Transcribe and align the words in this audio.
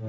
Vi 0.00 0.06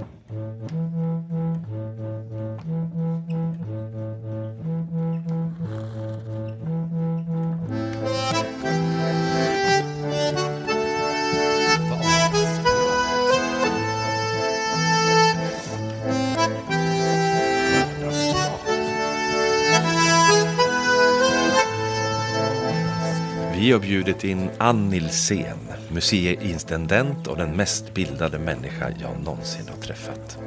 har 23.71 23.79
bjudit 23.79 24.23
in 24.23 24.49
Ann 24.57 24.89
Nilsén, 24.89 25.70
museiintendent 25.93 27.27
och 27.27 27.37
den 27.37 27.55
mest 27.55 27.93
bildade 27.93 28.39
människa 28.39 28.91
jag 28.99 29.23
någonsin 29.23 29.67
har 29.69 29.81
träffat. 29.81 30.37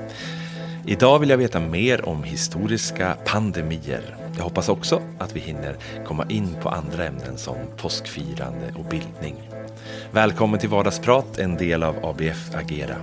Idag 0.87 1.19
vill 1.19 1.31
jag 1.31 1.39
veta 1.39 1.61
mer 1.61 2.09
om 2.09 2.23
historiska 2.23 3.17
pandemier. 3.25 4.17
Jag 4.37 4.45
hoppas 4.45 4.69
också 4.69 5.03
att 5.19 5.37
vi 5.37 5.41
hinner 5.41 5.77
komma 6.07 6.27
in 6.29 6.57
på 6.63 6.69
andra 6.69 7.05
ämnen 7.05 7.39
som 7.39 7.57
påskfirande 7.77 8.75
och 8.79 8.85
bildning. 8.85 9.51
Välkommen 10.11 10.61
till 10.61 10.69
Vardagsprat, 10.69 11.39
en 11.39 11.57
del 11.57 11.83
av 11.83 12.05
ABF 12.07 12.55
Agera. 12.55 12.97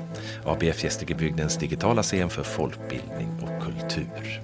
ABF 0.46 0.84
Gästrikebygdens 0.84 1.58
digitala 1.58 2.04
scen 2.04 2.30
för 2.30 2.44
folkbildning 2.44 3.30
och 3.42 3.64
kultur. 3.64 4.42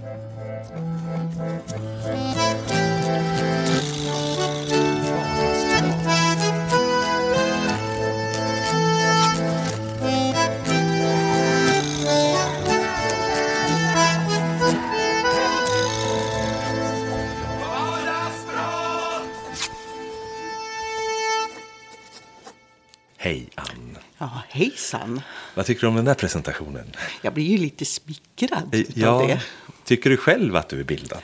Hejsan. 24.57 25.21
Vad 25.55 25.65
tycker 25.65 25.81
du 25.81 25.87
om 25.87 25.95
den 25.95 26.05
där 26.05 26.13
presentationen? 26.13 26.85
Jag 27.21 27.33
blir 27.33 27.45
ju 27.45 27.57
lite 27.57 27.85
smickrad 27.85 28.75
Eh, 28.75 28.81
Ja, 28.93 29.25
det. 29.27 29.41
tycker 29.85 30.09
du 30.09 30.17
själv 30.17 30.55
att 30.55 30.69
du 30.69 30.79
är 30.79 30.83
bildad? 30.83 31.19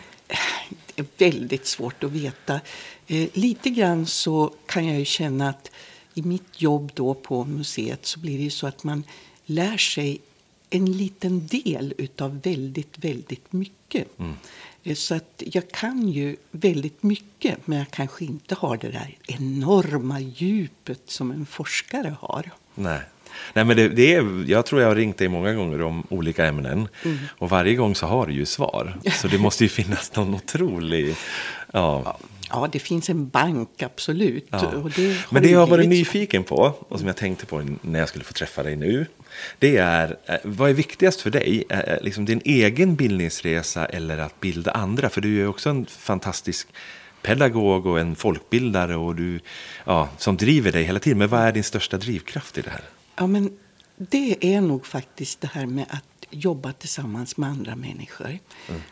Det 0.95 1.01
är 1.01 1.05
väldigt 1.31 1.67
svårt 1.67 2.03
att 2.03 2.11
veta. 2.11 2.59
Eh, 3.07 3.27
lite 3.33 3.69
grann 3.69 4.05
så 4.05 4.53
kan 4.65 4.87
jag 4.87 4.99
ju 4.99 5.05
känna 5.05 5.49
att 5.49 5.71
i 6.13 6.21
mitt 6.21 6.61
jobb 6.61 6.91
då 6.93 7.13
på 7.13 7.45
museet 7.45 8.05
så 8.05 8.19
blir 8.19 8.37
det 8.37 8.43
ju 8.43 8.49
så 8.49 8.67
att 8.67 8.83
man 8.83 9.03
lär 9.45 9.77
sig 9.77 10.21
en 10.69 10.85
liten 10.97 11.47
del 11.47 11.93
utav 11.97 12.41
väldigt, 12.41 12.97
väldigt 12.97 13.53
mycket. 13.53 14.07
Eh, 14.83 14.95
Så 14.95 15.15
att 15.15 15.43
jag 15.45 15.71
kan 15.71 16.07
ju 16.09 16.35
väldigt 16.51 17.03
mycket 17.03 17.67
men 17.67 17.77
jag 17.77 17.91
kanske 17.91 18.25
inte 18.25 18.55
har 18.55 18.77
det 18.77 18.89
där 18.91 19.17
enorma 19.27 20.19
djupet 20.19 21.01
som 21.07 21.31
en 21.31 21.45
forskare 21.45 22.15
har. 22.19 22.49
Nej. 22.75 23.01
Nej, 23.53 23.65
men 23.65 23.77
det, 23.77 23.87
det 23.87 24.13
är, 24.13 24.49
jag 24.51 24.65
tror 24.65 24.81
jag 24.81 24.87
har 24.87 24.95
ringt 24.95 25.17
dig 25.17 25.27
många 25.27 25.53
gånger 25.53 25.81
om 25.81 26.07
olika 26.09 26.45
ämnen. 26.45 26.87
Mm. 27.03 27.17
Och 27.37 27.49
varje 27.49 27.75
gång 27.75 27.95
så 27.95 28.05
har 28.05 28.27
du 28.27 28.33
ju 28.33 28.45
svar. 28.45 28.97
Så 29.21 29.27
det 29.27 29.37
måste 29.37 29.63
ju 29.63 29.69
finnas 29.69 30.15
någon 30.15 30.35
otrolig... 30.35 31.15
Ja. 31.73 32.17
Ja, 32.49 32.69
det 32.71 32.79
finns 32.79 33.09
en 33.09 33.29
bank, 33.29 33.81
absolut. 33.83 34.47
Ja. 34.49 34.83
Det 34.95 35.17
Men 35.29 35.43
det 35.43 35.49
jag 35.49 35.59
har 35.59 35.67
varit 35.67 35.89
nyfiken 35.89 36.43
på 36.43 36.73
och 36.89 36.99
som 36.99 37.07
jag 37.07 37.17
tänkte 37.17 37.45
på 37.45 37.75
när 37.81 37.99
jag 37.99 38.09
skulle 38.09 38.23
få 38.23 38.33
träffa 38.33 38.63
dig 38.63 38.75
nu. 38.75 39.05
Det 39.59 39.77
är, 39.77 40.17
eh, 40.25 40.35
vad 40.43 40.69
är 40.69 40.73
viktigast 40.73 41.21
för 41.21 41.29
dig? 41.29 41.63
Eh, 41.69 41.79
eh, 41.79 42.01
Liksom 42.01 42.25
din 42.25 42.41
egen 42.45 42.95
bildningsresa 42.95 43.85
eller 43.85 44.17
att 44.17 44.39
bilda 44.39 44.71
andra? 44.71 45.09
För 45.09 45.21
du 45.21 45.27
är 45.27 45.39
ju 45.39 45.47
också 45.47 45.69
en 45.69 45.85
fantastisk 45.85 46.67
pedagog 47.21 47.85
och 47.85 47.99
en 47.99 48.15
folkbildare 48.15 48.95
och 48.95 49.15
du, 49.15 49.39
ja, 49.85 50.09
som 50.17 50.37
driver 50.37 50.71
dig 50.71 50.83
hela 50.83 50.99
tiden. 50.99 51.17
Men 51.17 51.29
vad 51.29 51.41
är 51.41 51.51
din 51.51 51.63
största 51.63 51.97
drivkraft 51.97 52.57
i 52.57 52.61
det 52.61 52.69
här? 52.69 52.83
Ja, 53.15 53.27
men 53.27 53.57
det 53.97 54.55
är 54.55 54.61
nog 54.61 54.85
faktiskt 54.85 55.41
det 55.41 55.47
här 55.47 55.65
med 55.65 55.85
att 55.89 56.25
jobba 56.29 56.73
tillsammans 56.73 57.37
med 57.37 57.49
andra 57.49 57.75
människor. 57.75 58.39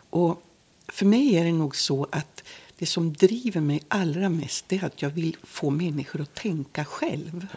Och 0.10 0.44
för 0.88 1.06
mig 1.06 1.36
är 1.36 1.44
det 1.44 1.52
nog 1.52 1.76
så 1.76 2.08
att 2.12 2.44
det 2.78 2.86
som 2.86 3.14
driver 3.14 3.62
mig 3.62 3.82
allra 3.88 4.30
mest 4.30 4.74
är 4.74 4.86
att 4.86 5.02
jag 5.02 5.10
vill 5.10 5.38
få 5.44 5.70
människor 5.70 6.22
att 6.22 6.36
tänka 6.36 6.86
själv. 6.86 7.48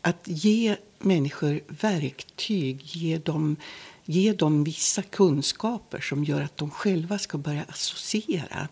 Att 0.00 0.20
ge 0.24 0.76
människor 0.98 1.60
verktyg, 1.68 2.80
ge 2.82 3.18
dem, 3.18 3.56
ge 4.04 4.32
dem 4.32 4.64
vissa 4.64 5.02
kunskaper 5.02 6.00
som 6.00 6.24
gör 6.24 6.40
att 6.40 6.56
de 6.56 6.70
själva 6.70 7.18
ska 7.18 7.38
börja 7.38 7.64
associera 7.68 8.68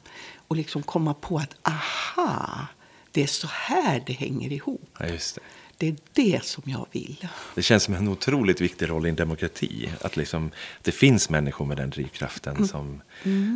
och 0.49 0.57
liksom 0.57 0.83
komma 0.83 1.15
på 1.15 1.39
att 1.39 1.57
aha, 1.63 2.67
det 3.13 3.23
är 3.23 3.27
så 3.27 3.47
här 3.51 4.03
det 4.07 4.13
hänger 4.13 4.53
ihop. 4.53 4.97
Ja, 4.99 5.07
just 5.07 5.35
det. 5.35 5.41
Det 5.79 5.89
är 5.89 5.97
det 6.13 6.45
som 6.45 6.63
jag 6.67 6.87
vill. 6.93 7.27
Det 7.55 7.63
känns 7.63 7.83
som 7.83 7.95
en 7.95 8.09
otroligt 8.09 8.61
viktig 8.61 8.91
roll 8.91 9.07
i 9.07 9.09
en 9.09 9.17
demokrati. 9.17 9.89
Att 10.01 10.17
liksom, 10.17 10.51
det 10.83 10.93
finns 10.93 11.31
människor 11.31 11.67
med 11.67 11.77
den 11.77 11.91
drivkraften 11.91 12.69
som... 12.69 13.03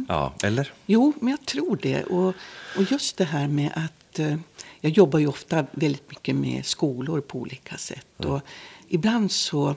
Ja, 0.09 0.34
eller? 0.43 0.72
Jo, 0.87 1.12
men 1.21 1.31
jag 1.31 1.47
tror 1.47 1.78
det. 1.83 2.03
Och, 2.05 2.34
och 2.77 2.83
just 2.91 3.16
det 3.16 3.25
här 3.25 3.49
med 3.49 3.71
att... 3.75 4.19
Eh, 4.19 4.37
jag 4.81 4.93
jobbar 4.93 5.19
ju 5.19 5.27
ofta 5.27 5.66
väldigt 5.72 6.10
mycket 6.10 6.37
med 6.37 6.66
skolor 6.66 7.21
på 7.21 7.38
olika 7.38 7.77
sätt. 7.77 8.25
Och 8.25 8.41
ibland 8.89 9.33
så 9.33 9.77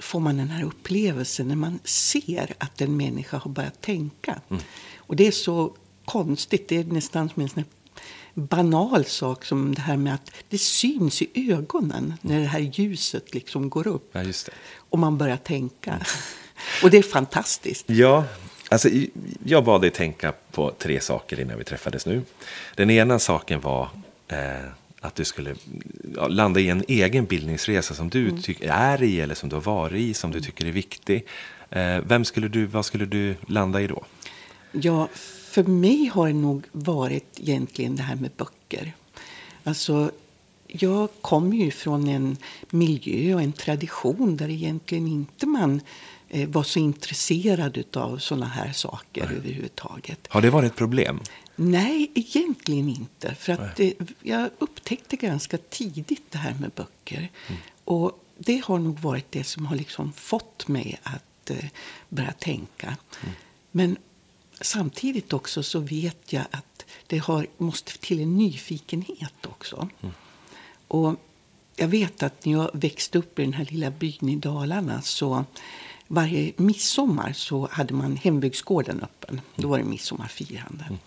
får 0.00 0.20
man 0.20 0.36
den 0.36 0.48
här 0.48 0.64
upplevelsen 0.64 1.48
när 1.48 1.56
man 1.56 1.78
ser 1.84 2.54
att 2.58 2.80
en 2.80 2.96
människa 2.96 3.36
har 3.36 3.50
börjat 3.50 3.80
tänka. 3.80 4.40
Och 4.96 5.16
det 5.16 5.26
är 5.26 5.30
så 5.30 5.76
konstigt. 6.04 6.68
Det 6.68 6.76
är 6.76 6.84
nästan 6.84 7.28
som 7.28 7.42
en 7.42 7.48
banal 8.34 9.04
sak 9.04 9.44
som 9.44 9.74
det 9.74 9.82
här 9.82 9.96
med 9.96 10.14
att 10.14 10.30
det 10.48 10.58
syns 10.58 11.22
i 11.22 11.52
ögonen 11.52 12.14
när 12.20 12.40
det 12.40 12.46
här 12.46 12.60
ljuset 12.60 13.34
liksom 13.34 13.70
går 13.70 13.86
upp. 13.86 14.10
Ja. 14.12 14.24
Och 14.76 14.98
man 14.98 15.18
börjar 15.18 15.36
tänka. 15.36 16.00
Och 16.82 16.90
det 16.90 16.98
är 16.98 17.02
fantastiskt. 17.02 17.84
Ja, 17.90 18.24
alltså, 18.68 18.88
jag 19.44 19.64
bad 19.64 19.80
dig 19.80 19.90
tänka 19.90 20.32
på 20.50 20.70
tre 20.78 21.00
saker 21.00 21.40
innan 21.40 21.58
vi 21.58 21.64
träffades 21.64 22.06
nu. 22.06 22.22
Den 22.76 22.90
ena 22.90 23.18
saken 23.18 23.60
var 23.60 23.88
eh, 24.28 24.38
att 25.00 25.14
du 25.14 25.24
skulle 25.24 25.54
ja, 26.16 26.28
landa 26.28 26.60
i 26.60 26.68
en 26.68 26.84
egen 26.88 27.24
bildningsresa 27.24 27.94
som 27.94 28.08
du 28.08 28.40
tycker 28.40 28.68
är 28.68 29.02
i 29.02 29.20
eller 29.20 29.34
som 29.34 29.48
du 29.48 29.56
har 29.56 29.62
varit 29.62 30.00
i, 30.00 30.14
som 30.14 30.30
du 30.30 30.40
tycker 30.40 30.66
är 30.66 30.72
viktig. 30.72 31.26
Eh, 31.70 31.98
vem 31.98 32.24
skulle 32.24 32.48
du, 32.48 32.66
vad 32.66 32.84
skulle 32.84 33.06
du 33.06 33.34
landa 33.46 33.80
i 33.80 33.86
då? 33.86 34.04
Ja, 34.72 35.08
för 35.52 35.62
mig 35.64 36.06
har 36.06 36.26
det 36.26 36.34
nog 36.34 36.66
varit 36.72 37.40
egentligen 37.40 37.96
det 37.96 38.02
här 38.02 38.16
med 38.16 38.30
böcker. 38.36 38.94
Alltså, 39.64 40.10
jag 40.66 41.08
kommer 41.20 41.56
ju 41.56 41.70
från 41.70 42.08
en 42.08 42.36
miljö 42.70 43.34
och 43.34 43.42
en 43.42 43.52
tradition 43.52 44.36
där 44.36 44.48
egentligen 44.48 45.06
inte 45.06 45.46
man 45.46 45.80
eh, 46.28 46.48
var 46.48 46.62
så 46.62 46.78
intresserad 46.78 47.96
av 47.96 48.18
såna 48.18 48.46
här 48.46 48.72
saker 48.72 49.22
överhuvudtaget. 49.22 50.26
Har 50.28 50.42
det 50.42 50.50
varit 50.50 50.72
ett 50.72 50.78
problem? 50.78 51.20
Nej, 51.56 52.10
egentligen 52.14 52.88
inte. 52.88 53.34
För 53.34 53.52
att 53.52 53.76
det, 53.76 53.94
jag 54.22 54.50
upptäckte 54.58 55.16
ganska 55.16 55.58
tidigt 55.58 56.30
det 56.30 56.38
här 56.38 56.54
med 56.60 56.70
böcker. 56.70 57.30
Och 57.84 58.24
det 58.38 58.62
har 58.64 58.78
nog 58.78 58.98
varit 58.98 59.26
det 59.30 59.44
som 59.44 59.66
har 59.66 59.76
liksom 59.76 60.12
fått 60.12 60.68
mig 60.68 61.00
att 61.02 61.50
eh, 61.50 61.56
börja 62.08 62.32
tänka. 62.32 62.96
Men 63.70 63.96
samtidigt 64.62 65.32
också 65.32 65.62
så 65.62 65.78
vet 65.78 66.32
jag 66.32 66.44
att 66.50 66.84
det 67.06 67.18
har, 67.18 67.46
måste 67.58 67.98
till 67.98 68.20
en 68.20 68.36
nyfikenhet 68.36 69.46
också. 69.46 69.88
Och 70.88 71.14
jag 71.76 71.88
vet 71.88 72.22
att 72.22 72.44
när 72.44 72.52
jag 72.52 72.70
växte 72.72 73.18
upp 73.18 73.38
i 73.38 73.42
den 73.42 73.52
här 73.52 73.64
lilla 73.64 73.90
byn 73.90 74.28
i 74.28 74.36
Dalarna 74.36 75.02
så 75.02 75.44
varje 76.06 76.52
midsommar 76.56 77.32
så 77.32 77.68
hade 77.70 77.94
man 77.94 78.16
hembygdsgården 78.16 79.00
öppen. 79.02 79.40
Då 79.56 79.68
var 79.68 79.78
det 79.78 79.84
midsommarfirande. 79.84 80.98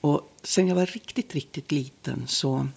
Och 0.00 0.32
sen 0.42 0.68
jag 0.68 0.74
var 0.74 0.86
riktigt, 0.86 1.34
riktigt 1.34 1.72
liten 1.72 2.26
så 2.26 2.68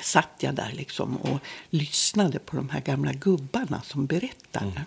satt 0.00 0.30
jag 0.38 0.54
där 0.54 0.72
liksom 0.72 1.16
och 1.16 1.38
lyssnade 1.70 2.38
på 2.38 2.56
de 2.56 2.68
här 2.68 2.80
gamla 2.80 3.12
gubbarna 3.12 3.82
som 3.82 4.06
berättade. 4.06 4.84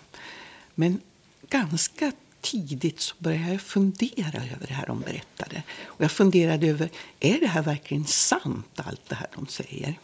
Men 0.74 1.00
ganska 1.48 2.12
tidigt 2.42 3.00
så 3.00 3.14
började 3.18 3.52
jag 3.52 3.60
fundera 3.60 4.38
över 4.54 4.66
det 4.66 4.74
här 4.74 4.86
de 4.86 5.00
berättade. 5.00 5.62
Och 5.84 6.04
jag 6.04 6.10
funderade 6.10 6.66
över, 6.66 6.88
är 7.20 7.40
det 7.40 7.46
här 7.46 7.62
verkligen 7.62 8.06
sant 8.06 8.66
allt 8.76 9.08
det 9.08 9.14
här 9.14 9.28
de 9.34 9.46
säger? 9.46 9.98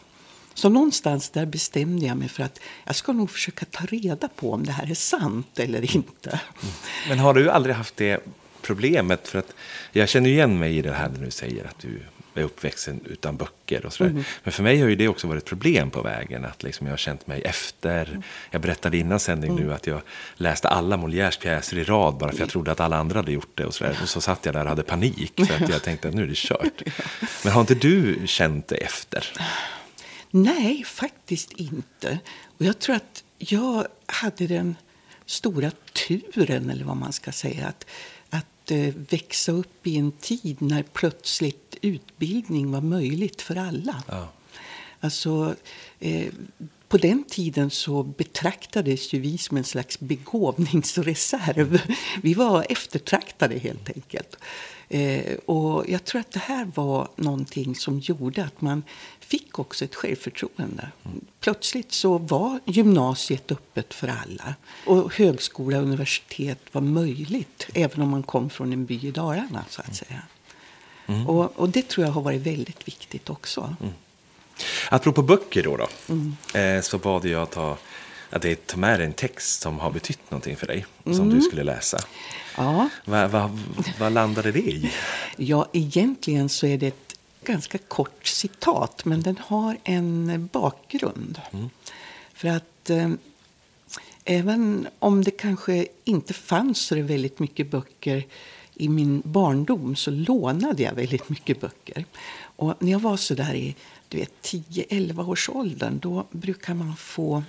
Så 0.55 0.69
någonstans 0.69 1.31
där 1.31 1.47
bestämde 1.47 2.07
jag 2.07 2.17
mig 2.17 2.29
för 2.29 2.43
att 2.43 2.61
jag 2.85 2.97
ska 2.97 3.13
nog 3.13 3.31
försöka 3.31 3.65
ta 3.65 3.85
reda 3.85 4.29
på 4.29 4.53
om 4.53 4.67
det 4.67 4.73
här 4.73 4.91
är 4.91 4.95
sant 4.95 5.59
eller 5.59 5.97
inte. 5.97 6.41
Men 7.09 7.19
har 7.19 7.35
du 7.35 7.51
aldrig 7.51 7.75
haft 7.75 7.97
det 7.97 8.25
problemet? 8.63 9.29
För 9.29 9.39
att 9.39 9.55
jag 9.93 10.09
känner 10.09 10.31
igen 10.31 10.59
mig 10.59 10.79
i 10.79 10.83
det 10.83 10.93
här 10.93 11.09
när 11.09 11.25
du 11.25 11.31
säger 11.31 11.65
att 11.65 11.79
du 11.79 12.01
är 12.39 12.45
uppväxten 12.45 13.01
utan 13.05 13.37
böcker 13.37 13.87
och 13.87 13.93
sådär. 13.93 14.11
Mm. 14.11 14.25
Men 14.45 14.53
för 14.53 14.63
mig 14.63 14.81
har 14.81 14.89
ju 14.89 14.95
det 14.95 15.09
också 15.09 15.27
varit 15.27 15.43
ett 15.43 15.49
problem 15.49 15.91
på 15.91 16.03
vägen. 16.03 16.45
Att 16.45 16.63
liksom 16.63 16.87
jag 16.87 16.93
har 16.93 16.99
känt 16.99 17.27
mig 17.27 17.43
efter. 17.43 18.09
Mm. 18.09 18.23
Jag 18.51 18.61
berättade 18.61 18.97
innan 18.97 19.21
sändning 19.21 19.51
mm. 19.51 19.65
nu 19.65 19.75
att 19.75 19.87
jag 19.87 20.01
läste 20.35 20.69
alla 20.69 20.97
Molières 20.97 21.41
pjäser 21.41 21.79
i 21.79 21.85
rad 21.85 22.17
bara 22.17 22.33
för 22.33 22.41
jag 22.41 22.49
trodde 22.49 22.73
att 22.73 22.81
alla 22.81 22.97
andra 22.97 23.19
hade 23.19 23.33
gjort 23.33 23.53
det. 23.55 23.65
Och, 23.65 23.75
sådär. 23.75 23.99
och 24.03 24.09
så 24.09 24.21
satt 24.21 24.45
jag 24.45 24.55
där 24.55 24.63
och 24.63 24.69
hade 24.69 24.83
panik 24.83 25.33
för 25.37 25.65
att 25.65 25.71
jag 25.71 25.83
tänkte 25.89 26.09
att 26.09 26.15
nu 26.15 26.23
är 26.23 26.27
det 26.27 26.37
kört. 26.37 26.83
Men 27.45 27.53
har 27.53 27.61
inte 27.61 27.75
du 27.75 28.23
känt 28.27 28.69
det 28.69 28.77
efter? 28.77 29.33
Nej, 30.31 30.85
faktiskt 30.85 31.53
inte. 31.53 32.19
Och 32.59 32.65
jag 32.65 32.79
tror 32.79 32.97
att 32.97 33.25
jag 33.39 33.87
hade 34.07 34.47
den 34.47 34.77
stora 35.27 35.71
turen, 35.93 36.71
eller 36.71 36.85
vad 36.85 36.97
man 36.97 37.13
ska 37.13 37.33
säga, 37.33 37.67
att, 37.67 37.87
växa 39.11 39.53
upp 39.53 39.87
i 39.87 39.97
en 39.97 40.13
tid 40.13 40.63
när 40.63 40.83
plötsligt 40.83 41.77
utbildning 41.81 42.71
var 42.71 42.81
möjligt 42.81 43.43
för 43.43 43.57
alla. 43.57 44.03
Ja. 44.09 44.29
Alltså, 45.01 45.55
eh, 45.99 46.33
på 46.89 46.99
den 46.99 47.25
tiden 47.25 47.71
så 47.71 48.03
betraktades 48.03 49.13
ju 49.13 49.21
vi 49.21 49.39
som 49.39 49.57
en 49.57 49.65
slags 49.65 50.01
begåvningsreserv. 50.01 51.81
Vi 52.23 52.35
var 52.35 52.67
eftertraktade 52.69 53.59
helt 53.59 53.91
enkelt. 53.97 54.37
Eh, 54.89 55.35
och 55.35 55.85
jag 55.89 56.05
tror 56.05 56.21
att 56.21 56.31
det 56.31 56.39
här 56.39 56.71
var 56.75 57.09
någonting 57.17 57.75
som 57.75 57.99
gjorde 57.99 58.45
att 58.45 58.61
man 58.61 58.83
fick 59.29 59.59
också 59.59 59.85
ett 59.85 59.95
självförtroende. 59.95 60.91
Plötsligt 61.41 61.93
så 61.93 62.19
var 62.19 62.61
gymnasiet 62.65 63.53
öppet 63.53 63.95
för 63.95 64.09
alla. 64.09 64.55
Och 64.87 65.15
högskola 65.15 65.77
och 65.77 65.83
universitet 65.83 66.59
var 66.73 66.81
möjligt, 66.81 67.67
även 67.75 68.03
om 68.03 68.09
man 68.09 68.23
kom 68.23 68.51
från 68.51 68.73
en 68.73 68.87
by 68.87 69.07
i 69.07 69.11
Dalarna. 69.11 69.65
så 69.69 69.83
att 69.83 69.97
säga. 69.97 70.23
Mm. 71.07 71.27
Och, 71.27 71.59
och, 71.59 71.69
det 71.69 71.89
tror 71.89 72.07
jag 72.07 72.13
har 72.13 72.23
varit 72.23 72.43
väldigt 72.43 72.89
viktigt 72.89 73.31
också. 73.31 73.75
Mm. 73.81 73.93
Apropå 74.91 75.23
böcker 75.23 75.63
då, 75.63 75.77
då 75.77 75.89
mm. 76.09 76.37
eh, 76.55 76.83
så 76.83 76.99
bad 76.99 77.25
jag 77.25 77.51
ta, 77.51 77.77
att 78.31 78.43
det 78.43 78.67
ta 78.67 78.77
med 78.77 79.01
en 79.01 79.13
text 79.13 79.61
som 79.61 79.79
har 79.79 79.91
betytt 79.91 80.31
någonting 80.31 80.57
för 80.57 80.67
dig, 80.67 80.87
som 81.05 81.15
du 81.15 81.37
mm. 81.37 81.43
skulle 81.43 81.63
läsa. 81.63 81.99
Ja. 82.57 82.89
Vad 83.05 83.31
va, 83.31 83.59
va 83.99 84.09
landade 84.09 84.53
det 84.53 84.59
i? 84.59 84.93
Ja, 85.37 85.69
egentligen 85.73 86.49
så 86.49 86.67
är 86.67 86.79
det 86.79 87.08
ganska 87.45 87.79
kort 87.79 88.27
citat, 88.27 89.05
men 89.05 89.23
den 89.23 89.39
har 89.39 89.77
en 89.85 90.49
bakgrund. 90.53 91.41
Mm. 91.53 91.71
För 92.35 92.49
att 92.49 92.91
eh, 92.91 93.11
även 94.25 94.89
om 94.99 95.25
det 95.25 95.31
kanske 95.31 95.87
inte 96.05 96.35
fanns 96.35 96.79
så 96.79 97.03
väldigt 97.03 97.39
mycket 97.39 97.71
böcker 97.71 98.27
i 98.75 98.89
min 98.89 99.23
barndom 99.25 99.97
så 99.97 100.11
lånade 100.11 100.83
jag 100.83 100.95
väldigt 100.95 101.29
mycket 101.29 101.61
böcker. 101.61 102.05
Och 102.41 102.75
när 102.79 102.93
jag 102.93 103.01
var 103.01 103.17
så 103.17 103.35
där 103.35 103.55
i 103.55 103.75
10-11 104.11 105.29
års 105.29 105.49
åldern 105.49 105.99
då 105.99 106.27
brukar 106.31 106.75
man 106.75 106.97
få 106.97 107.43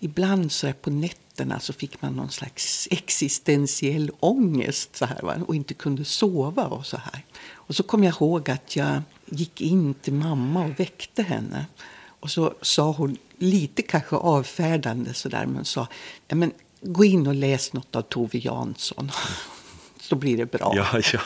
ibland 0.00 0.52
så 0.52 0.72
på 0.72 0.90
nätterna 0.90 1.31
så 1.60 1.72
fick 1.72 2.02
man 2.02 2.12
någon 2.12 2.30
slags 2.30 2.88
existentiell 2.90 4.10
ångest 4.20 4.96
så 4.96 5.04
här, 5.04 5.22
va? 5.22 5.36
och 5.46 5.54
inte 5.54 5.74
kunde 5.74 6.04
sova. 6.04 6.66
och 6.66 6.86
så 6.86 6.96
här. 6.96 7.24
Och 7.52 7.76
så 7.76 7.82
kom 7.82 8.04
jag 8.04 8.14
ihåg 8.14 8.50
att 8.50 8.76
jag 8.76 9.02
gick 9.26 9.60
in 9.60 9.94
till 9.94 10.12
mamma 10.12 10.64
och 10.64 10.80
väckte 10.80 11.22
henne. 11.22 11.66
Och 12.20 12.30
så 12.30 12.54
sa 12.62 12.92
hon, 12.92 13.16
lite 13.38 13.82
kanske 13.82 14.16
avfärdande 14.16 15.14
sådär, 15.14 15.46
men 15.46 15.64
sa 15.64 15.86
men, 16.28 16.52
gå 16.80 17.04
in 17.04 17.26
och 17.26 17.34
läs 17.34 17.72
något 17.72 17.96
av 17.96 18.02
Tove 18.02 18.38
Jansson. 18.38 19.10
så 20.00 20.16
blir 20.16 20.36
det 20.36 20.46
bra. 20.46 20.72
Ja, 20.76 21.00
ja. 21.12 21.20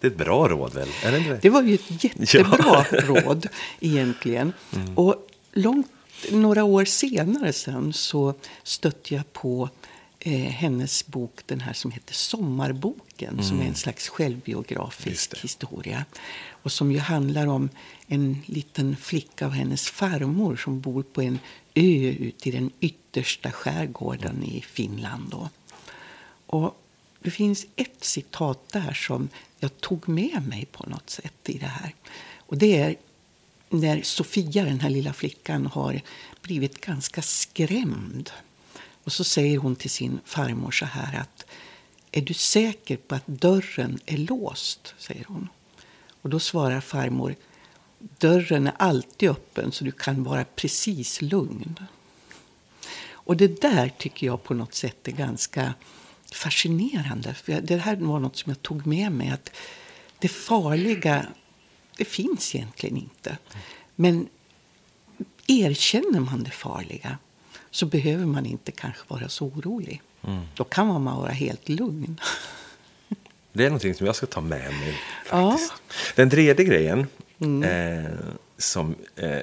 Det 0.00 0.06
är 0.06 0.10
ett 0.10 0.18
bra 0.18 0.48
råd 0.48 0.74
väl? 0.74 0.88
Det, 1.02 1.38
det 1.42 1.50
var 1.50 1.62
ju 1.62 1.74
ett 1.74 2.04
jättebra 2.04 2.86
ja. 2.90 3.00
råd 3.00 3.46
egentligen. 3.80 4.52
Mm. 4.76 4.98
Och 4.98 5.28
långt 5.52 5.90
några 6.32 6.64
år 6.64 6.84
senare 6.84 7.52
sen 7.52 7.92
så 7.92 8.34
stötte 8.62 9.14
jag 9.14 9.32
på 9.32 9.68
eh, 10.18 10.32
hennes 10.32 11.06
bok, 11.06 11.40
den 11.46 11.60
här 11.60 11.72
som 11.72 11.90
heter 11.90 12.14
Sommarboken, 12.14 13.32
mm. 13.32 13.44
som 13.44 13.56
är 13.56 13.60
en 13.60 13.66
mm. 13.66 13.74
slags 13.74 14.08
självbiografisk 14.08 15.38
historia. 15.38 16.04
Och 16.50 16.72
som 16.72 16.92
ju 16.92 16.98
handlar 16.98 17.46
om 17.46 17.68
en 18.06 18.42
liten 18.46 18.96
flicka 18.96 19.46
och 19.46 19.52
hennes 19.52 19.88
farmor 19.88 20.56
som 20.56 20.80
bor 20.80 21.02
på 21.02 21.22
en 21.22 21.38
ö 21.74 22.14
ute 22.18 22.48
i 22.48 22.52
den 22.52 22.70
yttersta 22.80 23.52
skärgården 23.52 24.36
mm. 24.36 24.48
i 24.48 24.64
Finland. 24.68 25.30
Då. 25.30 25.48
Och 26.46 26.82
det 27.20 27.30
finns 27.30 27.66
ett 27.76 28.04
citat 28.04 28.68
där 28.72 28.92
som 28.92 29.28
jag 29.58 29.80
tog 29.80 30.08
med 30.08 30.46
mig 30.48 30.66
på 30.72 30.86
något 30.86 31.10
sätt 31.10 31.34
i 31.46 31.58
det 31.58 31.66
här. 31.66 31.94
Och 32.36 32.58
det 32.58 32.76
är 32.76 32.96
när 33.68 34.02
Sofia, 34.02 34.64
den 34.64 34.80
här 34.80 34.90
lilla 34.90 35.12
flickan, 35.12 35.66
har 35.66 36.00
blivit 36.42 36.80
ganska 36.80 37.22
skrämd. 37.22 38.30
Och 39.04 39.12
så 39.12 39.24
säger 39.24 39.58
hon 39.58 39.76
till 39.76 39.90
sin 39.90 40.20
farmor 40.24 40.70
så 40.70 40.84
här 40.84 41.20
att 41.20 41.46
är 42.12 42.22
du 42.22 42.34
säker 42.34 42.96
på 42.96 43.14
att 43.14 43.26
dörren 43.26 43.98
är 44.06 44.16
låst? 44.16 44.94
säger 44.98 45.24
hon. 45.24 45.48
Och 46.22 46.30
då 46.30 46.40
svarar 46.40 46.80
farmor 46.80 47.34
dörren 47.98 48.66
är 48.66 48.72
alltid 48.78 49.30
öppen 49.30 49.72
så 49.72 49.84
du 49.84 49.92
kan 49.92 50.24
vara 50.24 50.44
precis 50.44 51.22
lugn. 51.22 51.78
Och 53.10 53.36
det 53.36 53.60
där 53.60 53.88
tycker 53.98 54.26
jag 54.26 54.44
på 54.44 54.54
något 54.54 54.74
sätt 54.74 55.08
är 55.08 55.12
ganska 55.12 55.74
fascinerande. 56.32 57.34
För 57.34 57.60
det 57.60 57.76
här 57.76 57.96
var 57.96 58.18
något 58.18 58.36
som 58.36 58.50
jag 58.50 58.62
tog 58.62 58.86
med 58.86 59.12
mig. 59.12 59.28
att 59.28 59.50
Det 60.18 60.28
farliga 60.28 61.26
det 61.98 62.04
finns 62.04 62.54
egentligen 62.54 62.96
inte. 62.96 63.38
Men 63.94 64.28
erkänner 65.46 66.20
man 66.20 66.42
det 66.42 66.50
farliga 66.50 67.18
så 67.70 67.86
behöver 67.86 68.26
man 68.26 68.46
inte 68.46 68.72
kanske 68.72 69.02
vara 69.08 69.28
så 69.28 69.46
orolig. 69.46 70.02
Mm. 70.22 70.40
Då 70.54 70.64
kan 70.64 70.86
man 70.86 71.04
vara 71.04 71.30
helt 71.30 71.68
lugn. 71.68 72.20
Det 73.52 73.64
är 73.64 73.68
någonting 73.68 73.94
som 73.94 74.06
jag 74.06 74.16
ska 74.16 74.26
ta 74.26 74.40
med 74.40 74.72
mig. 74.72 74.94
Faktiskt. 75.26 75.72
Ja. 75.72 75.94
Den 76.16 76.30
tredje 76.30 76.64
grejen 76.64 77.06
mm. 77.38 77.62
eh, 77.62 78.10
som 78.58 78.94
eh, 79.16 79.38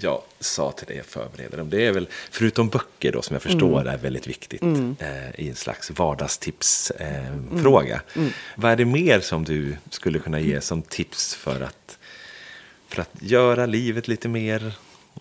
jag 0.00 0.22
sa 0.40 0.72
till 0.72 0.86
dig, 0.86 0.96
jag 0.96 1.06
förbereder 1.06 1.64
det 1.64 1.86
är 1.86 1.92
väl, 1.92 2.08
förutom 2.30 2.68
böcker 2.68 3.12
då, 3.12 3.22
som 3.22 3.34
jag 3.34 3.42
förstår 3.42 3.80
mm. 3.80 3.94
är 3.94 3.98
väldigt 3.98 4.26
viktigt 4.26 4.62
mm. 4.62 4.96
eh, 5.00 5.40
i 5.40 5.48
en 5.48 5.54
slags 5.54 5.90
vardagstipsfråga. 5.90 7.94
Eh, 7.94 8.00
mm. 8.14 8.14
mm. 8.14 8.32
Vad 8.56 8.72
är 8.72 8.76
det 8.76 8.84
mer 8.84 9.20
som 9.20 9.44
du 9.44 9.76
skulle 9.90 10.18
kunna 10.18 10.40
ge 10.40 10.60
som 10.60 10.82
tips 10.82 11.34
för 11.34 11.60
att, 11.60 11.98
för 12.88 13.02
att 13.02 13.10
göra 13.20 13.66
livet 13.66 14.08
lite 14.08 14.28
mer 14.28 14.72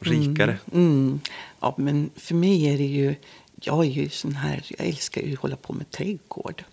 rikare? 0.01 0.57
Mm. 0.73 0.87
Mm. 0.87 1.19
Ja, 1.59 1.75
men 1.77 2.09
för 2.15 2.35
mig 2.35 2.73
är 2.73 2.77
det 2.77 2.85
ju, 2.85 3.15
jag 3.61 3.85
är 3.85 3.89
ju 3.89 4.09
sån 4.09 4.35
här, 4.35 4.65
jag 4.77 4.87
älskar 4.87 5.21
ju 5.21 5.33
att 5.33 5.39
hålla 5.39 5.55
på 5.55 5.73
med 5.73 5.91
trädgård. 5.91 6.63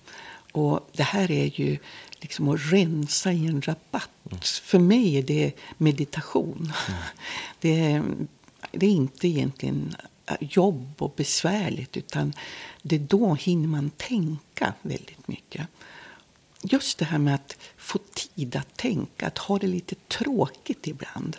Och 0.53 0.91
det 0.93 1.03
här 1.03 1.31
är 1.31 1.61
ju 1.61 1.79
liksom 2.25 2.49
att 2.49 2.73
rensa 2.73 3.33
i 3.33 3.47
en 3.47 3.63
rabatt. 3.63 4.11
Mm. 4.31 4.41
För 4.63 4.79
mig 4.79 5.19
är 5.19 5.23
det 5.23 5.53
meditation. 5.79 6.73
Mm. 6.89 7.01
Det, 7.61 7.81
är, 7.81 8.05
det 8.71 8.87
är 8.87 8.91
inte 8.91 9.29
egentligen 9.29 9.97
jobb 10.41 10.95
och 10.99 11.15
besvärligt 11.17 11.97
utan 11.97 12.33
det 12.83 12.99
då 12.99 13.35
hinner 13.35 13.69
man 13.69 13.91
tänka 13.91 14.75
väldigt 14.83 15.29
mycket. 15.29 15.67
Just 16.63 16.99
det 16.99 17.05
här 17.05 17.19
med 17.19 17.35
att 17.35 17.57
få 17.77 17.99
tid 18.15 18.57
att 18.57 18.77
tänka, 18.77 19.27
att 19.27 19.39
ha 19.39 19.59
det 19.59 19.67
lite 19.67 19.95
tråkigt 19.95 20.87
ibland. 20.87 21.37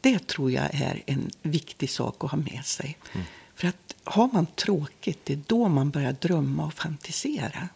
Det 0.00 0.26
tror 0.26 0.50
jag 0.50 0.74
är 0.74 1.02
en 1.06 1.30
viktig 1.42 1.90
sak 1.90 2.24
att 2.24 2.30
ha 2.30 2.38
med 2.38 2.64
sig. 2.64 2.98
Mm. 3.12 3.26
För 3.54 3.68
att 3.68 3.96
har 4.04 4.30
man 4.32 4.46
tråkigt, 4.46 5.20
det 5.24 5.32
är 5.32 5.40
då 5.46 5.68
man 5.68 5.90
börjar 5.90 6.12
drömma 6.12 6.66
och 6.66 6.74
fantisera 6.74 7.68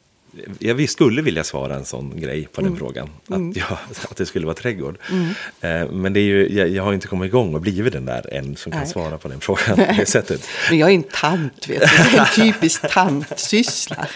jag 0.58 0.88
skulle 0.88 1.22
vilja 1.22 1.44
svara 1.44 1.74
en 1.74 1.84
sån 1.84 2.20
grej 2.20 2.48
på 2.52 2.60
den 2.60 2.68
mm. 2.68 2.78
frågan. 2.78 3.10
Att, 3.22 3.30
mm. 3.30 3.52
ja, 3.56 3.78
att 4.10 4.16
det 4.16 4.26
skulle 4.26 4.46
vara 4.46 4.54
trädgård. 4.54 4.98
Mm. 5.10 5.28
Eh, 5.60 5.92
men 5.92 6.12
det 6.12 6.20
är 6.20 6.24
ju, 6.24 6.56
jag, 6.56 6.68
jag, 6.68 6.82
har 6.82 6.94
inte 6.94 7.06
kommit 7.06 7.28
igång 7.28 7.54
och 7.54 7.60
blivit 7.60 7.92
den 7.92 8.04
där 8.04 8.34
än 8.34 8.56
som 8.56 8.72
kan 8.72 8.80
Nej. 8.80 8.90
svara 8.90 9.18
på 9.18 9.28
den 9.28 9.40
frågan 9.40 9.76
på 9.76 9.94
det 9.96 10.06
sättet. 10.06 10.48
Men 10.70 10.78
jag 10.78 10.90
är 10.90 10.94
en 10.94 11.02
tant, 11.02 11.68
vet 11.68 11.80
du. 11.80 12.18
En 12.18 12.26
typisk 12.34 12.88
tantsyssla. 12.90 14.08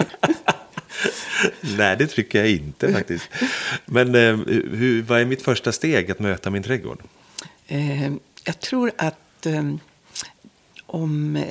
Nej, 1.60 1.96
det 1.96 2.06
tycker 2.06 2.38
jag 2.38 2.50
inte 2.50 2.92
faktiskt. 2.92 3.28
Men 3.84 4.14
eh, 4.14 4.36
hur, 4.72 5.02
vad 5.02 5.20
är 5.20 5.24
mitt 5.24 5.42
första 5.42 5.72
steg 5.72 6.10
att 6.10 6.18
möta 6.18 6.50
min 6.50 6.62
trädgård? 6.62 7.02
Eh, 7.66 8.12
jag 8.44 8.60
tror 8.60 8.92
att 8.96 9.46
om... 10.86 11.44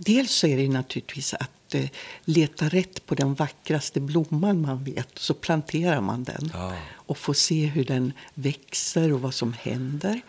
Dels 0.00 0.30
så 0.30 0.46
är 0.46 0.56
det 0.56 0.68
naturligtvis 0.68 1.34
att 1.34 1.50
eh, 1.74 1.88
leta 2.24 2.68
rätt 2.68 3.06
på 3.06 3.14
den 3.14 3.34
vackraste 3.34 4.00
blomman 4.00 4.60
man 4.60 4.84
vet. 4.84 5.18
Så 5.18 5.34
planterar 5.34 6.00
man 6.00 6.24
den 6.24 6.50
ja. 6.54 6.74
och 6.92 7.18
får 7.18 7.34
se 7.34 7.66
hur 7.66 7.84
den 7.84 8.12
växer 8.34 9.12
och 9.12 9.20
vad 9.20 9.34
som 9.34 9.52
händer. 9.52 10.20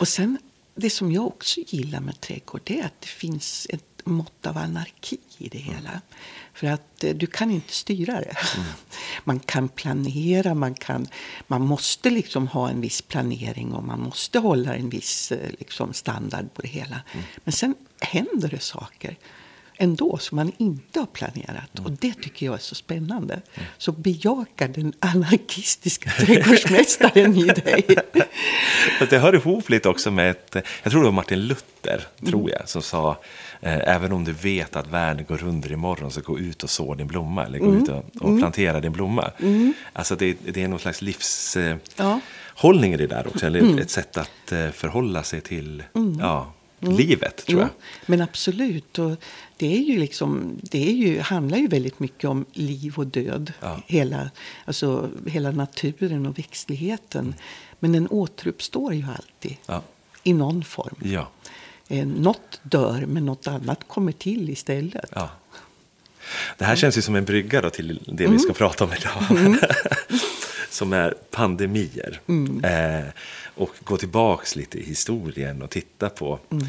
Och 0.00 0.08
sen, 0.08 0.38
det 0.74 0.90
som 0.90 1.12
jag 1.12 1.26
också 1.26 1.60
gillar 1.66 2.00
med 2.00 2.20
trädgård 2.20 2.60
det 2.64 2.80
är 2.80 2.84
att 2.84 3.00
det 3.00 3.08
finns 3.08 3.66
ett 3.70 3.94
mått 4.04 4.46
av 4.46 4.58
anarki 4.58 5.18
i 5.38 5.48
det 5.48 5.58
hela. 5.58 6.00
För 6.54 6.66
att 6.66 7.04
eh, 7.04 7.14
du 7.14 7.26
kan 7.26 7.50
inte 7.50 7.72
styra 7.72 8.20
det. 8.20 8.36
Mm. 8.54 8.66
Man 9.24 9.40
kan 9.40 9.68
planera, 9.68 10.54
man, 10.54 10.74
kan, 10.74 11.06
man 11.46 11.62
måste 11.62 12.10
liksom 12.10 12.48
ha 12.48 12.70
en 12.70 12.80
viss 12.80 13.02
planering 13.02 13.72
och 13.72 13.84
man 13.84 14.00
måste 14.00 14.38
hålla 14.38 14.74
en 14.74 14.88
viss 14.88 15.32
eh, 15.32 15.50
liksom, 15.58 15.92
standard 15.92 16.54
på 16.54 16.62
det 16.62 16.68
hela. 16.68 17.00
Mm. 17.12 17.24
Men 17.44 17.52
sen 17.52 17.74
händer 18.00 18.48
det 18.48 18.60
saker 18.60 19.16
ändå 19.76 20.18
som 20.18 20.36
man 20.36 20.52
inte 20.58 20.98
har 20.98 21.06
planerat. 21.06 21.78
Mm. 21.78 21.84
Och 21.84 21.98
det 22.00 22.14
tycker 22.14 22.46
jag 22.46 22.54
är 22.54 22.58
så 22.58 22.74
spännande. 22.74 23.34
Mm. 23.34 23.66
Så 23.78 23.92
bejaka 23.92 24.68
den 24.68 24.92
anarkistiska 24.98 26.10
trädgårdsmästaren 26.18 27.36
i 27.36 27.44
dig. 27.44 27.86
det 29.10 29.18
hör 29.18 29.34
ihop 29.34 29.70
lite 29.70 29.88
också 29.88 30.10
med 30.10 30.30
ett, 30.30 30.56
jag 30.82 30.92
tror 30.92 31.00
det 31.00 31.04
var 31.04 31.12
Martin 31.12 31.46
Luther, 31.46 32.06
tror 32.26 32.40
mm. 32.40 32.52
jag, 32.58 32.68
som 32.68 32.82
sa 32.82 33.10
eh, 33.60 33.94
även 33.94 34.12
om 34.12 34.24
du 34.24 34.32
vet 34.32 34.76
att 34.76 34.86
världen 34.86 35.24
går 35.28 35.44
under 35.44 35.72
imorgon 35.72 36.10
så 36.10 36.20
gå 36.20 36.38
ut 36.38 36.62
och 36.62 36.70
så 36.70 36.94
din 36.94 37.06
blomma 37.06 37.44
eller 37.44 37.58
gå 37.58 37.68
mm. 37.68 37.82
ut 37.82 37.88
och, 37.88 38.04
och 38.20 38.28
mm. 38.28 38.40
plantera 38.40 38.80
din 38.80 38.92
blomma. 38.92 39.30
Mm. 39.38 39.74
Alltså 39.92 40.16
det, 40.16 40.36
det 40.44 40.62
är 40.62 40.68
någon 40.68 40.78
slags 40.78 41.02
livshållning 41.02 42.92
eh, 42.92 42.98
ja. 42.98 43.04
i 43.04 43.06
det 43.06 43.14
där 43.14 43.26
också, 43.26 43.46
eller 43.46 43.80
ett 43.80 43.90
sätt 43.90 44.16
att 44.16 44.52
eh, 44.52 44.70
förhålla 44.70 45.22
sig 45.22 45.40
till 45.40 45.82
ja, 46.20 46.53
Mm. 46.86 46.98
livet, 46.98 47.46
tror 47.46 47.60
jag. 47.60 47.68
Mm. 47.68 47.80
Men 48.06 48.20
absolut. 48.20 48.98
Och 48.98 49.10
det 49.56 49.76
är 49.76 49.80
ju 49.80 49.98
liksom, 49.98 50.58
det 50.62 50.88
är 50.88 50.92
ju, 50.92 51.20
handlar 51.20 51.58
ju 51.58 51.66
väldigt 51.66 52.00
mycket 52.00 52.30
om 52.30 52.44
liv 52.52 52.94
och 52.96 53.06
död. 53.06 53.52
Ja. 53.60 53.80
Hela, 53.86 54.30
alltså, 54.64 55.10
hela 55.26 55.50
naturen 55.50 56.26
och 56.26 56.38
växtligheten. 56.38 57.24
Mm. 57.24 57.34
Men 57.78 57.92
den 57.92 58.08
återuppstår 58.08 58.94
ju 58.94 59.04
alltid. 59.18 59.56
Ja. 59.66 59.82
I 60.22 60.32
någon 60.32 60.64
form. 60.64 60.96
Ja. 61.02 61.28
Eh, 61.88 62.06
något 62.06 62.60
dör, 62.62 63.06
men 63.06 63.26
något 63.26 63.46
annat 63.46 63.88
kommer 63.88 64.12
till 64.12 64.50
istället. 64.50 65.10
Ja. 65.14 65.30
Det 66.58 66.64
här 66.64 66.76
känns 66.76 66.98
ju 66.98 67.02
som 67.02 67.14
en 67.14 67.24
brygga 67.24 67.60
då 67.60 67.70
till 67.70 68.00
det 68.06 68.26
vi 68.26 68.38
ska 68.38 68.46
mm. 68.46 68.54
prata 68.54 68.84
om 68.84 68.90
idag. 68.92 69.56
Mm. 70.74 70.92
som 70.92 70.92
är 70.92 71.14
pandemier. 71.30 72.20
Mm. 72.28 72.64
Eh, 72.64 73.04
och 73.56 73.70
gå 73.84 73.96
tillbaks 73.96 74.56
lite 74.56 74.78
i 74.78 74.82
historien 74.82 75.62
och 75.62 75.70
titta 75.70 76.10
på. 76.10 76.38
Mm. 76.50 76.66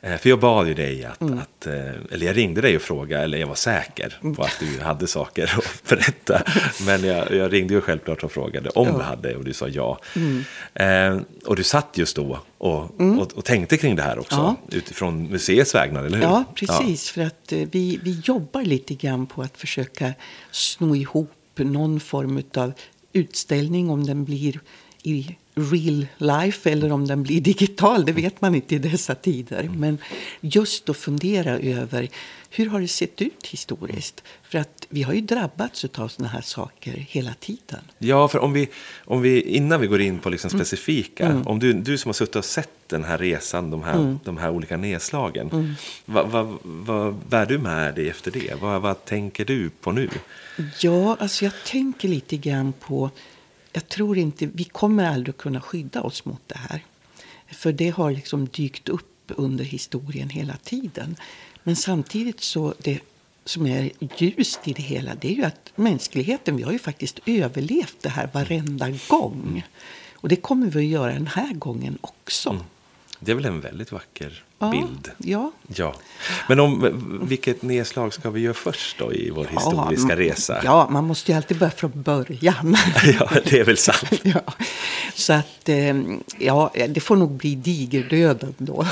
Eh, 0.00 0.18
för 0.18 0.28
jag 0.28 0.40
bad 0.40 0.68
ju 0.68 0.74
dig 0.74 1.04
att, 1.04 1.20
mm. 1.20 1.38
att, 1.38 1.66
eh, 1.66 2.12
eller 2.12 2.26
jag 2.26 2.36
ringde 2.36 2.60
dig 2.60 2.76
och 2.76 2.82
frågade, 2.82 3.24
eller 3.24 3.38
jag 3.38 3.46
var 3.46 3.54
säker 3.54 4.18
på 4.36 4.42
att 4.42 4.56
du 4.60 4.80
hade 4.80 5.06
saker 5.06 5.54
att 5.58 5.88
berätta. 5.88 6.42
Men 6.86 7.04
jag, 7.04 7.32
jag 7.32 7.52
ringde 7.52 7.74
ju 7.74 7.80
självklart 7.80 8.24
och 8.24 8.32
frågade 8.32 8.70
om 8.70 8.86
ja. 8.86 8.92
du 8.96 9.02
hade 9.02 9.36
och 9.36 9.44
du 9.44 9.52
sa 9.52 9.68
ja. 9.68 9.98
Mm. 10.16 10.44
Eh, 10.74 11.22
och 11.44 11.56
du 11.56 11.62
satt 11.62 11.98
just 11.98 12.16
då 12.16 12.40
och, 12.58 13.00
mm. 13.00 13.18
och, 13.18 13.32
och, 13.32 13.44
tänkte 13.44 13.76
kring 13.76 13.96
det 13.96 14.02
här 14.02 14.18
också, 14.18 14.36
ja. 14.36 14.56
utifrån 14.76 15.26
museets 15.26 15.74
vägnar, 15.74 16.04
eller 16.04 16.18
hur? 16.18 16.24
Ja, 16.24 16.44
precis. 16.54 17.08
Ja. 17.08 17.14
För 17.14 17.26
att 17.26 17.52
eh, 17.52 17.68
vi, 17.70 18.00
vi 18.02 18.20
jobbar 18.24 18.62
lite 18.62 18.94
grann 18.94 19.26
på 19.26 19.42
att 19.42 19.56
försöka 19.56 20.14
sno 20.50 20.96
ihop 20.96 21.32
någon 21.64 22.00
form 22.00 22.42
av 22.54 22.72
utställning, 23.16 23.90
om 23.90 24.06
den 24.06 24.24
blir 24.24 24.60
i 25.02 25.36
real 25.54 26.06
life 26.18 26.70
eller 26.70 26.92
om 26.92 27.06
den 27.06 27.22
blir 27.22 27.40
digital, 27.40 28.04
det 28.04 28.12
vet 28.12 28.40
man 28.40 28.54
inte 28.54 28.74
i 28.74 28.78
dessa 28.78 29.14
tider. 29.14 29.70
Men 29.76 29.98
just 30.40 30.88
att 30.88 30.96
fundera 30.96 31.58
över 31.58 32.08
hur 32.56 32.66
har 32.66 32.80
det 32.80 32.88
sett 32.88 33.22
ut 33.22 33.46
historiskt? 33.46 34.22
För 34.42 34.58
att 34.58 34.86
vi 34.88 35.02
har 35.02 35.12
ju 35.12 35.20
drabbats 35.20 35.84
av 35.84 36.08
sådana 36.08 36.32
här 36.32 36.40
saker 36.40 36.92
hela 36.92 37.34
tiden. 37.34 37.80
Ja, 37.98 38.28
för 38.28 38.38
om 38.38 38.52
vi, 38.52 38.68
om 39.04 39.22
vi 39.22 39.40
innan 39.40 39.80
vi 39.80 39.86
går 39.86 40.00
in 40.00 40.18
på 40.18 40.30
liksom 40.30 40.48
mm. 40.48 40.58
specifika, 40.58 41.26
mm. 41.26 41.46
om 41.46 41.58
du, 41.58 41.72
du 41.72 41.98
som 41.98 42.08
har 42.08 42.12
suttit 42.12 42.36
och 42.36 42.44
sett 42.44 42.70
den 42.86 43.04
här 43.04 43.18
resan, 43.18 43.70
de 43.70 43.82
här, 43.82 43.94
mm. 43.94 44.18
de 44.24 44.36
här 44.36 44.50
olika 44.50 44.76
nedslagen, 44.76 45.50
mm. 45.50 45.74
vad, 46.04 46.28
vad, 46.28 46.58
vad 46.62 47.14
bär 47.14 47.46
du 47.46 47.58
med 47.58 47.94
dig 47.94 48.08
efter 48.08 48.30
det? 48.30 48.54
Vad, 48.60 48.82
vad 48.82 49.04
tänker 49.04 49.44
du 49.44 49.70
på 49.70 49.92
nu? 49.92 50.10
Ja, 50.80 51.16
alltså 51.20 51.44
jag 51.44 51.52
tänker 51.64 52.08
lite 52.08 52.36
grann 52.36 52.72
på 52.72 53.10
jag 53.76 53.88
tror 53.88 54.18
inte, 54.18 54.46
vi 54.46 54.64
kommer 54.64 55.04
aldrig 55.04 55.36
kunna 55.36 55.60
skydda 55.60 56.02
oss 56.02 56.24
mot 56.24 56.40
det 56.46 56.58
här. 56.58 56.84
För 57.46 57.72
det 57.72 57.88
har 57.88 58.10
liksom 58.10 58.46
dykt 58.46 58.88
upp 58.88 59.32
under 59.36 59.64
historien 59.64 60.28
hela 60.28 60.56
tiden. 60.56 61.16
Men 61.66 61.76
samtidigt 61.76 62.40
så 62.40 62.74
det 62.78 63.00
som 63.44 63.66
är 63.66 63.90
ljust 64.18 64.68
i 64.68 64.72
det 64.72 64.82
hela 64.82 65.14
det 65.14 65.28
är 65.28 65.32
ju 65.32 65.44
att 65.44 65.72
mänskligheten, 65.74 66.56
vi 66.56 66.62
har 66.62 66.72
ju 66.72 66.78
faktiskt 66.78 67.18
överlevt 67.26 67.96
det 68.00 68.08
här 68.08 68.30
varenda 68.32 68.90
gång. 69.08 69.64
Och 70.14 70.28
det 70.28 70.36
kommer 70.36 70.66
vi 70.66 70.78
att 70.78 70.92
göra 70.92 71.12
den 71.12 71.26
här 71.26 71.54
gången 71.54 71.98
också. 72.00 72.50
Mm. 72.50 72.62
Det 73.20 73.30
är 73.30 73.34
väl 73.34 73.44
en 73.44 73.60
väldigt 73.60 73.92
vacker 73.92 74.44
bild. 74.58 75.10
Ja. 75.18 75.52
ja. 75.66 75.94
Men 76.48 76.60
om, 76.60 77.20
vilket 77.28 77.62
nedslag 77.62 78.14
ska 78.14 78.30
vi 78.30 78.40
göra 78.40 78.54
först 78.54 78.98
då 78.98 79.12
i 79.12 79.30
vår 79.30 79.46
ja, 79.52 79.58
historiska 79.58 80.16
resa? 80.16 80.60
Ja, 80.64 80.88
man 80.90 81.04
måste 81.04 81.32
ju 81.32 81.36
alltid 81.36 81.58
börja 81.58 81.70
från 81.70 82.02
början. 82.02 82.76
ja, 83.18 83.30
det 83.44 83.60
är 83.60 83.64
väl 83.64 83.76
sant. 83.76 84.12
ja. 84.22 84.40
Så 85.14 85.32
att, 85.32 85.68
ehm, 85.68 86.22
ja, 86.38 86.72
det 86.88 87.00
får 87.00 87.16
nog 87.16 87.32
bli 87.32 87.54
digerdöden 87.54 88.54
då. 88.58 88.86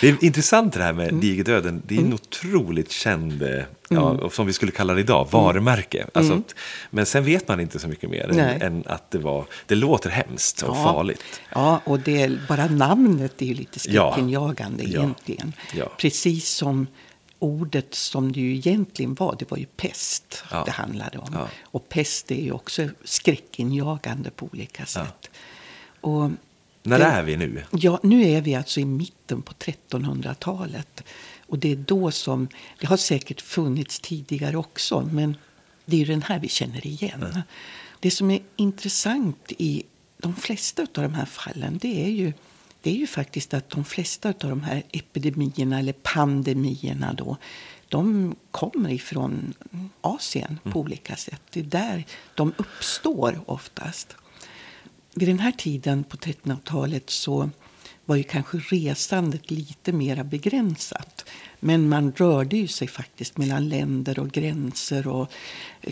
Det 0.00 0.08
är 0.08 0.24
intressant 0.24 0.72
det 0.72 0.82
här 0.82 0.92
med 0.92 1.08
mm. 1.08 1.20
digerdöden. 1.20 1.82
Det 1.86 1.94
är 1.94 1.98
en 1.98 2.04
mm. 2.04 2.14
otroligt 2.14 2.90
känd 2.90 3.42
ja, 3.88 4.10
mm. 4.10 4.30
som 4.30 4.46
vi 4.46 4.52
skulle 4.52 4.72
kalla 4.72 4.94
det 4.94 5.00
idag, 5.00 5.20
mm. 5.20 5.44
varumärke. 5.44 5.98
Mm. 5.98 6.10
Alltså, 6.14 6.42
men 6.90 7.06
sen 7.06 7.24
vet 7.24 7.48
man 7.48 7.60
inte 7.60 7.78
så 7.78 7.88
mycket 7.88 8.10
mer 8.10 8.30
än, 8.30 8.62
än, 8.62 8.84
att 8.86 9.10
det 9.10 9.18
var, 9.18 9.44
det 9.66 9.74
låter 9.74 10.10
hemskt 10.10 10.62
och 10.62 10.76
ja. 10.76 10.82
farligt. 10.84 11.22
Ja, 11.54 11.80
och 11.84 12.00
det, 12.00 12.32
bara 12.48 12.66
namnet 12.66 13.42
är 13.42 13.46
ju 13.46 13.54
lite 13.54 13.78
skräckinjagande 13.78 14.84
ja. 14.84 15.03
Egentligen. 15.04 15.52
Ja. 15.74 15.92
Precis 15.98 16.48
som 16.48 16.86
ordet 17.38 17.94
som 17.94 18.32
det 18.32 18.40
ju 18.40 18.54
egentligen 18.54 19.14
var, 19.14 19.36
det 19.38 19.50
var 19.50 19.58
ju 19.58 19.66
pest 19.66 20.44
ja. 20.50 20.64
det 20.64 20.70
handlade 20.70 21.18
om. 21.18 21.28
Ja. 21.32 21.48
Och 21.62 21.88
pest 21.88 22.30
är 22.30 22.42
ju 22.42 22.52
också 22.52 22.88
skräckinjagande 23.04 24.30
på 24.30 24.48
olika 24.52 24.86
sätt. 24.86 25.30
Och 26.00 26.30
När 26.82 26.98
det, 26.98 27.04
är 27.04 27.22
vi 27.22 27.36
nu? 27.36 27.64
Ja, 27.70 28.00
nu 28.02 28.28
är 28.28 28.40
vi 28.40 28.54
alltså 28.54 28.80
i 28.80 28.84
mitten 28.84 29.42
på 29.42 29.52
1300-talet. 29.52 31.02
Och 31.46 31.58
det 31.58 31.72
är 31.72 31.76
då 31.76 32.10
som, 32.10 32.48
det 32.80 32.86
har 32.86 32.96
säkert 32.96 33.40
funnits 33.40 34.00
tidigare 34.00 34.56
också, 34.56 35.08
men 35.12 35.36
det 35.84 36.02
är 36.02 36.06
den 36.06 36.22
här 36.22 36.38
vi 36.38 36.48
känner 36.48 36.86
igen. 36.86 37.22
Mm. 37.22 37.40
Det 38.00 38.10
som 38.10 38.30
är 38.30 38.40
intressant 38.56 39.52
i 39.58 39.82
de 40.16 40.36
flesta 40.36 40.82
av 40.82 40.88
de 41.02 41.14
här 41.14 41.26
fallen, 41.26 41.78
det 41.82 42.04
är 42.04 42.10
ju 42.10 42.32
det 42.84 42.90
är 42.90 42.94
ju 42.94 43.06
faktiskt 43.06 43.54
att 43.54 43.70
de 43.70 43.84
flesta 43.84 44.28
av 44.28 44.34
de 44.38 44.62
här 44.62 44.82
epidemierna 44.92 45.78
eller 45.78 45.92
pandemierna 45.92 47.12
då, 47.12 47.36
de 47.88 48.36
kommer 48.50 48.90
ifrån 48.90 49.54
Asien 50.00 50.58
mm. 50.64 50.72
på 50.72 50.80
olika 50.80 51.16
sätt. 51.16 51.42
Det 51.50 51.60
är 51.60 51.64
där 51.64 52.04
de 52.34 52.52
uppstår 52.56 53.40
oftast. 53.46 54.16
Vid 55.14 55.28
den 55.28 55.38
här 55.38 55.52
tiden 55.52 56.04
på 56.04 56.16
1300-talet 56.16 57.10
så 57.10 57.50
var 58.04 58.16
ju 58.16 58.22
kanske 58.22 58.58
resandet 58.58 59.50
lite 59.50 59.92
mer 59.92 60.22
begränsat. 60.22 61.24
Men 61.60 61.88
man 61.88 62.12
rörde 62.12 62.56
ju 62.56 62.68
sig 62.68 62.88
faktiskt 62.88 63.38
mellan 63.38 63.68
länder 63.68 64.18
och 64.18 64.30
gränser 64.30 65.06
och 65.06 65.32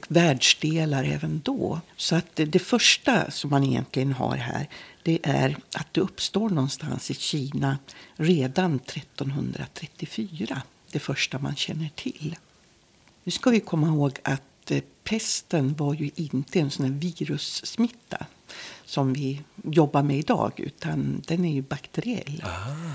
världsdelar 0.08 1.04
även 1.04 1.40
då. 1.44 1.80
Så 1.96 2.16
att 2.16 2.36
det 2.36 2.58
första 2.58 3.30
som 3.30 3.50
man 3.50 3.64
egentligen 3.64 4.12
har 4.12 4.36
här 4.36 4.68
det 5.02 5.18
är 5.22 5.56
att 5.74 5.94
det 5.94 6.00
uppstår 6.00 6.48
någonstans 6.50 7.10
i 7.10 7.14
Kina 7.14 7.78
redan 8.16 8.74
1334. 8.74 10.62
Det 10.92 10.98
första 10.98 11.38
man 11.38 11.56
känner 11.56 11.90
till. 11.94 12.36
Nu 13.24 13.32
ska 13.32 13.50
vi 13.50 13.60
komma 13.60 13.86
ihåg 13.86 14.18
att 14.22 14.70
eh, 14.70 14.82
pesten 15.04 15.74
var 15.74 15.94
ju 15.94 16.10
inte 16.14 16.60
en 16.60 16.70
sån 16.70 16.98
virussmitta 16.98 18.26
som 18.84 19.12
vi 19.12 19.40
jobbar 19.64 20.02
med 20.02 20.18
idag, 20.18 20.52
utan 20.56 21.22
den 21.26 21.44
är 21.44 21.52
ju 21.52 21.62
bakteriell. 21.62 22.42
Aha. 22.44 22.94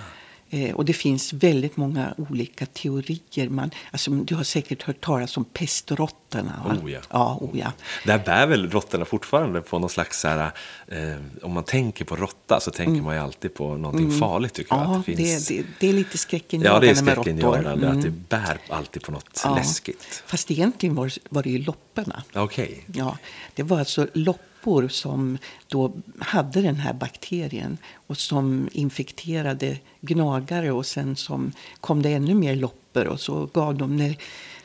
Eh, 0.49 0.75
och 0.75 0.85
det 0.85 0.93
finns 0.93 1.33
väldigt 1.33 1.77
många 1.77 2.13
olika 2.17 2.65
teorier. 2.65 3.49
Man, 3.49 3.71
alltså, 3.91 4.11
du 4.11 4.35
har 4.35 4.43
säkert 4.43 4.83
hört 4.83 5.01
talas 5.01 5.37
om 5.37 5.45
pestråttorna. 5.45 6.79
Oh 6.83 6.91
ja. 6.91 6.99
Ja, 7.09 7.37
oh 7.41 7.59
ja. 7.59 7.71
Där 8.05 8.19
bär 8.19 8.47
väl 8.47 8.69
råttorna 8.69 9.05
fortfarande 9.05 9.61
på 9.61 9.79
någon 9.79 9.89
slags... 9.89 10.23
Här, 10.23 10.51
eh, 10.87 11.15
om 11.41 11.51
man 11.53 11.63
tänker 11.63 12.05
på 12.05 12.15
råtta 12.15 12.59
så 12.59 12.71
tänker 12.71 12.91
mm. 12.91 13.03
man 13.03 13.15
ju 13.15 13.21
alltid 13.21 13.53
på 13.53 13.77
någonting 13.77 14.07
mm. 14.07 14.19
farligt. 14.19 14.53
Tycker 14.53 14.75
ja, 14.75 14.93
jag, 14.93 15.15
det, 15.17 15.23
finns... 15.23 15.47
det, 15.47 15.63
det, 15.79 15.89
är 15.89 15.93
lite 15.93 16.17
skräckinjagande 16.17 16.87
Ja, 16.87 16.93
det 16.93 16.99
är 16.99 17.03
skräckinjagande 17.03 17.87
mm. 17.87 17.97
att 17.97 18.03
det 18.03 18.11
bär 18.11 18.57
alltid 18.69 19.03
på 19.03 19.11
något 19.11 19.41
ja. 19.43 19.55
läskigt. 19.55 20.23
Fast 20.25 20.51
egentligen 20.51 20.95
var, 20.95 21.11
var 21.29 21.43
det 21.43 21.49
ju 21.49 21.57
lopporna. 21.57 22.23
Okej. 22.33 22.65
Okay. 22.65 23.01
Ja, 23.01 23.17
det 23.55 23.63
var 23.63 23.79
alltså 23.79 24.07
lopp 24.13 24.41
loppor 24.67 24.87
som 24.87 25.37
då 25.67 25.93
hade 26.19 26.61
den 26.61 26.75
här 26.75 26.93
bakterien 26.93 27.77
och 28.07 28.17
som 28.17 28.69
infekterade 28.71 29.77
gnagare 30.01 30.71
och 30.71 30.85
sen 30.85 31.15
som 31.15 31.51
kom 31.81 32.01
det 32.01 32.13
ännu 32.13 32.33
mer 32.33 32.55
loppor 32.55 33.05
och 33.05 33.19
så 33.19 33.45
gav 33.53 33.77
de 33.77 33.97
när 33.97 34.17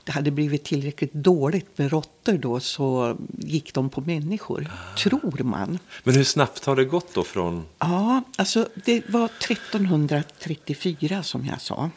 det 0.04 0.12
hade 0.12 0.30
blivit 0.30 0.64
tillräckligt 0.64 1.12
dåligt 1.12 1.78
med 1.78 1.90
råttor 1.90 2.38
då 2.38 2.60
så 2.60 3.16
gick 3.38 3.74
de 3.74 3.90
på 3.90 4.00
människor, 4.00 4.70
ah. 4.70 4.96
tror 4.96 5.42
man. 5.42 5.78
Men 6.04 6.14
hur 6.14 6.24
snabbt 6.24 6.64
har 6.64 6.76
det 6.76 6.84
gått 6.84 7.14
då 7.14 7.24
från? 7.24 7.64
Ja, 7.78 8.22
alltså 8.36 8.68
det 8.84 9.02
var 9.08 9.24
1334 9.24 11.22
som 11.22 11.46
jag 11.46 11.60
sa. 11.60 11.90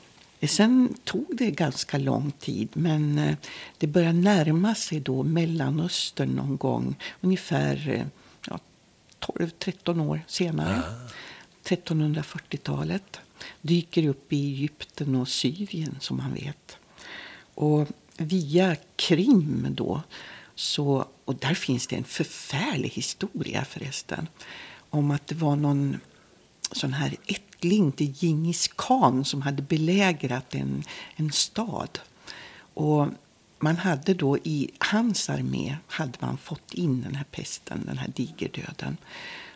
Sen 0.48 0.96
tog 1.04 1.26
det 1.38 1.52
ganska 1.52 1.98
lång 1.98 2.32
tid, 2.32 2.70
men 2.74 3.18
eh, 3.18 3.38
det 3.78 3.88
började 3.88 4.20
närma 4.20 4.76
sig 4.76 5.00
då 5.00 5.24
Mellanöstern 5.24 6.30
någon 6.30 6.58
gång, 6.58 6.96
ungefär 7.22 7.90
eh, 7.90 8.06
ja, 8.48 8.60
12-13 9.20 10.08
år 10.08 10.22
senare. 10.28 10.78
Ah. 10.78 11.12
1340-talet 11.64 13.20
dyker 13.62 14.08
upp 14.08 14.34
i 14.34 14.54
Egypten 14.54 15.16
och 15.16 15.28
Syrien, 15.28 15.98
som 16.00 16.18
man 16.18 16.34
vet. 16.34 16.78
Och 17.56 17.88
via 18.18 18.76
Krim 18.96 19.68
då, 19.70 20.02
så, 20.56 21.06
och 21.26 21.36
där 21.36 21.54
finns 21.54 21.88
det 21.88 21.96
en 21.96 22.04
förfärlig 22.04 22.90
historia 22.90 23.66
förresten, 23.66 24.28
om 24.90 25.12
att 25.12 25.28
det 25.28 25.36
var 25.36 25.56
någon 25.56 26.00
sån 26.72 26.94
här 26.94 27.16
ättling 27.26 27.92
till 27.92 28.14
Djingis 28.18 28.68
khan 28.68 29.26
som 29.26 29.42
hade 29.42 29.62
belägrat 29.62 30.56
en, 30.56 30.84
en 31.16 31.32
stad. 31.32 32.00
Och 32.74 33.08
man 33.60 33.78
hade 33.78 34.14
då 34.14 34.38
i 34.38 34.70
hans 34.80 35.30
armé 35.30 35.78
hade 35.88 36.18
man 36.20 36.38
fått 36.38 36.74
in 36.74 37.02
den 37.02 37.16
här 37.16 37.26
pesten, 37.32 37.84
den 37.86 37.98
här 37.98 38.12
digerdöden. 38.16 38.98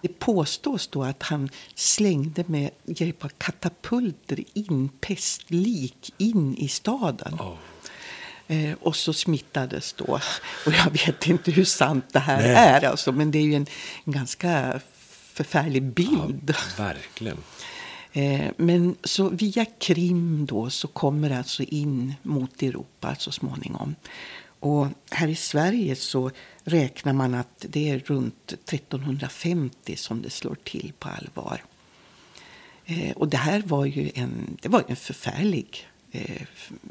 Det 0.01 0.20
påstås 0.20 0.88
då 0.88 1.04
att 1.04 1.24
han 1.24 1.50
slängde 1.75 2.44
med 2.48 2.70
hjälp 2.86 3.25
av 3.25 3.30
katapulter 3.38 4.44
in 4.54 4.89
pestlik 4.89 6.13
in 6.18 6.56
i 6.56 6.68
staden. 6.68 7.34
Oh. 7.34 7.56
Eh, 8.48 8.74
och 8.82 8.96
så 8.96 9.13
smittades 9.13 9.94
då. 9.94 10.20
Och 10.66 10.74
jag 10.74 10.92
vet 10.92 11.28
inte 11.28 11.51
hur 11.51 11.66
sant 11.66 12.06
det 12.12 12.20
här 12.20 12.42
Nej. 12.42 12.56
är, 12.56 12.86
alltså, 12.86 13.12
men 13.12 13.32
det 13.32 13.39
är 13.39 13.44
ju 13.44 13.56
en, 13.56 13.68
en 14.06 14.13
ganska 14.13 14.80
förfärlig 15.39 15.84
bild. 15.84 16.55
Ja, 16.77 16.84
verkligen. 16.84 17.38
Eh, 18.13 18.51
men 18.58 18.96
så 19.03 19.29
via 19.29 19.65
Krim 19.65 20.46
då 20.46 20.69
så 20.69 20.88
kommer 20.88 21.29
det 21.29 21.38
alltså 21.38 21.63
in 21.63 22.13
mot 22.24 22.62
Europa 22.62 23.15
så 23.15 23.31
småningom. 23.31 23.96
Och 24.60 24.88
här 25.12 25.27
i 25.27 25.36
Sverige 25.36 25.96
så 25.96 26.31
räknar 26.63 27.13
man 27.13 27.34
att 27.34 27.65
det 27.69 27.89
är 27.89 28.00
runt 28.00 28.51
1350 28.51 29.96
som 29.96 30.22
det 30.22 30.29
slår 30.29 30.55
till 30.63 30.93
på 31.00 31.10
allvar. 31.10 31.63
Eh, 32.86 33.12
och 33.12 33.27
det 33.27 33.38
här 33.38 33.63
var 33.65 33.86
ju 33.86 34.12
en, 34.15 34.58
det 34.62 34.69
var 34.69 34.84
en 34.88 34.96
förfärlig 34.96 35.88
eh, 36.12 36.41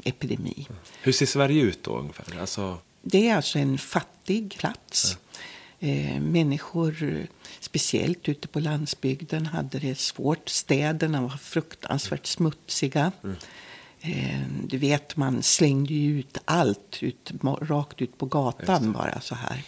epidemi. 0.03 0.67
Hur 1.01 1.11
ser 1.11 1.25
Sverige 1.25 1.61
ut 1.61 1.83
då 1.83 1.97
ungefär? 1.97 2.39
Alltså... 2.39 2.77
Det 3.01 3.29
är 3.29 3.35
alltså 3.35 3.59
en 3.59 3.77
fattig 3.77 4.55
plats. 4.57 5.17
Ja. 5.17 5.39
Eh, 5.79 6.21
människor, 6.21 7.27
speciellt 7.59 8.29
ute 8.29 8.47
på 8.47 8.59
landsbygden, 8.59 9.45
hade 9.45 9.79
det 9.79 9.99
svårt. 9.99 10.49
Städerna 10.49 11.21
var 11.21 11.37
fruktansvärt 11.37 12.25
smutsiga. 12.25 13.11
Mm. 13.23 13.35
Eh, 14.01 14.47
du 14.67 14.77
vet, 14.77 15.15
man 15.15 15.43
slängde 15.43 15.93
ju 15.93 16.19
ut 16.19 16.37
allt 16.45 16.97
ut, 17.01 17.31
rakt 17.61 18.01
ut 18.01 18.17
på 18.17 18.25
gatan 18.25 18.91
bara 18.91 19.21
så 19.21 19.35
här. 19.35 19.63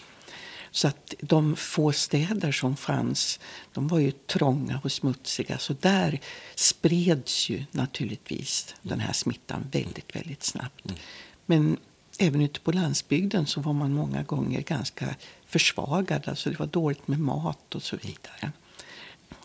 Så 0.72 0.88
att 0.88 1.14
de 1.22 1.56
få 1.56 1.92
städer 1.92 2.52
som 2.52 2.78
fanns, 2.78 3.40
de 3.74 3.88
var 3.88 4.00
ju 4.00 4.12
trånga 4.12 4.80
och 4.84 4.92
smutsiga. 4.92 5.58
Så 5.58 5.74
där 5.80 6.20
spreds 6.56 7.50
ju 7.50 7.64
naturligtvis 7.72 8.76
den 8.82 9.00
här 9.00 9.14
smittan 9.14 9.68
väldigt, 9.72 10.16
väldigt 10.16 10.44
snabbt. 10.44 10.86
Mm. 10.86 10.98
Men 11.46 11.78
även 12.22 12.42
ute 12.42 12.60
på 12.60 12.72
landsbygden 12.72 13.48
så 13.48 13.62
var 13.62 13.74
man 13.74 13.94
många 13.94 14.24
gånger 14.24 14.62
ganska 14.62 15.16
försvagad. 15.46 16.28
Alltså 16.28 16.50
det 16.50 16.60
var 16.60 16.68
dåligt 16.68 17.08
med 17.08 17.20
mat 17.20 17.76
och 17.76 17.84
så 17.84 17.96
vidare. 17.96 18.52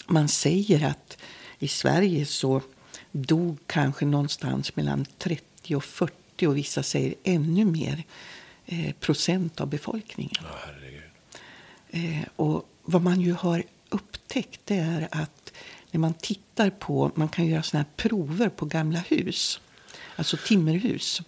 Man 0.06 0.28
säger 0.28 0.86
att 0.86 1.18
i 1.58 1.68
Sverige 1.68 2.26
så 2.26 2.60
dog 3.12 3.58
kanske 3.66 4.04
någonstans 4.04 4.76
mellan 4.76 5.06
30 5.18 5.76
och 5.76 5.84
40 5.84 6.46
och 6.46 6.56
vissa 6.56 6.82
säger 6.82 7.14
ännu 7.24 7.64
mer 7.64 8.04
eh, 8.66 8.92
procent 8.92 9.60
av 9.60 9.68
befolkningen. 9.68 10.44
Eh, 11.90 12.28
och 12.36 12.68
vad 12.82 13.02
man 13.02 13.20
ju 13.20 13.32
har 13.32 13.62
upptäckt 13.88 14.60
det 14.64 14.76
är 14.76 15.08
att 15.10 15.52
när 15.90 16.00
man 16.00 16.14
tittar 16.14 16.70
på, 16.70 17.10
man 17.14 17.28
kan 17.28 17.46
göra 17.46 17.62
såna 17.62 17.82
här 17.82 17.90
prover 17.96 18.48
på 18.48 18.66
gamla 18.66 18.98
hus, 18.98 19.60
alltså 20.16 20.36
timmerhus. 20.36 21.22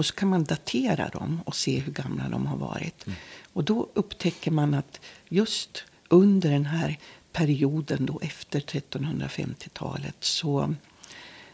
Och 0.00 0.06
så 0.06 0.14
kan 0.14 0.28
man 0.28 0.44
datera 0.44 1.08
dem 1.08 1.40
och 1.44 1.56
se 1.56 1.78
hur 1.78 1.92
gamla 1.92 2.28
de 2.28 2.46
har 2.46 2.56
varit. 2.56 3.06
Mm. 3.06 3.18
Och 3.52 3.64
då 3.64 3.88
upptäcker 3.94 4.50
man 4.50 4.74
att 4.74 5.00
just 5.28 5.84
under 6.08 6.50
den 6.50 6.66
här 6.66 6.98
perioden 7.32 8.06
då 8.06 8.20
efter 8.22 8.60
1350-talet 8.60 10.16
så 10.20 10.74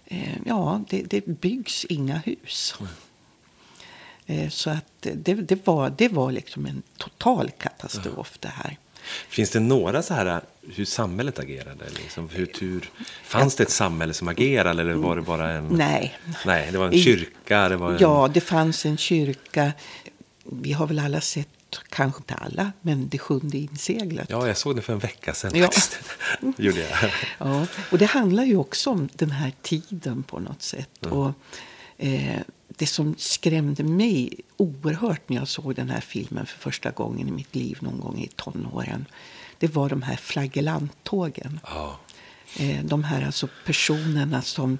eh, 0.05 0.39
ja, 0.45 0.85
det, 0.89 1.03
det, 1.03 1.27
byggs 1.27 1.85
inga 1.85 2.17
hus. 2.17 2.75
Mm. 2.81 2.93
Eh, 4.27 4.51
så 4.51 4.71
att 4.71 4.93
det, 5.01 5.35
det, 5.35 5.67
var, 5.67 5.91
det 5.91 6.09
var 6.09 6.33
liksom 6.33 6.67
en 6.67 6.83
total 6.97 7.51
katastrof 7.51 8.39
det 8.39 8.49
här. 8.49 8.79
Finns 9.29 9.51
det 9.51 9.61
några 9.61 10.03
så 10.03 10.15
här 10.15 10.41
hur 10.75 10.85
samhället 10.85 11.39
agerade? 11.39 11.85
Liksom, 12.03 12.29
hur, 12.29 12.49
hur, 12.61 12.91
fanns 13.25 13.57
det 13.57 13.63
ett 13.63 13.71
samhälle 13.71 14.15
som 14.15 14.29
agerade 14.29 14.83
eller 14.83 14.95
var 14.95 15.17
det 15.17 15.23
bara 15.23 15.51
en... 15.51 15.69
Nej. 15.69 16.19
Nej, 16.47 16.69
det 16.73 16.79
var 16.79 16.87
en 16.87 16.99
kyrka? 16.99 17.69
Det 17.69 17.77
var 17.77 17.93
en... 17.93 17.99
Ja, 18.01 18.31
det 18.35 18.41
fanns 18.41 18.87
en 18.87 18.97
kyrka. 18.97 19.73
Vi 20.45 20.73
har 20.73 20.87
väl 20.87 20.99
alla 20.99 21.21
sett 21.21 21.49
kanske 21.89 22.19
inte 22.19 22.35
alla, 22.35 22.73
men 22.81 23.09
det 23.09 23.19
sjunde 23.19 23.59
inseglet. 23.59 24.31
Ja, 24.31 24.47
jag 24.47 24.57
såg 24.57 24.77
det 24.77 24.83
för 24.83 24.93
en 24.93 24.99
vecka 24.99 25.35
sedan 25.35 25.53
ja. 25.55 25.71
Gjorde 26.57 26.81
jag. 26.81 27.11
ja, 27.39 27.67
och 27.91 27.99
det 27.99 28.07
handlar 28.07 28.45
ju 28.45 28.57
också 28.57 28.91
om 28.91 29.09
den 29.13 29.31
här 29.31 29.53
tiden 29.63 30.23
på 30.23 30.39
något 30.39 30.63
sätt. 30.63 30.91
Mm. 31.05 31.19
Och, 31.19 31.33
eh, 31.99 32.41
det 32.77 32.87
som 32.87 33.15
skrämde 33.19 33.85
mig 33.85 34.41
oerhört 34.57 35.29
när 35.29 35.37
jag 35.37 35.49
såg 35.49 35.75
den 35.75 35.91
här 35.91 36.01
filmen 36.01 36.47
för 36.47 36.59
första 36.59 36.91
gången 36.91 37.29
i 37.29 37.31
mitt 37.31 37.55
liv 37.55 37.79
någon 37.81 38.01
gång 38.01 38.19
i 38.19 38.29
tonåren. 38.37 39.07
Det 39.59 39.75
var 39.75 39.89
de 39.89 40.03
här 40.03 40.17
flagellanttågen. 40.17 41.61
Oh. 41.65 41.95
De 42.85 43.05
här 43.05 43.27
alltså 43.27 43.49
personerna 43.65 44.43
som 44.43 44.79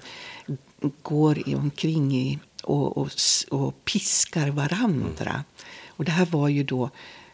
går 1.01 1.55
omkring 1.55 2.15
i 2.17 2.39
och, 2.63 2.97
och, 2.97 3.09
och 3.49 3.85
piskar 3.85 4.49
varandra. 4.49 5.29
Mm. 5.29 5.43
Och 5.87 6.05
det 6.05 6.11
här 6.11 6.25
var 6.25 6.47
ju 6.47 6.63
då 6.63 6.89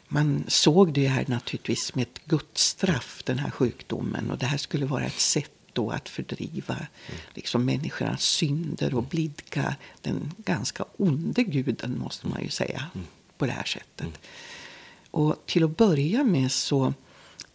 man 0.08 0.44
såg 0.48 0.94
det 0.94 1.08
här 1.08 1.26
naturligtvis 1.28 1.86
som 1.86 2.02
ett 2.02 2.26
gudsstraff, 2.26 3.22
den 3.26 3.40
här 3.40 3.50
sjukdomen. 3.50 4.32
Och 4.32 4.38
det 4.38 4.46
här 4.46 4.58
skulle 4.58 4.86
vara 4.86 5.06
ett 5.06 5.20
sätt 5.20 5.52
då 5.74 5.92
att 5.92 6.10
fördriva 6.10 6.76
mm. 6.76 7.22
liksom, 7.34 7.66
människornas 7.66 8.24
synder 8.24 8.96
och 8.96 9.04
blidka 9.04 9.76
den 10.02 10.34
ganska 10.38 10.86
onde 10.98 11.44
guden, 11.44 12.00
måste 12.00 12.28
man 12.28 12.44
ju 12.44 12.50
säga, 12.50 12.86
mm. 12.96 13.08
på 13.38 13.46
det 13.46 13.52
här 13.52 13.64
sättet. 13.64 14.02
Mm. 14.02 14.14
Och 15.12 15.36
till 15.46 15.64
att 15.64 15.78
börja 15.78 16.24
med 16.24 16.52
så 16.52 16.94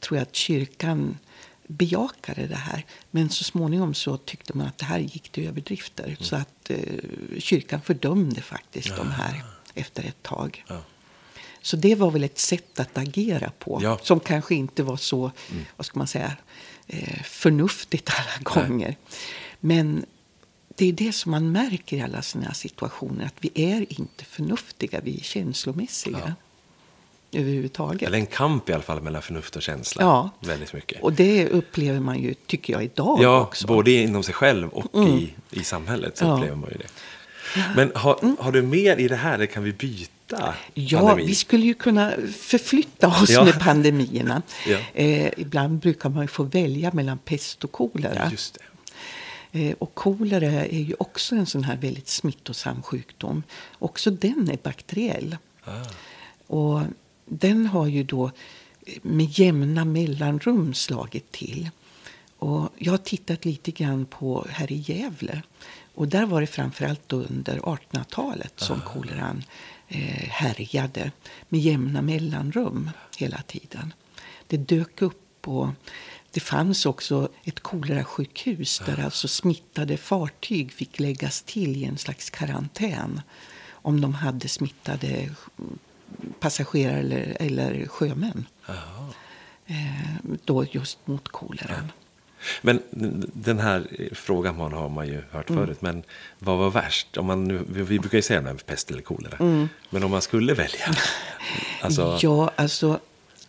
tror 0.01 0.19
jag 0.19 0.23
att 0.23 0.35
kyrkan 0.35 1.19
bejakade 1.67 2.47
det 2.47 2.57
här. 2.57 2.85
Men 3.11 3.31
så 3.31 3.45
småningom 3.45 3.95
så 3.95 4.17
tyckte 4.17 4.57
man 4.57 4.67
att 4.67 4.79
det 4.79 4.85
här 4.85 4.99
gick 4.99 5.29
till 5.29 5.49
överdrifter. 5.49 6.05
Mm. 6.05 6.17
Så 6.21 6.37
att 6.37 6.71
eh, 6.71 6.79
kyrkan 7.39 7.81
fördömde 7.81 8.41
faktiskt 8.41 8.89
ja. 8.89 8.97
de 8.97 9.11
här 9.11 9.43
efter 9.75 10.05
ett 10.05 10.23
tag. 10.23 10.65
Ja. 10.69 10.83
Så 11.63 11.77
det 11.77 11.95
var 11.95 12.11
väl 12.11 12.25
ett 12.25 12.39
sätt 12.39 12.81
att 12.81 12.99
agera 12.99 13.53
på. 13.59 13.81
Ja. 13.83 13.99
Som 14.03 14.21
kanske 14.21 14.55
inte 14.55 14.83
var 14.83 14.97
så, 14.97 15.31
mm. 15.51 15.65
vad 15.77 15.87
ska 15.87 15.99
man 15.99 16.07
säga, 16.07 16.37
eh, 16.89 17.23
förnuftigt 17.23 18.11
alla 18.11 18.65
gånger. 18.65 18.87
Nej. 18.87 18.99
Men 19.61 20.07
det 20.75 20.89
är 20.89 20.93
det 20.93 21.13
som 21.13 21.31
man 21.31 21.53
märker 21.53 21.97
i 21.97 22.01
alla 22.01 22.23
sådana 22.23 22.47
här 22.47 22.55
situationer. 22.55 23.27
Att 23.27 23.35
vi 23.41 23.51
är 23.55 24.01
inte 24.01 24.25
förnuftiga, 24.25 25.01
vi 25.05 25.17
är 25.17 25.23
känslomässiga. 25.23 26.19
Ja. 26.27 26.33
Överhuvudtaget. 27.41 28.03
Eller 28.03 28.19
en 28.19 28.27
kamp 28.27 28.69
i 28.69 28.73
alla 28.73 28.83
fall 28.83 29.03
mellan 29.03 29.23
förnuft 29.23 29.57
och 29.57 29.63
känsla. 29.63 30.03
Ja. 30.03 30.31
Väldigt 30.41 30.73
mycket. 30.73 31.03
Och 31.03 31.13
det 31.13 31.49
upplever 31.49 32.01
man 32.01 32.19
ju, 32.19 32.35
tycker 32.35 32.73
jag, 32.73 32.85
idag 32.85 33.19
ja, 33.23 33.41
också. 33.41 33.67
både 33.67 33.91
inom 33.91 34.23
sig 34.23 34.35
själv 34.35 34.69
och 34.69 34.95
mm. 34.95 35.19
i, 35.19 35.35
i 35.51 35.65
samhället 35.65 36.19
så 36.19 36.25
ja. 36.25 36.35
upplever 36.35 36.57
man 36.57 36.71
ju 36.71 36.79
det. 36.79 36.89
Men 37.77 37.93
har, 37.95 38.19
mm. 38.23 38.37
har 38.41 38.53
du 38.53 38.63
mer 38.63 38.97
i 38.97 39.09
det 39.09 39.17
här, 39.17 39.35
eller 39.35 39.47
kan 39.47 39.63
vi 39.63 39.73
byta? 39.73 40.13
Ja, 40.75 41.01
pandemi? 41.01 41.27
vi 41.27 41.35
skulle 41.35 41.67
ju 41.67 41.75
kunna 41.75 42.13
förflytta 42.39 43.09
oss 43.09 43.31
ja. 43.31 43.45
med 43.45 43.61
pandemierna. 43.61 44.43
ja. 44.67 44.79
eh, 44.95 45.33
ibland 45.37 45.79
brukar 45.79 46.09
man 46.09 46.23
ju 46.23 46.29
få 46.29 46.43
välja 46.43 46.91
mellan 46.93 47.19
pest 47.19 47.65
och 47.65 47.73
kolera. 47.73 48.31
Just 48.31 48.59
eh, 49.53 49.75
och 49.79 49.95
kolera 49.95 50.67
är 50.67 50.81
ju 50.81 50.95
också 50.99 51.35
en 51.35 51.47
sån 51.47 51.65
här 51.65 51.77
väldigt 51.77 52.09
smittosam 52.09 52.83
sjukdom. 52.83 53.43
Också 53.79 54.11
den 54.11 54.51
är 54.51 54.59
bakteriell. 54.63 55.37
Ah. 55.65 55.85
Och 56.47 56.83
den 57.25 57.67
har 57.67 57.87
ju 57.87 58.03
då 58.05 58.31
med 59.03 59.39
jämna 59.39 59.85
mellanrum 59.85 60.75
slagit 60.75 61.33
till. 61.33 61.71
Och 62.39 62.69
jag 62.79 62.93
har 62.93 62.99
tittat 62.99 63.45
lite 63.45 63.71
grann 63.71 64.07
på 64.07 64.47
här 64.51 64.73
i 64.73 64.85
Gävle. 64.87 65.43
Och 65.95 66.09
där 66.09 66.27
var 66.27 66.41
det 66.41 66.47
framförallt 66.47 67.13
under 67.13 67.59
1800-talet 67.59 68.53
som 68.57 68.81
ah. 68.87 68.93
koleran 68.93 69.45
eh, 69.89 70.29
härjade 70.29 71.13
med 71.49 71.61
jämna 71.61 72.03
mellanrum 72.03 72.91
hela 73.19 73.43
tiden. 73.43 73.95
Det 74.47 74.57
dök 74.57 75.03
upp 75.03 75.49
och 75.49 75.69
det 76.31 76.41
fanns 76.41 76.87
också 76.87 77.29
ett 77.45 77.61
kolerasjukhus 77.61 78.83
där 78.87 79.05
alltså 79.05 79.29
smittade 79.29 79.97
fartyg 79.97 80.73
fick 80.73 81.01
läggas 81.01 81.43
till 81.43 81.77
i 81.77 81.85
en 81.85 81.99
slags 81.99 82.31
karantän 82.31 83.21
om 83.71 84.01
de 84.01 84.15
hade 84.15 84.49
smittade 84.49 85.31
passagerare 86.41 86.99
eller, 86.99 87.37
eller 87.41 87.87
sjömän. 87.87 88.47
Eh, 89.67 90.37
då 90.45 90.65
just 90.65 91.07
mot 91.07 91.29
koleran. 91.29 91.93
Men 92.63 92.83
den 93.33 93.59
här 93.59 94.09
frågan 94.13 94.57
har 94.57 94.89
man 94.89 95.07
ju 95.07 95.23
hört 95.31 95.51
mm. 95.51 95.65
förut. 95.65 95.83
Men 95.83 96.03
vad 96.39 96.59
var 96.59 96.71
värst? 96.71 97.17
Om 97.17 97.27
man 97.27 97.45
nu, 97.45 97.65
vi 97.69 97.99
brukar 97.99 98.19
ju 98.19 98.23
säga 98.23 98.41
det 98.41 98.67
pest 98.67 98.91
eller 98.91 99.03
kolera. 99.03 99.37
Mm. 99.37 99.69
Men 99.91 100.05
om 100.05 100.11
man 100.11 100.23
skulle 100.23 100.55
välja? 100.55 100.87
Alltså... 101.81 102.19
Ja, 102.23 102.51
alltså 102.57 103.01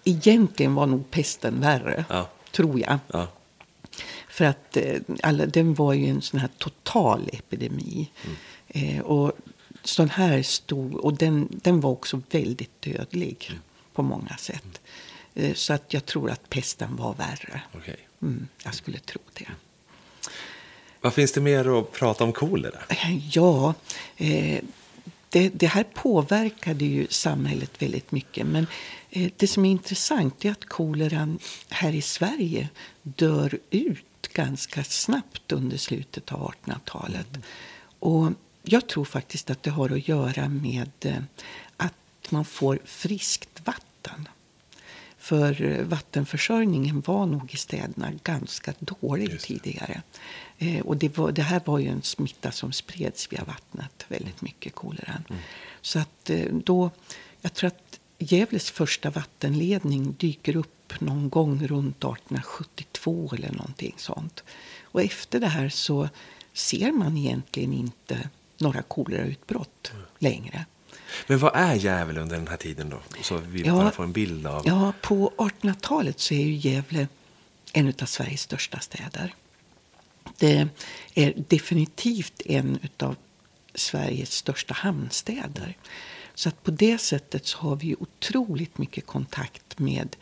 egentligen 0.03 0.75
var 0.75 0.85
nog 0.85 1.11
pesten 1.11 1.61
värre. 1.61 2.05
Ja. 2.09 2.29
Tror 2.51 2.79
jag. 2.79 2.99
Ja. 3.07 3.27
För 4.29 4.45
att 4.45 4.77
eh, 4.77 4.95
alla, 5.23 5.45
den 5.45 5.73
var 5.73 5.93
ju 5.93 6.07
en 6.07 6.21
sån 6.21 6.39
här 6.39 6.49
total 6.57 7.29
epidemi. 7.33 8.09
Mm. 8.23 8.97
Eh, 8.97 9.01
och 9.01 9.31
sån 9.83 10.09
här 10.09 10.43
stor, 10.43 11.05
och 11.05 11.13
den, 11.13 11.47
den 11.51 11.81
var 11.81 11.89
också 11.89 12.21
väldigt 12.31 12.81
dödlig 12.81 13.47
mm. 13.49 13.61
på 13.93 14.01
många 14.01 14.37
sätt. 14.37 14.81
Eh, 15.39 15.53
så 15.53 15.73
att 15.73 15.93
jag 15.93 16.05
tror 16.05 16.31
att 16.31 16.49
pesten 16.49 16.95
var 16.95 17.13
värre. 17.13 17.61
Okay. 17.73 17.95
Mm, 18.21 18.47
jag 18.63 18.73
skulle 18.75 18.99
tro 18.99 19.21
det. 19.33 19.47
Vad 21.01 21.13
finns 21.13 21.31
det 21.31 21.41
mer 21.41 21.79
att 21.79 21.91
prata 21.91 22.23
om 22.23 22.33
kolera? 22.33 22.79
Ja, 23.31 23.73
eh, 24.17 24.63
det, 25.29 25.49
det, 25.49 25.67
här 25.67 25.83
påverkade 25.83 26.85
ju 26.85 27.07
samhället 27.09 27.81
väldigt 27.81 28.11
mycket. 28.11 28.47
Men 28.47 28.67
eh, 29.09 29.31
det 29.37 29.47
som 29.47 29.65
är 29.65 29.71
intressant 29.71 30.45
är 30.45 30.51
att 30.51 30.65
koleran 30.65 31.39
här 31.69 31.95
i 31.95 32.01
Sverige 32.01 32.69
dör 33.03 33.59
ut 33.69 34.29
ganska 34.33 34.83
snabbt 34.83 35.51
under 35.51 35.77
slutet 35.77 36.31
av 36.31 36.51
1800-talet. 36.51 37.27
Mm. 37.29 37.41
Och 37.99 38.31
jag 38.63 38.87
tror 38.87 39.05
faktiskt 39.05 39.49
att 39.49 39.63
det 39.63 39.71
har 39.71 39.89
att 39.89 40.07
göra 40.07 40.49
med 40.49 40.91
eh, 40.99 41.23
att 41.77 42.31
man 42.31 42.45
får 42.45 42.79
friskt 42.85 43.61
vatten. 43.65 44.27
För 45.29 45.83
vattenförsörjningen 45.83 47.03
var 47.05 47.25
nog 47.25 47.53
i 47.53 47.57
städerna 47.57 48.11
ganska 48.23 48.73
dålig 48.79 49.39
tidigare. 49.39 50.01
Eh, 50.57 50.81
och 50.81 50.97
det, 50.97 51.17
var, 51.17 51.31
det, 51.31 51.41
här 51.41 51.61
var 51.65 51.79
ju 51.79 51.87
en 51.87 52.01
smitta 52.01 52.51
som 52.51 52.71
spreds 52.71 53.31
via 53.33 53.43
vattnet 53.43 54.05
väldigt 54.07 54.41
mycket, 54.41 54.75
koleran. 54.75 55.23
Mm. 55.29 55.41
Så 55.81 55.99
att 55.99 56.29
eh, 56.29 56.45
då, 56.45 56.91
jag 57.41 57.53
tror 57.53 57.67
att 57.67 57.99
Gävles 58.17 58.71
första 58.71 59.09
vattenledning 59.09 60.15
dyker 60.19 60.55
upp 60.55 60.93
någon 60.99 61.29
gång 61.29 61.67
runt 61.67 61.97
1872 61.97 63.31
eller 63.35 63.51
någonting 63.51 63.93
sånt. 63.97 64.43
Och 64.83 65.01
efter 65.01 65.39
det 65.39 65.47
här 65.47 65.69
så 65.69 66.09
ser 66.53 66.91
man 66.91 67.17
egentligen 67.17 67.73
inte 67.73 68.29
några 68.57 68.81
kolerautbrott 68.81 69.91
mm. 69.93 70.05
längre. 70.19 70.65
Men 71.27 71.39
vad 71.39 71.51
är 71.55 71.73
Gävle 71.73 72.21
under 72.21 72.35
den 72.35 72.47
här 72.47 72.57
tiden 72.57 72.89
då? 72.89 72.99
Så 73.21 73.37
vi 73.37 73.61
ja, 73.61 73.73
bara 73.73 73.91
får 73.91 74.03
en 74.03 74.11
bild 74.11 74.47
av. 74.47 74.67
Ja, 74.67 74.93
på 75.01 75.33
1800-talet 75.37 76.19
så 76.19 76.33
är 76.33 76.45
ju 76.45 76.53
Gävle 76.53 77.07
en 77.73 77.93
av 78.01 78.05
Sveriges 78.05 78.41
största 78.41 78.79
städer. 78.79 79.33
Det 80.37 80.67
är 81.13 81.33
definitivt 81.47 82.41
en 82.45 82.79
av 82.99 83.15
Sveriges 83.75 84.31
största 84.31 84.73
hamnstäder. 84.73 85.77
Så 86.35 86.49
att 86.49 86.63
på 86.63 86.71
det 86.71 86.97
sättet 86.97 87.45
så 87.45 87.57
har 87.57 87.75
vi 87.75 87.95
otroligt 87.99 88.77
mycket 88.77 89.05
kontakt 89.05 89.79
med 89.79 90.15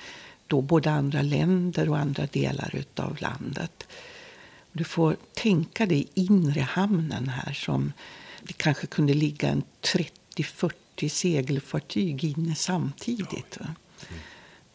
då 0.47 0.61
både 0.61 0.91
andra 0.91 1.21
länder 1.21 1.89
och 1.89 1.97
andra 1.97 2.25
delar 2.25 2.83
av 2.95 3.17
landet. 3.19 3.87
Du 4.71 4.83
får 4.83 5.17
tänka 5.33 5.85
dig 5.85 6.07
inre 6.13 6.61
hamnen 6.61 7.29
här 7.29 7.53
som 7.53 7.93
det 8.43 8.53
kanske 8.53 8.87
kunde 8.87 9.13
ligga 9.13 9.49
en 9.49 9.63
30-40 10.43 11.09
segelfartyg 11.09 12.23
inne 12.23 12.55
samtidigt. 12.55 13.57
Mm. 13.57 13.71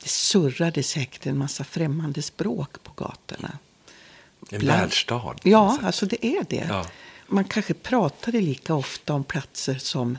Det 0.03 0.09
surrade 0.09 0.83
säkert 0.83 1.27
en 1.27 1.39
massa 1.39 1.65
främmande 1.65 2.23
språk 2.23 2.83
på 2.83 2.93
gatorna. 3.05 3.59
En 4.51 4.59
Bland... 4.59 4.81
världsstad. 4.81 5.37
Ja, 5.43 5.79
alltså 5.83 6.07
det 6.07 6.27
är 6.27 6.45
det. 6.49 6.67
Ja. 6.69 6.87
Man 7.27 7.45
kanske 7.45 7.75
pratade 7.75 8.41
lika 8.41 8.75
ofta 8.75 9.15
om 9.15 9.25
platser 9.25 9.75
som 9.75 10.19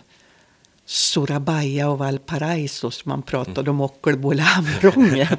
Surabaya 0.86 1.90
och 1.90 1.98
Valparaiso 1.98 2.92
som 2.92 3.10
man 3.10 3.22
pratade 3.22 3.62
mm. 3.62 3.70
om 3.70 3.82
Ockelbo 3.82 4.32
eller 4.32 4.44
Hamrånge 4.44 5.38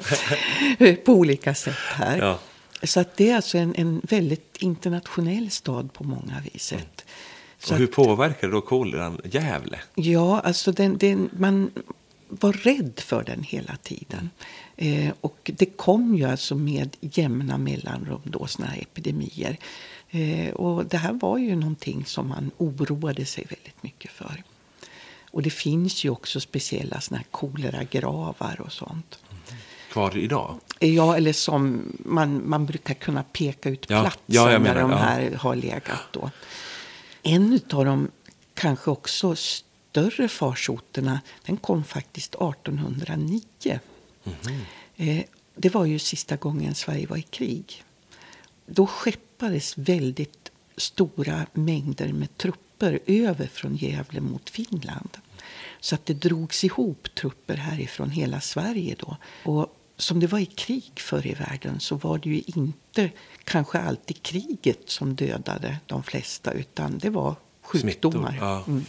på 1.05 1.13
olika 1.13 1.55
sätt 1.55 1.79
här. 1.95 2.19
Ja. 2.19 2.39
Så 2.83 3.01
att 3.01 3.17
det 3.17 3.31
är 3.31 3.37
alltså 3.37 3.59
en, 3.59 3.75
en 3.75 4.01
väldigt 4.05 4.57
internationell 4.57 5.51
stad 5.51 5.93
på 5.93 6.05
många 6.05 6.41
vis. 6.53 6.73
Mm. 6.73 6.85
Och 7.71 7.79
hur 7.79 7.87
påverkar 7.87 8.49
då 8.49 8.61
koleran 8.61 9.21
Gävle? 9.25 9.79
Ja, 9.95 10.41
alltså 10.41 10.73
den, 10.73 10.99
den, 10.99 11.31
man 11.39 11.71
var 12.29 12.53
rädd 12.53 13.01
för 13.01 13.25
den 13.25 13.43
hela 13.43 13.77
tiden. 13.77 14.31
Eh, 14.77 15.13
och 15.21 15.51
det 15.55 15.67
kom 15.67 16.15
ju 16.15 16.25
alltså 16.25 16.55
med 16.55 16.97
jämna 17.01 17.59
mellanrum 17.59 18.21
då 18.25 18.47
såna 18.47 18.69
här 18.69 18.83
epidemier. 18.83 19.57
Eh, 20.11 20.55
och 20.55 20.87
det 20.87 20.97
här 20.97 21.13
var 21.13 21.39
ju 21.39 21.57
någonting 21.57 22.05
som 22.05 22.29
man 22.29 22.51
oroade 22.59 23.25
sig 23.25 23.47
väldigt 23.51 23.83
mycket 23.83 24.11
för. 24.11 24.43
Och 25.31 25.43
det 25.43 25.51
finns 25.51 26.05
ju 26.05 26.11
också 26.11 26.41
speciella 26.41 27.01
såna 27.01 27.19
här 27.19 27.27
koleragravar 27.31 28.61
och 28.61 28.73
sånt. 28.73 29.19
Mm. 29.31 29.61
Kvar 29.93 30.17
idag? 30.17 30.61
Ja, 30.79 31.17
eller 31.17 31.33
som 31.33 31.93
man, 31.99 32.49
man 32.49 32.67
brukar 32.67 32.95
kunna 32.95 33.23
peka 33.23 33.69
ut 33.69 33.87
ja, 33.89 34.01
platsen 34.01 34.25
ja, 34.35 34.59
där 34.59 34.81
de 34.81 34.91
här 34.93 35.31
ja. 35.33 35.39
har 35.39 35.57
legat 35.57 36.03
då. 36.13 36.31
En 37.25 37.61
av 37.73 37.85
de 37.85 38.11
kanske 38.55 38.91
också 38.91 39.37
större 39.37 40.29
farsoterna 40.29 41.21
den 41.47 41.57
kom 41.57 41.85
faktiskt 41.85 42.35
1809. 42.35 43.41
Mm. 44.25 44.61
Eh, 44.97 45.25
det 45.55 45.75
var 45.75 45.85
ju 45.85 45.99
sista 45.99 46.37
gången 46.37 46.75
Sverige 46.75 47.07
var 47.07 47.17
i 47.17 47.23
krig. 47.23 47.85
Då 48.67 48.87
skeppades 48.87 49.79
väldigt 49.79 50.51
stora 50.77 51.47
mängder 51.53 52.13
med 52.13 52.39
trupper 52.39 52.99
över 53.07 53.47
från 53.47 53.77
Gävle 53.77 54.21
mot 54.21 54.51
Finland. 54.51 55.19
Så 55.81 55.95
att 55.95 56.07
det 56.07 56.15
drogs 56.15 56.65
ihop 56.65 57.15
trupper 57.15 57.57
härifrån 57.57 58.11
hela 58.11 58.41
Sverige 58.41 58.97
då. 58.99 59.17
Och 59.45 59.77
som 59.97 60.21
det 60.21 60.27
var 60.27 60.39
i 60.39 60.47
krig 60.47 60.93
förr 60.97 61.27
i 61.27 61.35
världen 61.35 61.81
så 61.81 61.97
var 61.97 62.19
det 62.19 62.31
ju 62.31 62.43
inte 62.47 63.11
kanske 63.45 63.79
alltid 63.79 64.23
kriget 64.23 64.91
som 64.91 65.15
dödade 65.15 65.77
de 65.87 66.03
flesta 66.03 66.53
utan 66.53 66.99
det 66.99 67.11
var 67.11 67.37
sjukdomar. 67.63 68.37
Ja. 68.41 68.65
Mm. 68.67 68.85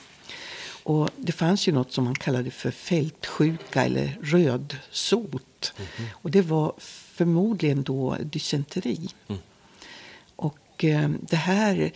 Och 0.84 1.10
det 1.18 1.32
fanns 1.32 1.68
ju 1.68 1.72
något 1.72 1.92
som 1.92 2.04
man 2.04 2.16
kallade 2.16 2.52
för 2.52 2.72
fältsjuka 2.72 3.86
eller 3.86 4.18
rödsot. 4.22 5.74
Mm. 5.78 6.10
Och 6.14 6.32
det 6.32 6.42
var 6.42 6.74
förmodligen 7.16 7.84
då 7.84 8.18
dysenteri. 8.22 9.10
Mm. 9.28 9.42
Och 10.36 10.84
eh, 10.84 11.10
det 11.10 11.36
här 11.36 11.92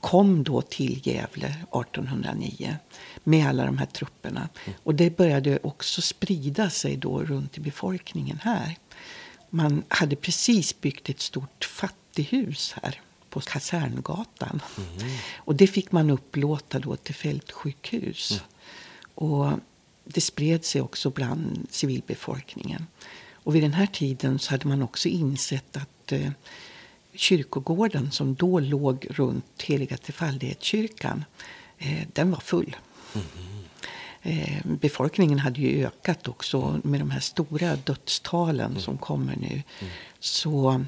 kom 0.00 0.44
då 0.44 0.62
till 0.62 1.06
Gävle 1.06 1.46
1809 1.46 2.76
med 3.24 3.48
alla 3.48 3.64
de 3.64 3.78
här 3.78 3.86
trupperna. 3.86 4.48
Mm. 4.64 4.78
Och 4.82 4.94
det 4.94 5.16
började 5.16 5.58
också 5.62 6.02
sprida 6.02 6.70
sig 6.70 6.96
då 6.96 7.22
runt 7.22 7.58
i 7.58 7.60
befolkningen 7.60 8.40
här. 8.42 8.76
Man 9.50 9.82
hade 9.88 10.16
precis 10.16 10.80
byggt 10.80 11.08
ett 11.08 11.20
stort 11.20 11.64
fattighus 11.64 12.74
här 12.82 13.00
på 13.30 13.40
Kaserngatan. 13.40 14.62
Mm. 14.76 15.16
Och 15.36 15.54
det 15.54 15.66
fick 15.66 15.92
man 15.92 16.10
upplåta 16.10 16.78
då 16.78 16.96
till 16.96 17.14
fältsjukhus. 17.14 18.30
Mm. 18.30 18.42
Och 19.14 19.52
det 20.04 20.20
spred 20.20 20.64
sig 20.64 20.80
också 20.80 21.10
bland 21.10 21.66
civilbefolkningen. 21.70 22.86
Och 23.32 23.54
vid 23.54 23.62
den 23.62 23.72
här 23.72 23.86
tiden 23.86 24.38
så 24.38 24.50
hade 24.50 24.68
man 24.68 24.82
också 24.82 25.08
insett 25.08 25.76
att 25.76 26.12
eh, 26.12 26.30
kyrkogården 27.14 28.10
som 28.10 28.34
då 28.34 28.60
låg 28.60 29.06
runt 29.10 29.62
Heliga 29.62 29.96
Trefaldighetskyrkan, 29.96 31.24
eh, 31.78 32.08
den 32.12 32.30
var 32.30 32.40
full. 32.40 32.76
Mm. 33.14 34.78
Befolkningen 34.80 35.38
hade 35.38 35.60
ju 35.60 35.86
ökat 35.86 36.28
också 36.28 36.80
med 36.84 37.00
de 37.00 37.10
här 37.10 37.20
stora 37.20 37.76
dödstalen 37.76 38.70
mm. 38.70 38.80
som 38.80 38.98
kommer 38.98 39.36
nu. 39.36 39.62
Mm. 39.80 39.92
Så 40.20 40.84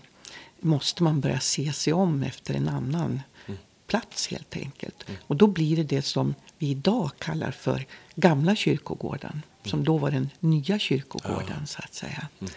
måste 0.60 1.02
man 1.02 1.20
börja 1.20 1.40
se 1.40 1.72
sig 1.72 1.92
om 1.92 2.22
efter 2.22 2.54
en 2.54 2.68
annan 2.68 3.22
mm. 3.46 3.58
plats 3.86 4.28
helt 4.28 4.56
enkelt. 4.56 5.08
Mm. 5.08 5.20
Och 5.26 5.36
då 5.36 5.46
blir 5.46 5.76
det 5.76 5.82
det 5.82 6.02
som 6.02 6.34
vi 6.58 6.70
idag 6.70 7.10
kallar 7.18 7.50
för 7.50 7.86
gamla 8.14 8.56
kyrkogården. 8.56 9.32
Mm. 9.32 9.70
Som 9.70 9.84
då 9.84 9.98
var 9.98 10.10
den 10.10 10.30
nya 10.40 10.78
kyrkogården 10.78 11.56
ja. 11.60 11.66
så 11.66 11.82
att 11.84 11.94
säga. 11.94 12.28
Mm. 12.40 12.52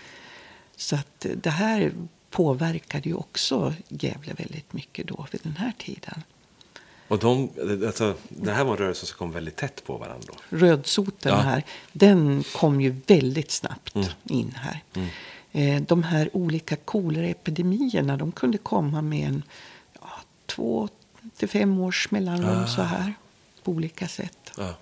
Så 0.75 0.95
att 0.95 1.25
eh, 1.25 1.31
det 1.31 1.49
här 1.49 1.93
påverkade 2.29 3.09
ju 3.09 3.15
också 3.15 3.73
Gävle 3.87 4.33
väldigt 4.33 4.73
mycket 4.73 5.07
då 5.07 5.27
vid 5.31 5.41
den 5.43 5.55
här 5.55 5.73
tiden. 5.77 6.23
Och 7.07 7.19
de, 7.19 7.49
alltså, 7.85 8.15
det 8.29 8.51
här 8.51 8.63
var 8.63 8.71
en 8.71 8.77
rörelse 8.77 9.05
som 9.05 9.17
kom 9.17 9.31
väldigt 9.31 9.55
tätt 9.55 9.83
på 9.85 9.97
varandra? 9.97 10.33
Rödsoten 10.49 11.31
ja. 11.31 11.37
här, 11.37 11.63
den 11.91 12.43
kom 12.43 12.81
ju 12.81 12.95
väldigt 13.07 13.51
snabbt 13.51 13.95
mm. 13.95 14.07
in 14.23 14.55
här. 14.55 14.83
Mm. 14.93 15.09
Eh, 15.51 15.81
de 15.87 16.03
här 16.03 16.29
olika 16.33 16.75
koleraepidemierna 16.75 18.17
de 18.17 18.31
kunde 18.31 18.57
komma 18.57 19.01
med 19.01 19.27
en 19.27 19.43
ja, 20.01 20.09
två 20.45 20.89
till 21.37 21.49
fem 21.49 21.79
års 21.79 22.11
mellanrum 22.11 22.63
Ah. 22.63 22.67
så 22.67 22.81
här 22.81 23.13
på 23.63 23.71
olika 23.71 24.07
sätt. 24.07 24.51
Ja. 24.57 24.73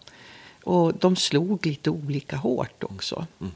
Och 0.63 0.93
de 0.93 1.15
slog 1.15 1.65
lite 1.65 1.89
olika 1.89 2.35
hårt 2.35 2.83
också. 2.83 3.27
Mm. 3.41 3.53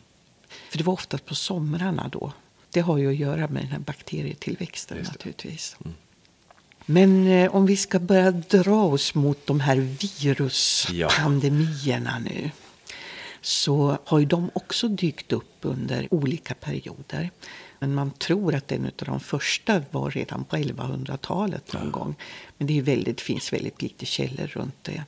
För 0.70 0.78
det 0.78 0.84
var 0.84 0.94
oftast 0.94 1.26
på 1.26 1.36
somrarna 1.36 2.08
då. 2.08 2.32
Det 2.70 2.80
har 2.80 2.98
ju 2.98 3.10
att 3.10 3.16
göra 3.16 3.48
med 3.48 3.64
den 3.64 3.72
här 3.72 3.80
bakterietillväxten 3.80 4.98
naturligtvis. 4.98 5.76
Mm. 5.86 5.96
Men 6.90 7.28
eh, 7.28 7.56
om 7.56 7.66
vi 7.66 7.78
ska 7.78 8.00
börja 8.00 8.32
dra 8.32 8.84
oss 8.84 9.16
mot 9.16 9.46
de 9.46 9.60
här 9.60 9.76
Ja. 9.76 9.84
viruspandemierna 10.22 12.20
nu. 12.20 12.52
Så 13.42 13.98
har 14.06 14.20
ju 14.20 14.26
de 14.26 14.50
också 14.54 14.88
dykt 14.88 15.32
upp 15.34 15.56
under 15.62 16.08
olika 16.14 16.54
perioder. 16.54 17.30
Men 17.80 17.96
man 17.96 18.12
tror 18.12 18.56
att 18.56 18.72
en 18.72 18.86
av 18.86 18.92
de 19.06 19.20
första 19.20 19.82
var 19.92 20.12
redan 20.12 20.44
på 20.44 20.56
1100-talet 20.56 21.74
någon 21.74 21.92
gång. 21.92 22.16
Men 22.58 22.68
det 22.68 22.78
är 22.78 22.82
väldigt, 22.82 23.22
finns 23.22 23.54
väldigt 23.54 23.82
lite 23.82 24.06
källor 24.06 24.48
runt 24.48 24.84
det. 24.84 25.04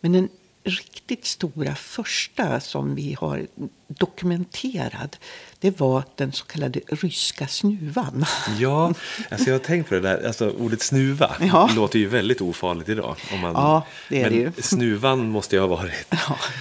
Men 0.00 0.12
den 0.12 0.28
riktigt 0.66 1.24
stora 1.26 1.74
första 1.74 2.60
som 2.60 2.94
vi 2.94 3.16
har 3.20 3.46
dokumenterad 3.88 5.16
det 5.60 5.80
var 5.80 6.02
den 6.14 6.32
så 6.32 6.44
kallade 6.44 6.80
ryska 6.88 7.46
snuvan. 7.46 8.24
Ja, 8.58 8.94
alltså 9.30 9.46
jag 9.50 9.54
har 9.54 9.58
tänkt 9.64 9.88
på 9.88 9.94
det 9.94 10.00
där. 10.00 10.26
Alltså, 10.26 10.50
ordet 10.50 10.82
snuva 10.82 11.36
Ja. 11.40 11.70
låter 11.76 11.98
ju 11.98 12.06
väldigt 12.06 12.40
ofarligt 12.40 12.88
idag. 12.88 13.16
Om 13.32 13.40
man, 13.40 13.52
Ja, 13.52 13.86
det 14.08 14.22
är 14.22 14.30
men 14.30 14.52
det 14.56 14.62
snuvan 14.64 15.30
måste 15.30 15.56
ju 15.56 15.60
ha 15.60 15.68
varit, 15.68 16.14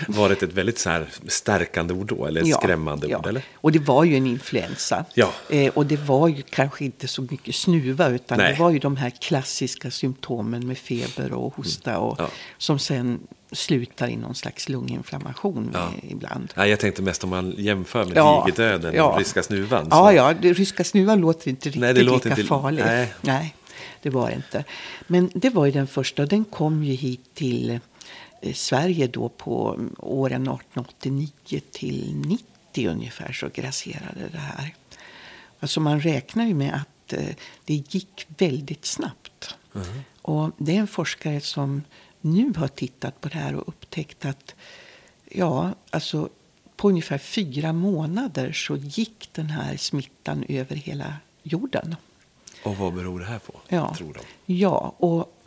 varit 0.08 0.44
ett 0.44 0.54
väldigt 0.54 0.80
så 0.80 0.90
här 0.90 1.08
stärkande 1.28 1.94
ord 1.94 2.08
då, 2.08 2.26
eller 2.26 2.42
ett 2.42 2.56
skrämmande 2.56 3.16
ord, 3.16 3.26
eller? 3.28 3.44
Och 3.56 3.72
det 3.72 3.80
var 3.80 4.04
ju 4.04 4.16
en 4.18 4.28
influensa. 4.28 5.06
Ja. 5.14 5.32
Eh, 5.50 5.72
och 5.74 5.86
det 5.86 5.98
var 5.98 6.28
ju 6.28 6.42
kanske 6.42 6.86
inte 6.86 7.08
så 7.08 7.22
mycket 7.22 7.56
snuva 7.56 8.08
utan 8.10 8.38
Nej. 8.38 8.54
det 8.54 8.60
var 8.60 8.72
ju 8.72 8.80
de 8.80 8.98
här 8.98 9.10
klassiska 9.10 9.92
symptomen 9.92 10.68
med 10.68 10.78
feber 10.78 11.34
och 11.34 11.56
hosta 11.56 11.98
och, 12.00 12.16
Ja. 12.20 12.30
som 12.58 12.80
sen 12.80 13.20
slutar 13.56 14.08
i 14.08 14.16
någon 14.16 14.36
slags 14.36 14.70
lunginflammation 14.70 15.72
Ja. 15.74 15.92
ibland. 16.04 16.54
Nej, 16.56 16.70
jag 16.70 16.80
tänkte 16.80 17.02
mest 17.02 17.24
om 17.24 17.30
man 17.30 17.54
jämför 17.58 18.06
med 18.06 18.18
Ja, 18.18 18.44
digerdöden 18.46 18.96
ja. 18.96 19.04
och 19.04 19.18
ryska 19.18 19.44
snuvan. 19.44 19.88
Ja, 19.92 20.08
så- 20.10 20.16
ja, 20.16 20.34
det 20.34 20.54
ryska 20.54 20.84
snuvan 20.84 21.20
låter 21.22 21.50
inte 21.50 21.68
riktigt 21.70 21.82
Nej, 21.82 21.94
det 21.94 22.04
låter 22.04 22.30
lika 22.30 22.42
inte- 22.42 22.50
farligt. 22.50 22.86
nej. 22.86 23.14
Nej, 23.22 23.56
det 24.02 24.10
var 24.10 24.30
det 24.30 24.36
inte. 24.36 24.64
Men 25.08 25.32
det 25.34 25.50
var 25.50 25.66
ju 25.66 25.72
den 25.72 25.88
första 25.88 26.26
den 26.26 26.46
kom 26.46 26.84
ju 26.84 26.94
hit 26.94 27.34
till 27.34 27.80
eh, 28.42 28.54
Sverige 28.54 29.08
då 29.08 29.30
på 29.30 29.74
mm, 29.74 29.96
åren 30.00 30.42
1889 30.48 31.62
till 31.72 32.16
90 32.26 32.90
ungefär 32.90 33.32
så 33.34 33.50
grasserade 33.54 34.30
det 34.32 34.38
här. 34.38 34.76
Alltså 35.60 35.80
man 35.80 36.02
räknar 36.02 36.46
ju 36.46 36.54
med 36.54 36.74
att 36.76 37.14
eh, 37.14 37.36
det 37.66 37.74
gick 37.74 38.28
väldigt 38.38 38.86
snabbt. 38.86 39.56
Och 40.22 40.52
det 40.58 40.76
är 40.76 40.80
en 40.80 40.88
forskare 40.88 41.42
som 41.42 41.84
nu 42.26 42.54
har 42.58 42.68
tittat 42.68 43.22
på 43.22 43.30
det 43.30 43.38
här 43.38 43.56
och 43.56 43.68
upptäckt 43.68 44.26
att 44.26 44.56
ja, 45.32 45.72
alltså 45.90 46.30
på 46.76 46.90
ungefär 46.90 47.18
fyra 47.18 47.74
månader 47.74 48.52
så 48.52 48.76
gick 48.76 49.30
den 49.34 49.50
här 49.50 49.78
smittan 49.78 50.46
över 50.50 50.76
hela 50.76 51.14
jorden. 51.44 51.96
Och 52.64 52.78
vad 52.78 52.94
beror 52.94 53.20
det 53.20 53.26
här 53.26 53.40
på, 53.40 53.60
Ja, 53.68 53.96
tror 53.96 54.14
de? 54.14 54.54
ja 54.54 54.96
och 54.98 55.42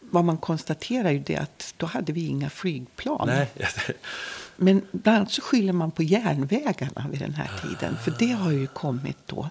vad 0.00 0.24
man 0.24 0.38
konstaterar 0.38 1.10
ju 1.10 1.18
det 1.18 1.36
att 1.36 1.74
då 1.76 1.86
hade 1.86 2.12
vi 2.12 2.26
inga 2.26 2.50
flygplan. 2.50 3.26
Nej, 3.26 3.50
Men 4.56 4.82
bland 4.92 5.16
annat 5.18 5.32
så 5.32 5.42
skyller 5.42 5.72
man 5.72 5.90
på 5.90 6.02
järnvägarna 6.02 7.06
vid 7.10 7.20
den 7.20 7.34
här 7.34 7.50
tiden. 7.62 7.96
För 8.04 8.14
det 8.18 8.32
har 8.32 8.50
ju 8.50 8.66
kommit 8.66 9.18
då 9.26 9.50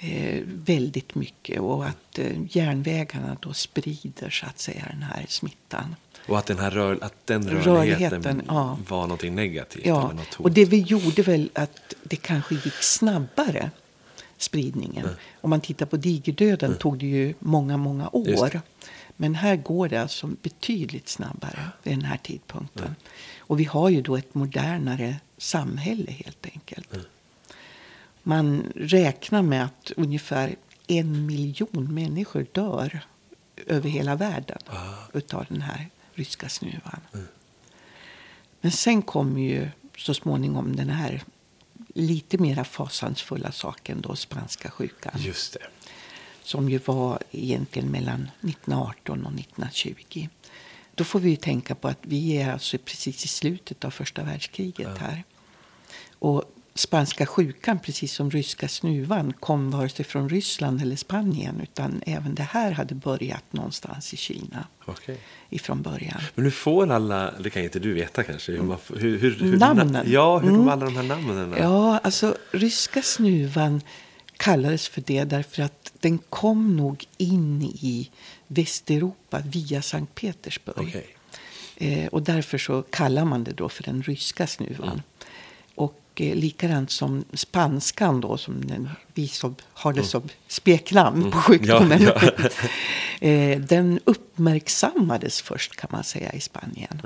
eh, 0.00 0.42
väldigt 0.46 1.14
mycket. 1.14 1.60
Och 1.60 1.86
att 1.86 2.18
eh, 2.18 2.56
järnvägarna 2.56 3.36
då 3.40 3.52
sprider 3.52 4.30
så 4.30 4.46
att 4.46 4.58
säga 4.58 4.86
den 4.90 5.02
här 5.02 5.26
smittan. 5.28 5.96
och 6.26 6.38
att 6.38 6.46
den 6.46 6.58
här 6.58 6.70
rör, 6.70 6.98
att 7.00 7.26
den 7.26 7.48
rörligheten, 7.48 7.74
Rörligheten, 7.74 8.42
ja. 8.48 8.78
var 8.88 9.02
någonting 9.02 9.34
negativt. 9.34 9.86
Ja, 9.86 10.12
och 10.36 10.52
det 10.52 10.64
vi 10.64 10.78
gjorde 10.80 11.22
väl 11.22 11.50
att 11.52 11.94
det 12.02 12.16
kanske 12.16 12.54
gick 12.54 12.82
snabbare 12.82 13.70
spridningen. 14.38 15.08
Om 15.40 15.50
man 15.50 15.60
tittar 15.60 15.86
på 15.86 15.96
digerdöden 15.96 16.76
tog 16.76 16.98
det 16.98 17.06
ju 17.06 17.34
många, 17.38 17.76
många 17.76 18.08
år. 18.12 18.60
Men 19.16 19.34
här 19.34 19.56
går 19.56 19.88
det 19.88 20.02
alltså 20.02 20.26
betydligt 20.26 21.08
snabbare 21.08 21.68
vid 21.82 21.92
den 21.92 22.04
här 22.04 22.16
tidpunkten. 22.16 22.94
Och 23.38 23.60
vi 23.60 23.64
har 23.64 23.88
ju 23.88 24.02
då 24.02 24.16
ett 24.16 24.34
modernare 24.34 25.16
samhälle 25.38 26.10
helt 26.10 26.46
enkelt. 26.52 26.88
Man 28.22 28.72
räknar 28.76 29.42
med 29.42 29.64
att 29.64 29.92
ungefär 29.96 30.56
en 30.86 31.26
miljon 31.26 31.94
människor 31.94 32.46
dör 32.52 33.00
över 33.66 33.88
hela 33.88 34.16
världen 34.16 34.58
utav 35.12 35.46
den 35.48 35.62
här 35.62 35.88
ryska 36.14 36.48
snuvan. 36.48 37.00
Men 38.60 38.72
sen 38.72 39.02
kommer 39.02 39.40
ju 39.40 39.68
så 39.96 40.14
småningom 40.14 40.76
den 40.76 40.90
här 40.90 41.22
lite 41.94 42.38
mera 42.38 42.64
fasansfulla 42.64 43.52
saken 43.52 44.00
då, 44.00 44.16
spanska 44.16 44.70
sjukan. 44.70 45.12
Just 45.16 45.52
det. 45.52 45.66
Som 46.42 46.70
ju 46.70 46.78
var 46.78 47.22
egentligen 47.30 47.90
mellan 47.90 48.22
1918 48.22 49.26
och 49.26 49.32
1920. 49.32 50.28
Då 50.94 51.04
får 51.04 51.20
vi 51.20 51.36
tänka 51.36 51.74
på 51.74 51.88
att 51.88 51.98
vi 52.00 52.36
är 52.36 52.52
alltså 52.52 52.78
precis 52.78 53.24
i 53.24 53.28
slutet 53.28 53.84
av 53.84 53.90
första 53.90 54.22
världskriget 54.22 54.98
här. 54.98 55.24
Och 56.18 56.44
spanska 56.74 57.26
sjukan, 57.26 57.78
precis 57.78 58.12
som 58.12 58.30
ryska 58.30 58.68
snuvan, 58.68 59.32
kom 59.32 59.70
vare 59.70 59.88
sig 59.88 60.04
från 60.04 60.28
Ryssland 60.28 60.82
eller 60.82 60.96
Spanien. 60.96 61.60
Utan 61.62 62.02
även 62.06 62.34
det 62.34 62.42
här 62.42 62.72
hade 62.72 62.94
börjat 62.94 63.44
någonstans 63.50 64.14
i 64.14 64.16
Kina 64.16 64.66
Okej. 64.84 65.18
ifrån 65.50 65.82
början. 65.82 66.20
Men 66.34 66.44
hur 66.44 66.50
får 66.52 66.90
alla, 66.92 67.34
det 67.40 67.50
kan 67.50 67.62
inte 67.62 67.78
du 67.78 67.92
veta 67.94 68.22
kanske, 68.22 68.52
hur, 68.52 68.62
man, 68.62 68.78
hur, 68.98 69.18
hur, 69.18 69.38
hur 69.38 69.58
Namnen. 69.58 70.10
Ja, 70.10 70.38
hur 70.38 70.48
Mm. 70.48 70.60
de 70.60 70.68
alla 70.68 70.84
de 70.84 70.96
här 70.96 71.02
namnen. 71.02 71.54
Ja, 71.58 71.98
alltså 71.98 72.36
ryska 72.52 73.02
snuvan 73.02 73.80
kallades 74.36 74.88
för 74.88 75.02
det 75.06 75.24
därför 75.24 75.62
att 75.62 75.92
den 76.00 76.18
kom 76.18 76.76
nog 76.76 77.06
in 77.18 77.62
i 77.62 78.10
Västeuropa 78.46 79.38
via 79.46 79.82
Sankt 79.82 80.14
Petersburg. 80.14 80.76
Okej. 80.88 81.06
Eh, 81.76 82.06
och 82.06 82.22
därför 82.22 82.58
så 82.58 82.82
kallar 82.82 83.24
man 83.24 83.44
det 83.44 83.52
då 83.52 83.68
för 83.68 83.82
den 83.82 84.02
ryska 84.02 84.46
snuvan. 84.46 84.88
Mm. 84.88 85.00
Och 86.20 86.26
eh, 86.26 86.34
likadant 86.34 86.90
som 86.90 87.24
spanskan 87.32 88.20
då, 88.20 88.36
som 88.36 88.64
den, 88.66 88.88
vi 89.14 89.28
som 89.28 89.54
har 89.72 89.92
Mm. 89.92 90.02
det 90.02 90.08
som 90.08 90.28
speknamn 90.48 91.30
på 91.30 91.38
sjukdomen. 91.38 92.02
Ja, 92.02 92.30
eh, 93.28 93.60
den 93.60 94.00
uppmärksammades 94.04 95.42
först 95.42 95.76
kan 95.76 95.88
man 95.92 96.04
säga 96.04 96.32
i 96.32 96.40
Spanien. 96.40 97.02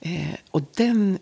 Eh, 0.00 0.34
och 0.50 0.62
den, 0.76 1.18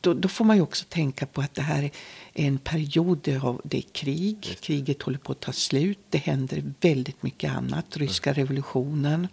då, 0.00 0.14
då 0.14 0.28
får 0.28 0.44
man 0.44 0.56
ju 0.56 0.62
också 0.62 0.84
tänka 0.88 1.26
på 1.26 1.40
att 1.40 1.54
det 1.54 1.62
här 1.62 1.82
är 1.82 1.90
en 2.34 2.58
period, 2.58 3.28
har, 3.28 3.60
det 3.64 3.78
är 3.78 3.84
krig, 3.92 4.58
kriget 4.60 5.02
håller 5.02 5.18
på 5.18 5.32
att 5.32 5.40
ta 5.40 5.52
slut, 5.52 5.98
det 6.10 6.18
händer 6.18 6.72
väldigt 6.80 7.22
mycket 7.22 7.52
annat, 7.52 7.96
ryska 7.96 8.32
revolutionen. 8.32 9.28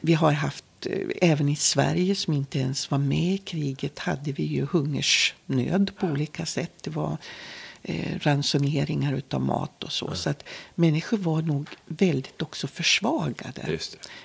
Vi 0.00 0.14
har 0.14 0.32
haft, 0.32 0.64
eh, 0.86 1.30
även 1.30 1.48
i 1.48 1.56
Sverige 1.56 2.14
som 2.14 2.34
inte 2.34 2.58
ens 2.58 2.90
var 2.90 2.98
med 2.98 3.34
i 3.34 3.38
kriget, 3.38 3.98
hade 3.98 4.32
vi 4.32 4.42
ju 4.42 4.66
hungersnöd 4.66 5.90
på 5.96 6.06
olika 6.06 6.46
sätt. 6.46 6.72
Det 6.82 6.90
var 6.90 7.16
eh, 7.82 8.18
ransoneringar 8.20 9.12
utav 9.12 9.40
mat 9.40 9.84
och 9.84 9.92
så. 9.92 10.14
Så 10.14 10.30
att 10.30 10.44
människor 10.74 11.16
var 11.16 11.42
nog 11.42 11.68
väldigt 11.86 12.42
också 12.42 12.66
försvagade 12.66 13.78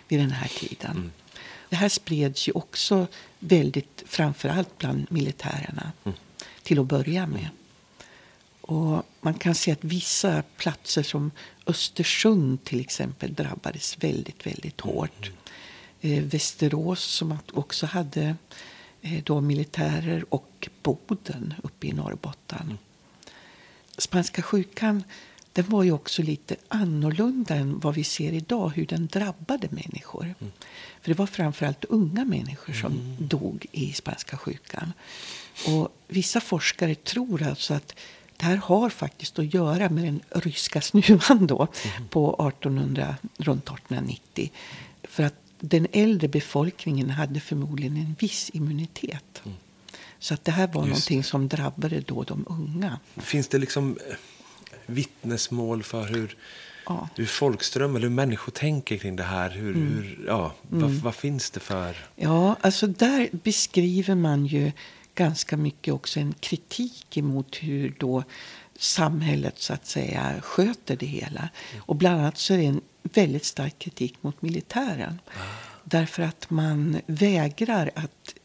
vid 0.08 0.20
den 0.20 0.32
här 0.32 0.48
tiden. 0.48 1.12
Det 1.70 1.76
här 1.76 1.89
spreds 1.89 2.48
ju 2.48 2.52
också 2.52 3.08
väldigt, 3.39 4.04
framförallt 4.06 4.78
bland 4.78 5.12
militärerna, 5.12 5.91
till 6.63 6.80
att 6.80 6.86
börja 6.86 7.28
med. 7.28 7.50
Och 8.62 9.04
man 9.22 9.34
kan 9.34 9.56
se 9.56 9.72
att 9.72 9.84
vissa 9.84 10.43
platser 10.58 11.04
som 11.04 11.32
Östersund 11.65 12.63
till 12.63 12.80
exempel 12.80 13.34
drabbades 13.34 14.04
väldigt, 14.04 14.48
väldigt 14.48 14.82
hårt. 14.82 15.32
Eh, 16.02 16.24
Västerås 16.24 17.04
som 17.04 17.38
också 17.54 17.86
hade 17.86 18.36
eh, 19.02 19.24
då 19.24 19.42
militärer 19.42 20.26
och 20.34 20.70
Boden 20.84 21.54
uppe 21.64 21.88
i 21.88 21.94
Norrbotten. 21.94 22.78
Spanska 23.98 24.42
sjukan 24.42 25.04
den 25.58 25.66
var 25.70 25.84
ju 25.84 25.92
också 25.92 26.22
lite 26.22 26.56
annorlunda 26.68 27.56
än 27.56 27.80
vad 27.80 27.96
vi 27.96 28.04
ser 28.04 28.34
idag, 28.34 28.70
hur 28.70 28.86
den 28.86 29.08
drabbade 29.08 29.68
människor. 29.72 30.36
För 31.02 31.10
det 31.10 31.14
var 31.14 31.26
framförallt 31.26 31.86
unga 31.86 32.26
människor 32.26 32.74
som 32.74 33.16
dog 33.20 33.66
i 33.72 33.94
spanska 33.94 34.38
sjukan. 34.38 34.94
Och 35.68 35.90
vissa 36.08 36.42
forskare 36.42 36.96
tror 36.96 37.44
alltså 37.44 37.74
att 37.74 37.96
det 38.38 38.46
här 38.46 38.56
har 38.56 38.90
faktiskt 38.90 39.40
att 39.40 39.54
göra 39.54 39.90
med 39.90 40.04
den 40.04 40.22
ryska 40.30 40.82
snuvan 40.82 41.48
då 41.48 41.68
på 42.10 42.50
1800, 42.50 43.16
runt 43.38 43.64
1890. 43.64 44.52
För 45.04 45.24
att 45.24 45.47
den 45.60 45.88
äldre 45.93 46.28
befolkningen 46.28 47.10
hade 47.10 47.39
förmodligen 47.39 47.98
en 47.98 48.15
viss 48.20 48.50
immunitet 48.54 49.41
Så 50.20 50.34
att 50.34 50.46
det 50.46 50.52
här 50.52 50.67
var 50.67 50.82
Just 50.82 50.89
någonting 50.89 51.24
som 51.24 51.48
drabbade 51.48 52.00
då 52.00 52.24
de 52.24 52.46
unga. 52.50 53.00
Finns 53.17 53.48
det 53.48 53.58
liksom 53.58 53.98
eh, 54.10 54.15
vittnesmål 54.86 55.84
för 55.84 56.08
hur, 56.08 56.38
Ja. 56.86 57.10
hur 57.15 57.26
folkström 57.26 57.96
eller 57.96 58.08
hur 58.08 58.15
människor 58.15 58.52
tänker 58.52 58.98
kring 58.98 59.15
det 59.15 59.24
här? 59.24 59.50
Hur, 59.50 59.76
Mm. 59.76 59.93
hur, 59.93 60.26
ja, 60.28 60.54
vad, 60.70 60.89
vad 60.91 61.15
finns 61.15 61.52
det 61.52 61.60
för... 61.60 61.96
Ja, 62.15 62.56
alltså 62.62 62.88
där 62.88 63.30
beskriver 63.32 64.15
man 64.15 64.46
ju 64.46 64.72
ganska 65.15 65.58
mycket 65.58 65.93
också 65.93 66.20
en 66.20 66.34
kritik 66.39 67.17
emot 67.17 67.56
hur 67.62 67.96
då 68.00 68.24
samhället 68.78 69.60
så 69.60 69.74
att 69.74 69.86
säga 69.86 70.42
sköter 70.42 70.96
det 70.96 71.06
hela. 71.06 71.50
Och 71.80 71.96
bland 71.96 72.20
annat 72.20 72.38
så 72.38 72.54
är 72.54 72.58
det 72.58 72.66
en 72.66 72.82
väldigt 73.04 73.46
stark 73.46 73.80
kritik 73.80 74.24
mot 74.24 74.42
militären. 74.42 75.22
Därför 75.84 76.24
att 76.24 76.50
man 76.50 77.02
vägrar 77.06 77.92
att 77.96 78.36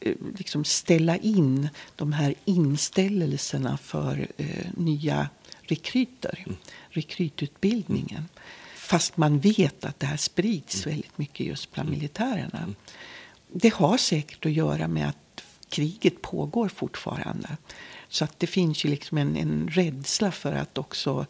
eh, 0.00 0.14
liksom 0.38 0.64
ställa 0.64 1.16
in 1.16 1.68
de 1.96 2.12
här 2.12 2.34
inställelserna 2.44 3.76
för 3.76 4.28
eh, 4.36 4.66
nya 4.76 5.28
rekryter, 5.62 6.46
rekrytutbildningen. 6.90 8.28
Fast 8.76 9.16
man 9.16 9.40
vet 9.40 9.84
att 9.84 10.00
det 10.00 10.06
här 10.06 10.16
sprids 10.16 10.86
väldigt 10.86 11.18
mycket 11.18 11.46
just 11.46 11.72
bland 11.72 11.90
militärerna. 11.90 12.74
Det 13.52 13.74
har 13.74 13.96
säkert 13.96 14.46
att 14.46 14.52
göra 14.52 14.88
med 14.88 15.08
att 15.08 15.29
kriget 15.70 16.22
pågår 16.22 16.68
fortfarande. 16.68 17.56
Så 18.08 18.24
att 18.24 18.40
det 18.40 18.46
finns 18.46 18.84
ju 18.84 18.88
liksom 18.88 19.18
en, 19.18 19.36
en 19.36 19.68
rädsla 19.68 20.32
för 20.32 20.52
att 20.52 20.78
också 20.78 21.26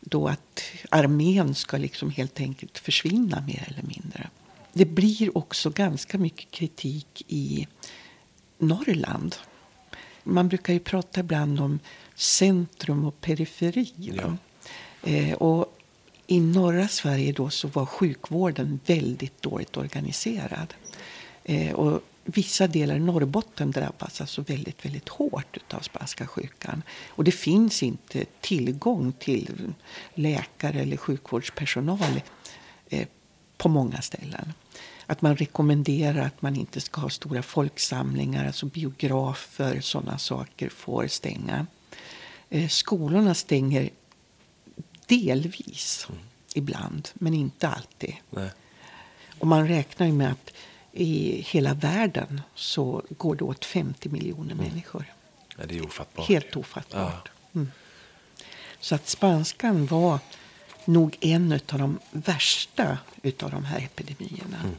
då 0.00 0.28
att 0.28 0.62
armén 0.88 1.54
ska 1.54 1.76
liksom 1.76 2.10
helt 2.10 2.40
enkelt 2.40 2.78
försvinna 2.78 3.40
mer 3.46 3.64
eller 3.68 3.82
mindre. 3.82 4.28
Det 4.72 4.84
blir 4.84 5.38
också 5.38 5.70
ganska 5.70 6.18
mycket 6.18 6.50
kritik 6.50 7.22
i 7.28 7.68
Norrland. 8.58 9.36
Man 10.22 10.48
brukar 10.48 10.72
ju 10.72 10.78
prata 10.78 11.20
ibland 11.20 11.60
om 11.60 11.78
centrum 12.14 13.04
och 13.04 13.20
periferi. 13.20 14.12
va? 14.22 14.36
Eh, 15.02 15.32
och 15.32 15.76
I 16.26 16.40
norra 16.40 16.88
Sverige 16.88 17.32
då 17.32 17.50
så 17.50 17.68
var 17.68 17.86
sjukvården 17.86 18.80
väldigt 18.86 19.42
dåligt 19.42 19.76
organiserad. 19.76 20.74
Eh, 21.44 21.72
och 21.72 22.02
vissa 22.24 22.66
delar 22.66 22.96
i 22.96 23.00
Norrbotten 23.00 23.70
drabbas 23.70 24.20
alltså 24.20 24.42
väldigt, 24.42 24.84
väldigt 24.84 25.08
hårt 25.08 25.58
av 25.74 25.80
spanska 25.80 26.26
sjukan. 26.26 26.82
Och 27.08 27.24
det 27.24 27.32
finns 27.32 27.82
inte 27.82 28.24
tillgång 28.40 29.12
till 29.12 29.72
läkare 30.14 30.80
eller 30.80 30.96
sjukvårdspersonal 30.96 32.20
eh, 32.88 33.08
på 33.56 33.68
många 33.68 34.00
ställen. 34.00 34.52
Att 35.06 35.22
man 35.22 35.36
rekommenderar 35.36 36.26
att 36.26 36.42
man 36.42 36.56
inte 36.56 36.80
ska 36.80 37.00
ha 37.00 37.10
stora 37.10 37.42
folksamlingar, 37.42 38.46
alltså 38.46 38.66
biografer, 38.66 39.80
sådana 39.80 40.18
saker 40.18 40.68
får 40.68 41.06
stänga. 41.06 41.66
Eh, 42.48 42.68
skolorna 42.68 43.34
stänger 43.34 43.90
delvis 45.06 46.08
ibland, 46.54 47.08
men 47.14 47.34
inte 47.34 47.68
alltid. 47.68 48.14
Nej. 48.30 48.50
Och 49.38 49.46
man 49.46 49.68
räknar 49.68 50.06
ju 50.06 50.12
med 50.12 50.30
att 50.32 50.52
i 50.92 51.40
hela 51.48 51.74
världen 51.74 52.40
så 52.54 53.02
går 53.18 53.34
det 53.34 53.44
åt 53.44 53.64
50 53.64 54.08
miljoner 54.08 54.54
människor. 54.54 55.04
Ja, 55.58 55.66
det 55.66 55.78
är 55.78 55.84
ofattbart. 55.84 56.28
Helt 56.28 56.56
ofattbart. 56.56 57.28
Mm. 57.54 57.70
Så 58.80 58.94
att 58.94 59.08
spanskan 59.08 59.86
var 59.86 60.18
nog 60.84 61.16
en 61.20 61.52
av 61.52 61.78
de 61.78 61.98
värsta 62.10 62.98
utav 63.22 63.50
de 63.50 63.64
här 63.64 63.78
epidemierna. 63.78 64.70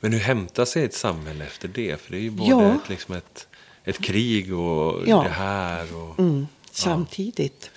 Men 0.00 0.12
hur 0.12 0.20
hämtar 0.20 0.64
sig 0.64 0.84
ett 0.84 0.94
samhälle 0.94 1.44
efter 1.44 1.68
det? 1.68 2.00
För 2.00 2.10
det 2.12 2.18
är 2.18 2.22
ju 2.22 2.30
både 2.30 2.50
Ja. 2.50 2.74
ett, 2.74 2.88
liksom 2.88 3.14
ett, 3.14 3.48
ett 3.84 3.98
krig 3.98 4.54
och 4.54 5.08
Ja. 5.08 5.22
det 5.22 5.28
här. 5.28 5.96
Och, 5.96 6.18
Mm, 6.18 6.46
samtidigt. 6.70 7.70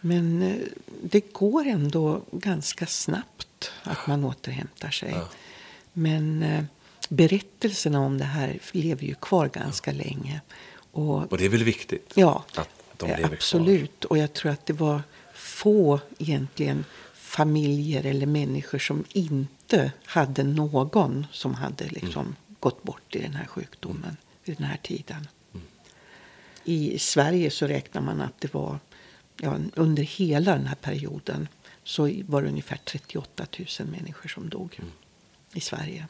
Men 0.00 0.42
eh, 0.42 0.56
det 1.02 1.32
går 1.32 1.66
ändå 1.66 2.22
ganska 2.32 2.86
snabbt 2.86 3.72
att 3.82 4.06
man 4.06 4.24
återhämtar 4.24 4.90
sig. 4.90 5.10
Ja. 5.10 5.28
Men 5.92 6.42
eh, 6.42 6.64
berättelserna 7.14 8.00
om 8.00 8.18
det 8.18 8.24
här 8.24 8.58
lever 8.72 9.04
ju 9.06 9.14
kvar 9.14 9.48
ganska 9.48 9.92
länge. 9.92 10.40
Och 10.92 11.32
och 11.32 11.38
det 11.38 11.44
är 11.44 11.48
väl 11.48 11.64
viktigt? 11.64 12.12
Ja, 12.14 12.44
Att 12.56 12.68
de 12.96 13.06
lever 13.06 13.22
kvar. 13.22 13.32
absolut. 13.32 14.04
Och 14.04 14.18
jag 14.18 14.32
tror 14.32 14.52
att 14.52 14.66
det 14.66 14.72
var 14.72 15.02
få 15.34 16.00
egentligen 16.18 16.84
familjer 17.14 18.04
eller 18.06 18.26
människor 18.26 18.78
som 18.78 19.04
inte 19.12 19.92
hade 20.04 20.42
någon 20.42 21.26
som 21.32 21.54
hade 21.54 21.84
liksom 21.88 22.22
Mm. 22.22 22.36
gått 22.60 22.82
bort 22.82 23.16
i 23.16 23.18
den 23.18 23.34
här 23.34 23.46
sjukdomen 23.46 24.16
vid 24.44 24.56
den 24.56 24.66
här 24.66 24.76
tiden. 24.82 25.28
Mm. 25.54 25.66
I 26.64 26.98
Sverige 26.98 27.50
så 27.50 27.66
räknar 27.66 28.02
man 28.02 28.20
att 28.20 28.40
det 28.40 28.54
var 28.54 28.78
ja, 29.40 29.56
under 29.74 30.02
hela 30.02 30.52
den 30.56 30.66
här 30.66 30.74
perioden 30.74 31.48
så 31.84 32.02
var 32.26 32.42
det 32.42 32.48
ungefär 32.48 32.76
38 32.84 33.46
000 33.80 33.88
människor 33.88 34.28
som 34.28 34.48
dog 34.48 34.74
Mm. 34.78 34.90
i 35.54 35.60
Sverige. 35.60 36.06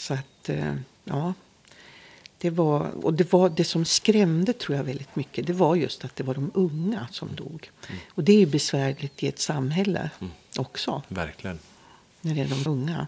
Så 0.00 0.14
att, 0.14 0.48
eh, 0.48 0.74
ja. 1.04 1.34
Det 2.38 2.50
var, 2.50 3.04
och 3.04 3.14
det, 3.14 3.32
var, 3.32 3.48
det 3.48 3.64
som 3.64 3.84
skrämde 3.84 4.52
tror 4.52 4.76
jag 4.76 4.84
väldigt 4.84 5.16
mycket 5.16 5.46
det 5.46 5.52
var 5.52 5.76
just 5.76 6.04
att 6.04 6.16
det 6.16 6.24
var 6.24 6.34
de 6.34 6.50
unga 6.54 7.06
som 7.10 7.28
dog. 7.34 7.70
Och 8.08 8.24
det 8.24 8.42
är 8.42 8.46
besvärligt 8.46 9.22
i 9.22 9.28
ett 9.28 9.38
samhälle 9.40 10.10
också, 10.56 11.02
Verkligen. 11.08 11.58
när 12.20 12.34
det 12.34 12.40
är 12.40 12.48
de 12.48 12.70
unga. 12.70 13.06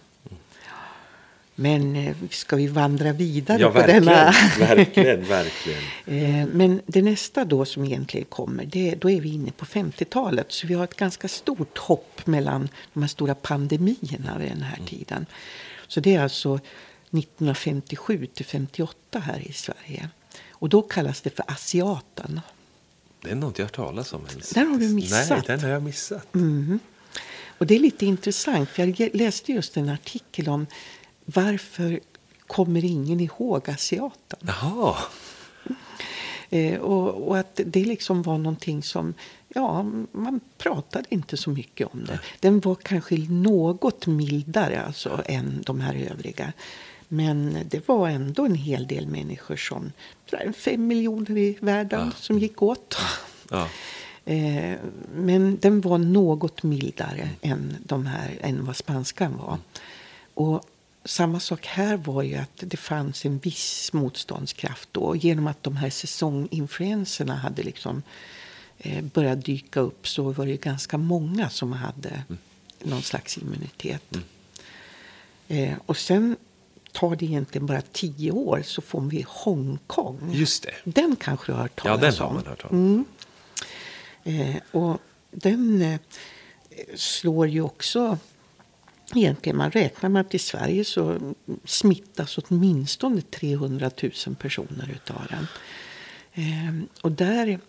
Men 1.55 1.97
eh, 1.97 2.17
ska 2.31 2.57
vi 2.57 2.67
vandra 2.67 3.13
vidare 3.13 3.61
Ja, 3.61 3.67
på 3.69 3.73
verkligen. 3.79 4.05
denna... 4.05 4.33
verkligen, 4.59 5.25
verkligen. 5.25 5.81
Eh, 6.07 6.47
Men 6.53 6.81
det 6.87 7.03
nästa 7.03 7.45
då 7.45 7.65
som 7.65 7.85
egentligen 7.85 8.27
kommer, 8.27 8.65
det, 8.65 8.95
då 8.95 9.11
är 9.11 9.21
vi 9.21 9.35
inne 9.35 9.51
på 9.51 9.65
50-talet. 9.65 10.53
Så 10.53 10.67
vi 10.67 10.75
har 10.75 10.85
ett 10.85 10.97
ganska 10.97 11.29
stort 11.29 11.79
hopp 11.79 12.27
mellan 12.27 12.69
de 12.93 13.03
här 13.03 13.09
stora 13.09 13.35
pandemierna 13.35 14.39
vid 14.39 14.51
den 14.51 14.63
här 14.63 14.79
tiden. 14.87 15.27
Så 15.93 16.01
det 16.01 16.15
är 16.15 16.23
alltså 16.23 16.55
1957 17.11 18.27
till 18.27 18.47
58 18.47 19.19
här 19.19 19.49
i 19.49 19.53
Sverige. 19.53 20.09
Och 20.51 20.69
då 20.69 20.83
kallas 20.83 21.21
det 21.21 21.31
för 21.31 21.45
asiaten. 21.49 22.41
Det 23.21 23.31
är 23.31 23.35
något 23.35 23.59
jag 23.59 23.65
har 23.65 23.69
hört 23.69 23.77
talas 23.77 24.13
om 24.13 24.27
ens. 24.31 24.51
Den 24.51 24.71
har 24.71 24.79
du 24.79 24.89
missat. 24.89 25.29
Nej, 25.31 25.43
den 25.47 25.61
har 25.61 25.69
jag 25.69 25.83
missat. 25.83 26.35
Mhm. 26.35 26.79
Och 27.59 27.67
det 27.67 27.75
är 27.75 27.79
lite 27.79 28.07
intressant, 28.07 28.69
för 28.69 29.01
jag 29.01 29.15
läste 29.15 29.53
just 29.53 29.77
en 29.77 29.89
artikel 29.89 30.49
om 30.49 30.67
varför 31.25 32.01
kommer 32.47 32.85
ingen 32.85 33.21
ihåg 33.21 33.71
asiaten? 33.71 34.39
Jaha. 34.41 34.97
Eh, 36.53 36.81
och, 36.81 37.29
och 37.29 37.39
att 37.39 37.61
det 37.67 37.85
liksom 37.85 38.23
var 38.23 38.39
någonting 38.39 38.83
som, 38.83 39.15
ja, 39.49 39.83
man 40.13 40.41
pratade 40.59 41.05
inte 41.09 41.37
så 41.37 41.51
mycket 41.51 41.89
om 41.95 42.05
det. 42.05 42.21
Den 42.41 42.61
var 42.61 42.75
kanske 42.75 43.17
något 43.19 44.07
mildare 44.07 44.83
alltså 44.83 45.23
än 45.27 45.63
de 45.67 45.81
här 45.81 45.95
övriga. 45.95 46.53
Men 47.09 47.59
det 47.69 47.89
var 47.89 48.09
ändå 48.09 48.45
en 48.45 48.55
hel 48.55 48.87
del 48.87 49.07
människor 49.07 49.57
som, 49.57 49.93
fem 50.57 50.87
miljoner 50.87 51.39
i 51.39 51.59
världen, 51.61 52.13
som 52.17 52.39
gick 52.39 52.63
åt. 52.63 52.97
Ja. 53.51 53.69
Eh, 54.25 54.79
men 55.15 55.59
den 55.61 55.81
var 55.81 55.99
något 55.99 56.63
mildare 56.63 57.29
än, 57.41 57.77
de 57.85 58.07
här, 58.07 58.39
än 58.41 58.65
vad 58.65 58.77
spanskan 58.77 59.37
var. 59.37 59.59
Och 60.35 60.65
samma 61.05 61.41
sak 61.41 61.67
här 61.67 61.97
var 61.97 62.23
ju 62.23 62.35
att 62.37 62.51
det 62.57 62.77
fanns 62.77 63.25
en 63.25 63.39
viss 63.39 63.93
motståndskraft 63.93 64.89
då. 64.93 65.17
Genom 65.17 65.47
att 65.47 65.63
de 65.63 65.77
här 65.77 65.91
säsonginfluenserna 65.91 67.37
hade 67.37 67.63
liksom 67.63 68.03
eh, 68.79 69.05
börjat 69.05 69.45
dyka 69.45 69.81
upp 69.81 70.09
så 70.09 70.23
var 70.33 70.47
det 70.47 70.57
ganska 70.57 70.99
många 70.99 71.51
som 71.51 71.73
hade 71.73 72.23
någon 72.83 73.03
slags 73.03 73.39
immunitet. 73.39 74.17
Eh, 75.49 75.75
och 75.87 75.97
sen 75.97 76.37
tar 76.93 77.17
det 77.17 77.25
egentligen 77.25 77.67
bara 77.67 77.83
tio 77.93 78.31
år 78.33 78.63
så 78.65 78.83
får 78.83 79.01
vi 79.01 79.25
Hongkong. 79.29 80.31
Just 80.33 80.63
det. 80.63 80.75
Den 80.85 81.17
kanske 81.17 81.53
du 81.53 81.57
har 81.57 81.63
hört 81.63 81.73
Ja, 81.85 81.97
talas 81.97 82.17
den 82.17 82.27
om? 82.27 82.37
har 82.37 82.43
man 82.43 82.47
hört 82.47 82.65
om. 82.65 83.05
Eh, 84.25 84.57
och 84.71 84.99
den 85.31 85.83
eh, 85.83 86.01
slår 86.95 87.49
ju 87.49 87.63
också... 87.63 88.19
Egentligen, 89.15 89.57
man 89.57 89.71
räknar 89.71 90.11
med 90.11 90.21
att 90.21 90.35
i 90.35 90.39
Sverige 90.39 90.85
så 90.85 91.35
smittas 91.65 92.39
åtminstone 92.39 93.21
300 93.21 93.91
000 94.27 94.35
personer 94.39 94.91
utav 94.95 95.27
den. 95.31 95.47
Eh, 96.33 96.85
och 97.03 97.13
där 97.13 97.61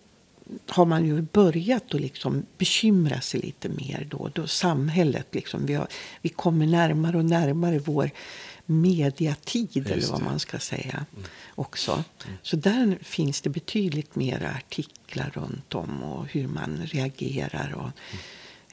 har 0.66 0.84
man 0.84 1.06
ju 1.06 1.22
börjat 1.22 1.94
att 1.94 2.00
liksom 2.00 2.46
bekymra 2.58 3.20
sig 3.20 3.40
lite 3.40 3.68
mer. 3.68 4.06
Då, 4.10 4.30
då 4.34 4.46
samhället 4.46 5.26
liksom, 5.34 5.66
vi, 5.66 5.74
har, 5.74 5.88
vi 6.22 6.28
kommer 6.28 6.66
närmare 6.66 7.16
och 7.16 7.24
närmare 7.24 7.78
vår 7.78 8.10
mediatid, 8.66 9.90
eller 9.90 10.10
vad 10.10 10.22
man 10.22 10.40
ska 10.40 10.58
säga. 10.58 11.06
också. 11.54 12.04
Så 12.42 12.56
där 12.56 12.98
finns 13.02 13.40
det 13.40 13.50
betydligt 13.50 14.16
mer 14.16 14.52
artiklar 14.56 15.30
runt 15.34 15.74
om 15.74 16.02
och 16.02 16.26
hur 16.26 16.48
man 16.48 16.82
reagerar 16.84 17.74
och, 17.74 17.90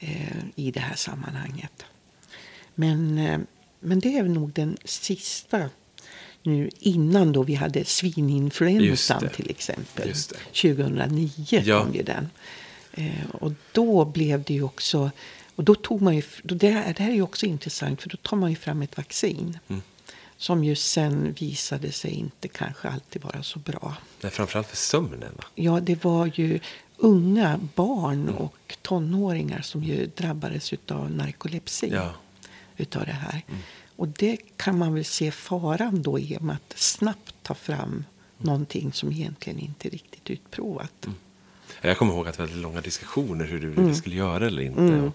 eh, 0.04 0.36
i 0.54 0.70
det 0.70 0.80
här 0.80 0.96
sammanhanget. 0.96 1.84
Men, 2.74 3.18
eh, 3.18 3.38
men 3.80 4.00
det 4.00 4.18
är 4.18 4.22
nog 4.22 4.52
den 4.52 4.76
sista 4.84 5.70
nu 6.42 6.70
innan 6.78 7.32
då 7.32 7.42
vi 7.42 7.54
hade 7.54 7.84
svininfluensan 7.84 9.28
till 9.36 9.50
exempel. 9.50 10.08
Just 10.08 10.30
det. 10.30 10.36
2009 10.62 11.30
Ja. 11.64 11.84
kom 11.84 11.94
ju 11.94 12.02
den. 12.02 12.30
Eh, 12.92 13.30
och 13.32 13.52
då 13.72 14.04
blev 14.04 14.42
det 14.42 14.54
ju 14.54 14.62
också... 14.62 15.10
Och 15.56 15.64
då 15.64 15.74
tog 15.74 16.02
man 16.02 16.16
ju, 16.16 16.22
det, 16.42 16.70
här, 16.70 16.94
det 16.96 17.02
här 17.02 17.10
är 17.10 17.14
ju 17.14 17.22
också 17.22 17.46
intressant 17.46 18.02
för 18.02 18.08
då 18.08 18.16
tar 18.16 18.36
man 18.36 18.50
ju 18.50 18.56
fram 18.56 18.82
ett 18.82 18.96
vaccin. 18.96 19.58
Mm. 19.68 19.82
Som 20.36 20.64
ju 20.64 20.74
sen 20.74 21.32
visade 21.40 21.92
sig 21.92 22.10
inte 22.10 22.48
kanske 22.48 22.88
alltid 22.88 23.22
vara 23.22 23.42
så 23.42 23.58
bra. 23.58 23.94
Nej, 24.20 24.32
framförallt 24.32 24.66
för 24.68 24.76
sömnen. 24.76 25.32
Va? 25.36 25.44
Ja, 25.54 25.80
det 25.80 26.04
var 26.04 26.30
ju 26.34 26.60
unga 26.96 27.60
barn 27.74 28.22
Mm. 28.22 28.34
och 28.34 28.76
tonåringar 28.82 29.60
som 29.62 29.84
ju 29.84 30.06
drabbades 30.16 30.72
av 30.88 31.10
narkolepsi. 31.10 31.90
Ja. 31.92 32.12
Mm. 32.76 32.82
Utav 32.82 33.06
det 33.06 33.12
här. 33.12 33.42
Och 33.96 34.08
det 34.08 34.36
kan 34.56 34.78
man 34.78 34.94
väl 34.94 35.04
se 35.04 35.30
faran 35.30 36.02
då 36.02 36.18
i 36.18 36.38
med 36.40 36.56
att 36.56 36.78
snabbt 36.78 37.34
ta 37.42 37.54
fram 37.54 38.04
någonting 38.38 38.92
som 38.92 39.12
egentligen 39.12 39.58
inte 39.58 39.88
är 39.88 39.90
riktigt 39.90 40.30
utprovat. 40.30 41.06
Mm. 41.06 41.16
Jag 41.80 41.98
kommer 41.98 42.14
ihåg 42.14 42.28
att 42.28 42.36
hade 42.36 42.54
långa 42.54 42.80
diskussioner 42.80 43.44
hur 43.44 43.64
Mm. 43.64 43.88
vi 43.88 43.94
skulle 43.94 44.16
göra 44.16 44.46
eller 44.46 44.62
inte. 44.62 45.00
Och, 45.00 45.12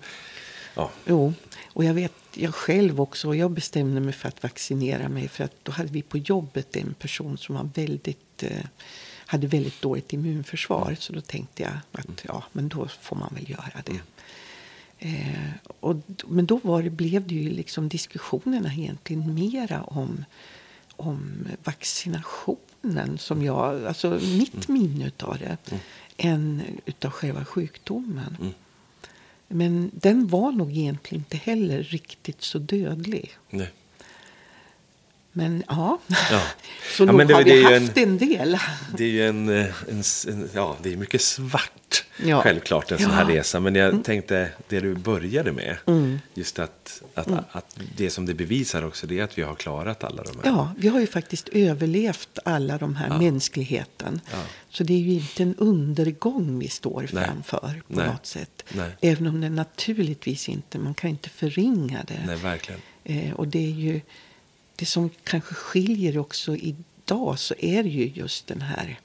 ja. 0.75 0.91
Jo, 1.05 1.33
och 1.73 1.83
jag 1.83 1.93
vet 1.93 2.13
jag 2.33 2.55
själv 2.55 3.01
också. 3.01 3.35
Jag 3.35 3.51
bestämde 3.51 4.01
mig 4.01 4.13
för 4.13 4.27
att 4.27 4.43
vaccinera 4.43 5.09
mig 5.09 5.27
för 5.27 5.43
att 5.43 5.55
då 5.63 5.71
hade 5.71 5.89
vi 5.89 6.01
på 6.01 6.17
jobbet 6.17 6.75
en 6.75 6.93
person 6.93 7.37
som 7.37 7.55
var 7.55 7.69
väldigt 7.73 8.43
eh, 8.43 8.65
hade 9.25 9.47
väldigt 9.47 9.81
dåligt 9.81 10.13
immunförsvar. 10.13 10.95
Så 10.99 11.13
då 11.13 11.21
tänkte 11.21 11.63
jag 11.63 11.73
att 11.91 12.25
ja, 12.27 12.43
men 12.51 12.69
då 12.69 12.87
får 13.01 13.15
man 13.15 13.33
väl 13.35 13.49
göra 13.49 13.81
det. 13.85 13.99
Eh, 14.99 15.51
och, 15.79 15.95
men 16.27 16.45
då 16.45 16.59
var 16.63 16.83
det, 16.83 16.89
blev 16.89 17.27
det 17.27 17.35
ju 17.35 17.49
liksom 17.49 17.89
diskussionerna 17.89 18.73
egentligen 18.73 19.33
mera 19.33 19.83
om, 19.83 20.25
om 20.95 21.47
vaccinationen 21.63 23.17
som 23.17 23.43
jag, 23.43 23.85
alltså 23.85 24.19
mitt 24.37 24.67
minne 24.67 25.07
utav 25.07 25.37
det, 25.37 25.57
än 26.17 26.61
utav 26.85 27.11
själva 27.11 27.45
sjukdomen. 27.45 28.37
Mm. 28.39 28.53
Men 29.47 29.91
den 29.93 30.27
var 30.27 30.51
nog 30.51 30.77
egentligen 30.77 31.21
inte 31.21 31.37
heller 31.37 31.83
riktigt 31.83 32.41
så 32.41 32.59
dödlig. 32.59 33.31
Nej. 33.49 33.71
Men 35.37 35.63
ja, 35.67 35.99
Ja. 36.31 36.41
så 36.97 37.03
Ja, 37.03 37.11
nog 37.11 37.31
har 37.31 37.43
vi 37.43 37.63
haft 37.63 37.97
en 37.97 38.17
del. 38.17 38.57
Det 38.97 39.03
är 39.03 39.07
ju 39.07 39.27
en, 39.27 39.49
eh, 39.49 39.65
en, 39.89 40.03
en, 40.27 40.49
ja, 40.53 40.77
det 40.83 40.93
är 40.93 40.97
mycket 40.97 41.21
svart, 41.21 42.03
Ja. 42.25 42.41
självklart, 42.41 42.91
en 42.91 42.97
sån 42.97 43.11
här. 43.11 43.23
Mm. 43.23 43.35
resa. 43.35 43.59
Men 43.59 43.75
jag 43.75 44.03
tänkte, 44.03 44.49
det 44.67 44.79
du 44.79 44.95
började 44.95 45.51
med, 45.51 45.77
just 46.33 46.59
att, 46.59 47.01
att, 47.13 47.27
att 47.51 47.79
det 47.97 48.09
som 48.09 48.25
det 48.25 48.33
bevisar 48.33 48.85
också, 48.85 49.07
det 49.07 49.19
är 49.19 49.23
att 49.23 49.37
vi 49.37 49.41
har 49.41 49.55
klarat 49.55 50.03
alla 50.03 50.23
de 50.23 50.31
här. 50.43 50.51
Ja, 50.51 50.73
vi 50.77 50.87
har 50.87 50.99
ju 50.99 51.07
faktiskt 51.07 51.49
överlevt 51.49 52.39
alla 52.45 52.77
de 52.77 52.95
här 52.95 53.19
mänskligheten. 53.19 54.21
Så 54.69 54.83
det 54.83 54.93
är 54.93 54.97
ju 54.99 55.13
inte 55.13 55.43
en 55.43 55.55
undergång 55.55 56.59
vi 56.59 56.67
står 56.67 57.09
Nej. 57.11 57.25
framför 57.25 57.81
på 57.87 57.99
Nej. 57.99 58.07
något 58.07 58.25
sätt. 58.25 58.63
Nej. 58.73 58.91
Även 59.01 59.27
om 59.27 59.41
det 59.41 59.49
naturligtvis 59.49 60.49
inte, 60.49 60.79
man 60.79 60.93
kan 60.93 61.09
inte 61.09 61.29
förringa 61.29 62.03
det. 62.07 62.23
Nej, 62.25 62.35
verkligen. 62.35 62.81
Eh, 63.03 63.33
och 63.33 63.47
det 63.47 63.65
är 63.65 63.71
ju 63.71 64.01
det 64.77 64.85
som 64.85 65.09
kanske 65.23 65.53
skiljer 65.55 66.17
också 66.17 66.55
idag 66.55 67.39
så 67.39 67.55
är 67.59 67.83
det 67.83 67.89
ju 67.89 68.07
just 68.07 68.47
den 68.47 68.61
här 68.61 68.99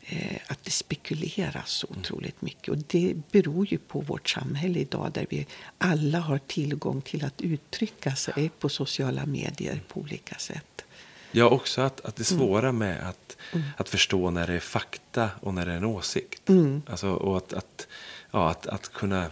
eh, 0.00 0.36
att 0.46 0.64
det 0.64 0.70
spekuleras 0.70 1.70
så 1.70 1.86
otroligt 1.90 2.42
mycket. 2.42 2.68
Och 2.68 2.78
det 2.78 3.14
beror 3.32 3.66
ju 3.66 3.78
på 3.78 4.00
vårt 4.00 4.28
samhälle 4.28 4.78
idag 4.78 5.10
där 5.12 5.26
vi 5.30 5.46
alla 5.78 6.18
har 6.20 6.38
tillgång 6.38 7.02
till 7.02 7.24
att 7.24 7.40
uttrycka 7.40 8.16
sig 8.16 8.50
på 8.58 8.68
sociala 8.68 9.26
medier 9.26 9.80
på 9.88 10.00
olika 10.00 10.34
sätt. 10.34 10.84
Ja, 11.32 11.48
också 11.48 11.80
att, 11.80 12.00
att 12.00 12.16
det 12.16 12.30
Mm. 12.30 12.38
svåra 12.46 12.72
med 12.72 13.08
att, 13.08 13.36
att 13.76 13.88
förstå 13.88 14.30
när 14.30 14.46
det 14.46 14.52
är 14.54 14.60
fakta 14.60 15.30
och 15.40 15.54
när 15.54 15.66
det 15.66 15.72
är 15.72 15.76
en 15.76 15.84
åsikt. 15.84 16.48
Mm. 16.48 16.82
Alltså, 16.86 17.08
och 17.08 17.36
att, 17.36 17.52
att, 17.52 17.86
ja, 18.30 18.50
att, 18.50 18.66
att 18.66 18.92
kunna, 18.92 19.30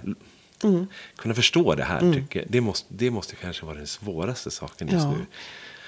kunna 1.16 1.34
förstå 1.34 1.74
det 1.74 1.84
här, 1.84 2.12
tycker, 2.12 2.40
jag, 2.40 2.48
det, 2.50 2.60
måste, 2.60 2.86
det 2.94 3.10
måste 3.10 3.36
kanske 3.36 3.66
vara 3.66 3.76
den 3.76 3.86
svåraste 3.86 4.50
saken 4.50 4.88
just 4.88 5.04
Ja. 5.04 5.10
nu. 5.10 5.26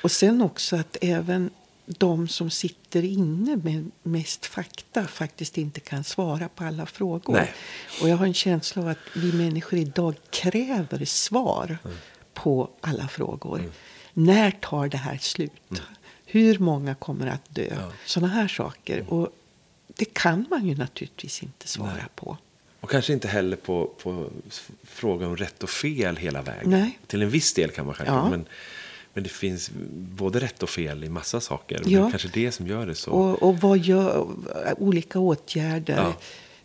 Och 0.02 0.10
sen 0.10 0.42
också 0.42 0.76
att 0.76 0.96
även 1.00 1.50
de 1.86 2.28
som 2.28 2.50
sitter 2.50 3.02
inne 3.04 3.56
med 3.56 3.90
mest 4.02 4.46
fakta 4.46 5.06
faktiskt 5.06 5.58
inte 5.58 5.80
kan 5.80 6.04
svara 6.04 6.48
på 6.48 6.64
alla 6.64 6.86
frågor. 6.86 7.32
Nej. 7.34 7.52
Och 8.02 8.08
jag 8.08 8.16
har 8.16 8.26
en 8.26 8.34
känsla 8.34 8.82
av 8.82 8.88
att 8.88 8.98
vi 9.14 9.32
människor 9.32 9.78
idag 9.78 10.14
kräver 10.30 11.04
svar 11.04 11.78
Mm. 11.84 11.96
på 12.34 12.70
alla 12.80 13.08
frågor. 13.08 13.62
När 14.14 14.50
tar 14.50 14.88
det 14.88 14.98
här 14.98 15.18
slut? 15.18 15.82
Hur 16.26 16.58
många 16.58 16.94
kommer 16.94 17.26
att 17.26 17.54
dö? 17.54 17.66
Mm. 17.66 17.78
Ja. 17.80 17.92
Sådana 18.06 18.32
här 18.32 18.48
saker. 18.48 19.12
Och 19.12 19.28
det 19.86 20.04
kan 20.14 20.46
man 20.50 20.66
ju 20.66 20.76
naturligtvis 20.76 21.42
inte 21.42 21.68
svara 21.68 21.92
Nej. 21.92 22.04
på. 22.14 22.36
Och 22.80 22.90
kanske 22.90 23.12
inte 23.12 23.28
heller 23.28 23.56
på, 23.56 23.86
på 24.02 24.30
fråga 24.82 25.26
om 25.26 25.36
rätt 25.36 25.62
och 25.62 25.70
fel 25.70 26.16
hela 26.16 26.42
vägen. 26.42 26.70
Nej. 26.70 26.98
Till 27.06 27.22
en 27.22 27.30
viss 27.30 27.54
del 27.54 27.70
kan 27.70 27.86
man 27.86 27.94
kanske. 27.94 28.14
Ja. 28.14 28.30
Men, 28.30 28.44
men 29.14 29.22
det 29.24 29.30
finns 29.30 29.70
både 29.94 30.40
rätt 30.40 30.62
och 30.62 30.70
fel 30.70 31.04
i 31.04 31.08
massa 31.08 31.40
saker. 31.40 31.82
Ja. 31.86 32.00
Men 32.02 32.10
kanske 32.10 32.28
det 32.28 32.52
som 32.52 32.66
gör 32.66 32.86
det 32.86 32.94
så. 32.94 33.10
Och, 33.10 33.42
och 33.42 33.58
vad 33.58 33.78
gör 33.78 34.26
olika 34.78 35.18
åtgärder? 35.18 35.96
Ja. 35.96 36.14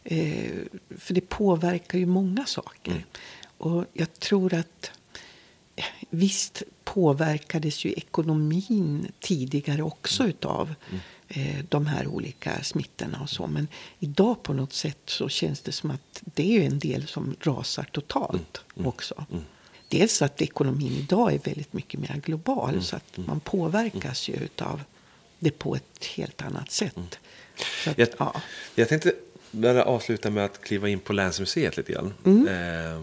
Eh, 0.03 0.51
för 0.97 1.13
det 1.13 1.29
påverkar 1.29 1.97
ju 1.97 2.05
många 2.05 2.45
saker. 2.45 2.91
Mm. 2.91 3.03
Och 3.57 3.85
jag 3.93 4.13
tror 4.13 4.53
att 4.53 4.91
eh, 5.75 5.83
visst 6.09 6.63
påverkades 6.83 7.85
ju 7.85 7.91
ekonomin 7.93 9.11
tidigare 9.19 9.83
också 9.83 10.23
Mm. 10.23 10.29
utav 10.29 10.73
eh, 10.91 10.99
de 11.69 11.85
här 11.87 12.07
olika 12.07 12.63
smittorna 12.63 13.19
och 13.21 13.29
så. 13.29 13.47
Men 13.47 13.67
idag 13.99 14.43
på 14.43 14.53
något 14.53 14.73
sätt 14.73 14.97
så 15.05 15.29
känns 15.29 15.61
det 15.61 15.71
som 15.71 15.91
att 15.91 16.21
det 16.23 16.57
är 16.57 16.61
en 16.65 16.79
del 16.79 17.07
som 17.07 17.35
rasar 17.41 17.83
totalt 17.91 18.61
Mm. 18.75 18.87
också. 18.87 19.25
Dels 19.89 20.21
att 20.21 20.41
ekonomin 20.41 20.91
idag 20.93 21.33
är 21.33 21.39
väldigt 21.39 21.73
mycket 21.73 21.99
mer 21.99 22.21
global 22.25 22.69
Mm. 22.69 22.83
så 22.83 22.95
att 22.95 23.17
man 23.17 23.39
påverkas 23.39 24.29
ju 24.29 24.33
utav 24.33 24.81
det 25.39 25.51
på 25.51 25.75
ett 25.75 26.05
helt 26.15 26.41
annat 26.41 26.71
sätt. 26.71 27.19
Så 27.83 27.89
att, 27.89 27.97
Jag, 27.97 28.07
ja. 28.17 28.41
jag 28.75 28.89
tänkte 28.89 29.13
bara 29.51 29.83
avsluta 29.85 30.29
med 30.29 30.45
att 30.45 30.61
kliva 30.61 30.89
in 30.89 30.99
på 30.99 31.13
Länsmuseet 31.13 31.77
lite 31.77 31.91
grann. 31.93 32.13
Mm. 32.25 32.47
Eh, 32.47 33.01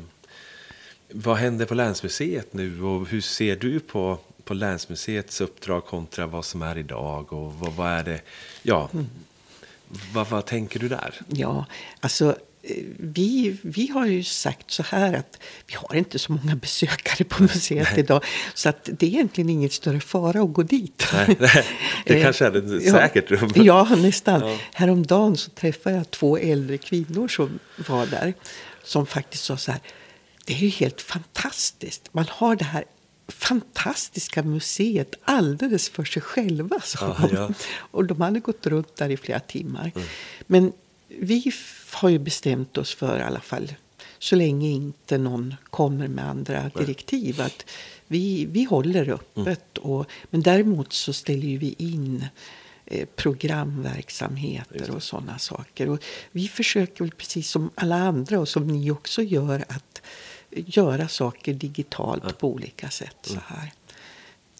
vad 1.14 1.36
händer 1.36 1.66
på 1.66 1.74
Länsmuseet 1.74 2.52
nu 2.54 2.82
och 2.82 3.08
hur 3.08 3.20
ser 3.20 3.56
du 3.56 3.80
på, 3.80 4.18
på 4.44 4.54
Länsmuseets 4.54 5.40
uppdrag 5.40 5.84
kontra 5.86 6.26
vad 6.26 6.44
som 6.44 6.62
är 6.62 6.78
idag? 6.78 7.32
Och 7.32 7.54
vad, 7.54 7.72
vad 7.72 7.90
är 7.90 8.02
det? 8.04 8.20
Ja, 8.62 8.88
Mm. 8.92 9.06
vad, 10.12 10.26
vad 10.28 10.46
tänker 10.46 10.78
du 10.80 10.88
där? 10.88 11.20
Ja, 11.28 11.66
alltså 12.00 12.36
eh, 12.62 12.84
vi, 12.98 13.56
vi 13.62 13.88
har 13.88 14.06
ju 14.06 14.24
sagt 14.24 14.70
så 14.70 14.82
här 14.82 15.14
att 15.14 15.38
vi 15.66 15.74
har 15.74 15.94
inte 15.96 16.18
så 16.18 16.32
många 16.32 16.56
besökare 16.56 17.24
på 17.24 17.42
museet 17.42 17.98
idag. 17.98 18.24
Så 18.54 18.68
att 18.68 18.88
det 18.92 19.06
är 19.06 19.10
egentligen 19.10 19.50
inget 19.50 19.72
större 19.72 20.00
fara 20.00 20.42
att 20.42 20.52
gå 20.52 20.62
dit. 20.62 21.06
Nej, 21.12 21.36
det 21.38 21.64
Eh, 22.16 22.22
kanske 22.22 22.46
är 22.46 22.76
ett 22.76 22.90
säkert 22.90 23.30
rum. 23.30 23.50
Ja, 23.54 23.84
nästan. 23.96 24.40
Ja. 24.50 24.58
Häromdagen 24.72 25.36
så 25.36 25.50
träffade 25.50 25.96
jag 25.96 26.10
två 26.10 26.36
äldre 26.38 26.78
kvinnor 26.78 27.28
som 27.28 27.58
var 27.88 28.06
där. 28.06 28.34
Som 28.84 29.06
faktiskt 29.06 29.44
sa 29.44 29.56
så 29.56 29.72
här. 29.72 29.80
Det 30.44 30.52
är 30.54 30.58
ju 30.58 30.68
helt 30.68 31.00
fantastiskt. 31.00 32.08
Man 32.14 32.26
har 32.28 32.56
det 32.56 32.64
här 32.64 32.84
fantastiska 33.28 34.42
museet 34.42 35.14
alldeles 35.24 35.88
för 35.88 36.04
sig 36.04 36.22
själva. 36.22 36.80
Ja, 37.00 37.16
de. 37.30 37.36
ja. 37.36 37.50
Och 37.76 38.04
de 38.04 38.20
hade 38.20 38.40
gått 38.40 38.66
runt 38.66 38.96
där 38.96 39.10
i 39.10 39.16
flera 39.16 39.40
timmar. 39.40 39.92
Men 40.46 40.72
vi 41.08 41.52
har 41.90 42.08
ju 42.08 42.18
bestämt 42.18 42.78
oss 42.78 42.94
för 42.94 43.18
i 43.18 43.22
alla 43.22 43.40
fall 43.40 43.72
så 44.18 44.36
länge 44.36 44.68
inte 44.68 45.18
någon 45.18 45.54
kommer 45.70 46.08
med 46.08 46.28
andra 46.28 46.70
direktiv 46.78 47.40
att 47.40 47.66
vi, 48.06 48.46
vi 48.46 48.64
håller 48.64 49.08
öppet. 49.10 49.78
Och, 49.78 50.06
men 50.30 50.42
däremot 50.42 50.92
så 50.92 51.12
ställer 51.12 51.58
vi 51.58 51.74
in 51.78 52.26
eh, 52.86 53.08
programverksamheter 53.16 54.90
och 54.90 55.02
sådana 55.02 55.38
saker. 55.38 55.88
Och 55.88 56.04
vi 56.32 56.48
försöker 56.48 57.04
väl 57.04 57.12
precis 57.12 57.50
som 57.50 57.70
alla 57.74 57.96
andra 57.96 58.40
och 58.40 58.48
som 58.48 58.66
ni 58.66 58.90
också 58.90 59.22
gör 59.22 59.64
att 59.68 60.02
göra 60.54 61.08
saker 61.08 61.54
digitalt 61.54 62.38
på 62.38 62.48
olika 62.48 62.90
sätt. 62.90 63.16
så 63.22 63.40
här. 63.46 63.72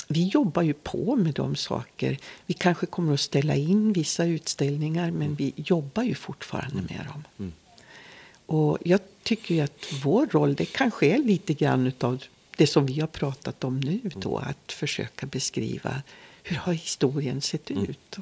Vi 0.09 0.29
jobbar 0.29 0.63
ju 0.63 0.73
på 0.73 1.17
med 1.17 1.35
de 1.35 1.57
saker. 1.57 2.19
Vi 2.47 2.55
kanske 2.55 2.87
kommer 2.87 3.15
att 3.15 3.21
ställa 3.21 3.55
in 3.55 3.93
vissa 3.93 4.25
utställningar 4.25 5.11
men 5.11 5.35
vi 5.35 5.53
jobbar 5.57 6.03
ju 6.03 6.15
fortfarande 6.15 6.83
med 6.83 7.07
dem. 7.13 7.53
Och 8.47 8.79
jag 8.85 9.01
tycker 9.23 9.55
ju 9.55 9.61
att 9.61 9.93
vår 10.05 10.27
roll 10.27 10.55
det 10.55 10.65
kanske 10.65 11.07
är 11.07 11.19
lite 11.19 11.55
grann 11.55 11.87
utav 11.87 12.23
det 12.57 12.67
som 12.67 12.87
vi 12.87 13.01
har 13.01 13.07
pratat 13.07 13.65
om 13.65 13.81
nu 13.81 14.01
då. 14.15 14.39
Att 14.39 14.73
försöka 14.73 15.27
beskriva 15.27 16.03
hur 16.43 16.57
har 16.57 16.73
historien 16.73 17.41
sett 17.41 17.71
ut. 17.71 18.17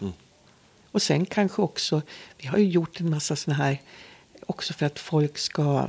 Och 0.90 1.02
sen 1.02 1.26
kanske 1.26 1.62
också, 1.62 2.02
vi 2.38 2.46
har 2.46 2.58
ju 2.58 2.68
gjort 2.68 3.00
en 3.00 3.10
massa 3.10 3.36
såna 3.36 3.56
här 3.56 3.80
också 4.46 4.72
för 4.74 4.86
att 4.86 4.98
folk 4.98 5.38
ska 5.38 5.88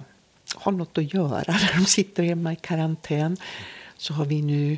ha 0.56 0.72
något 0.72 0.98
att 0.98 1.14
göra 1.14 1.44
när 1.48 1.74
de 1.80 1.86
sitter 1.86 2.24
hemma 2.24 2.54
i 2.54 2.56
karantän. 2.56 3.38
Så 3.98 4.14
har 4.14 4.26
vi 4.26 4.42
nu 4.42 4.78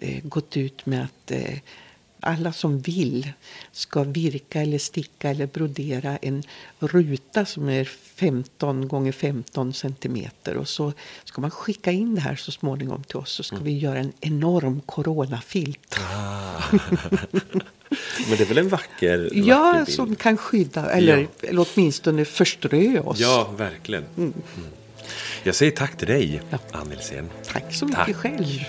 eh, 0.00 0.22
gått 0.22 0.56
ut 0.56 0.86
med 0.86 1.04
att 1.04 1.30
eh, 1.30 1.58
alla 2.20 2.52
som 2.52 2.80
vill 2.80 3.32
ska 3.72 4.02
virka 4.02 4.62
eller 4.62 4.78
sticka 4.78 5.30
eller 5.30 5.46
brodera 5.46 6.16
en 6.16 6.42
ruta 6.78 7.44
som 7.44 7.68
är 7.68 7.84
15 7.84 8.88
gånger 8.88 9.12
15 9.12 9.72
centimeter. 9.72 10.56
Och 10.56 10.68
så 10.68 10.92
ska 11.24 11.40
man 11.40 11.50
skicka 11.50 11.90
in 11.92 12.14
det 12.14 12.20
här 12.20 12.36
så 12.36 12.52
småningom 12.52 13.02
till 13.04 13.16
oss 13.16 13.30
så 13.32 13.42
ska 13.42 13.56
Mm. 13.56 13.64
vi 13.66 13.78
göra 13.78 13.98
en 13.98 14.12
enorm 14.20 14.80
coronafilt. 14.86 15.96
Ah. 15.98 16.62
Men 18.28 18.36
det 18.38 18.40
är 18.40 18.46
väl 18.46 18.58
en 18.58 18.68
vacker, 18.68 19.18
vacker 19.24 19.42
Ja, 19.48 19.72
bild? 19.84 19.96
som 19.96 20.16
kan 20.16 20.36
skydda 20.36 20.90
eller, 20.90 21.18
Ja. 21.18 21.26
eller 21.48 21.66
åtminstone 21.74 22.24
förströ 22.24 23.00
oss. 23.00 23.18
Ja, 23.20 23.50
verkligen. 23.56 24.04
Mm. 24.16 24.32
Jag 25.42 25.54
säger 25.54 25.72
tack 25.72 25.96
till 25.96 26.08
dig, 26.08 26.42
Ja. 26.50 26.58
Ann. 26.72 26.92
Tack 27.52 27.64
så 27.74 27.84
mycket 27.86 28.06
Tack. 28.06 28.16
själv. 28.16 28.64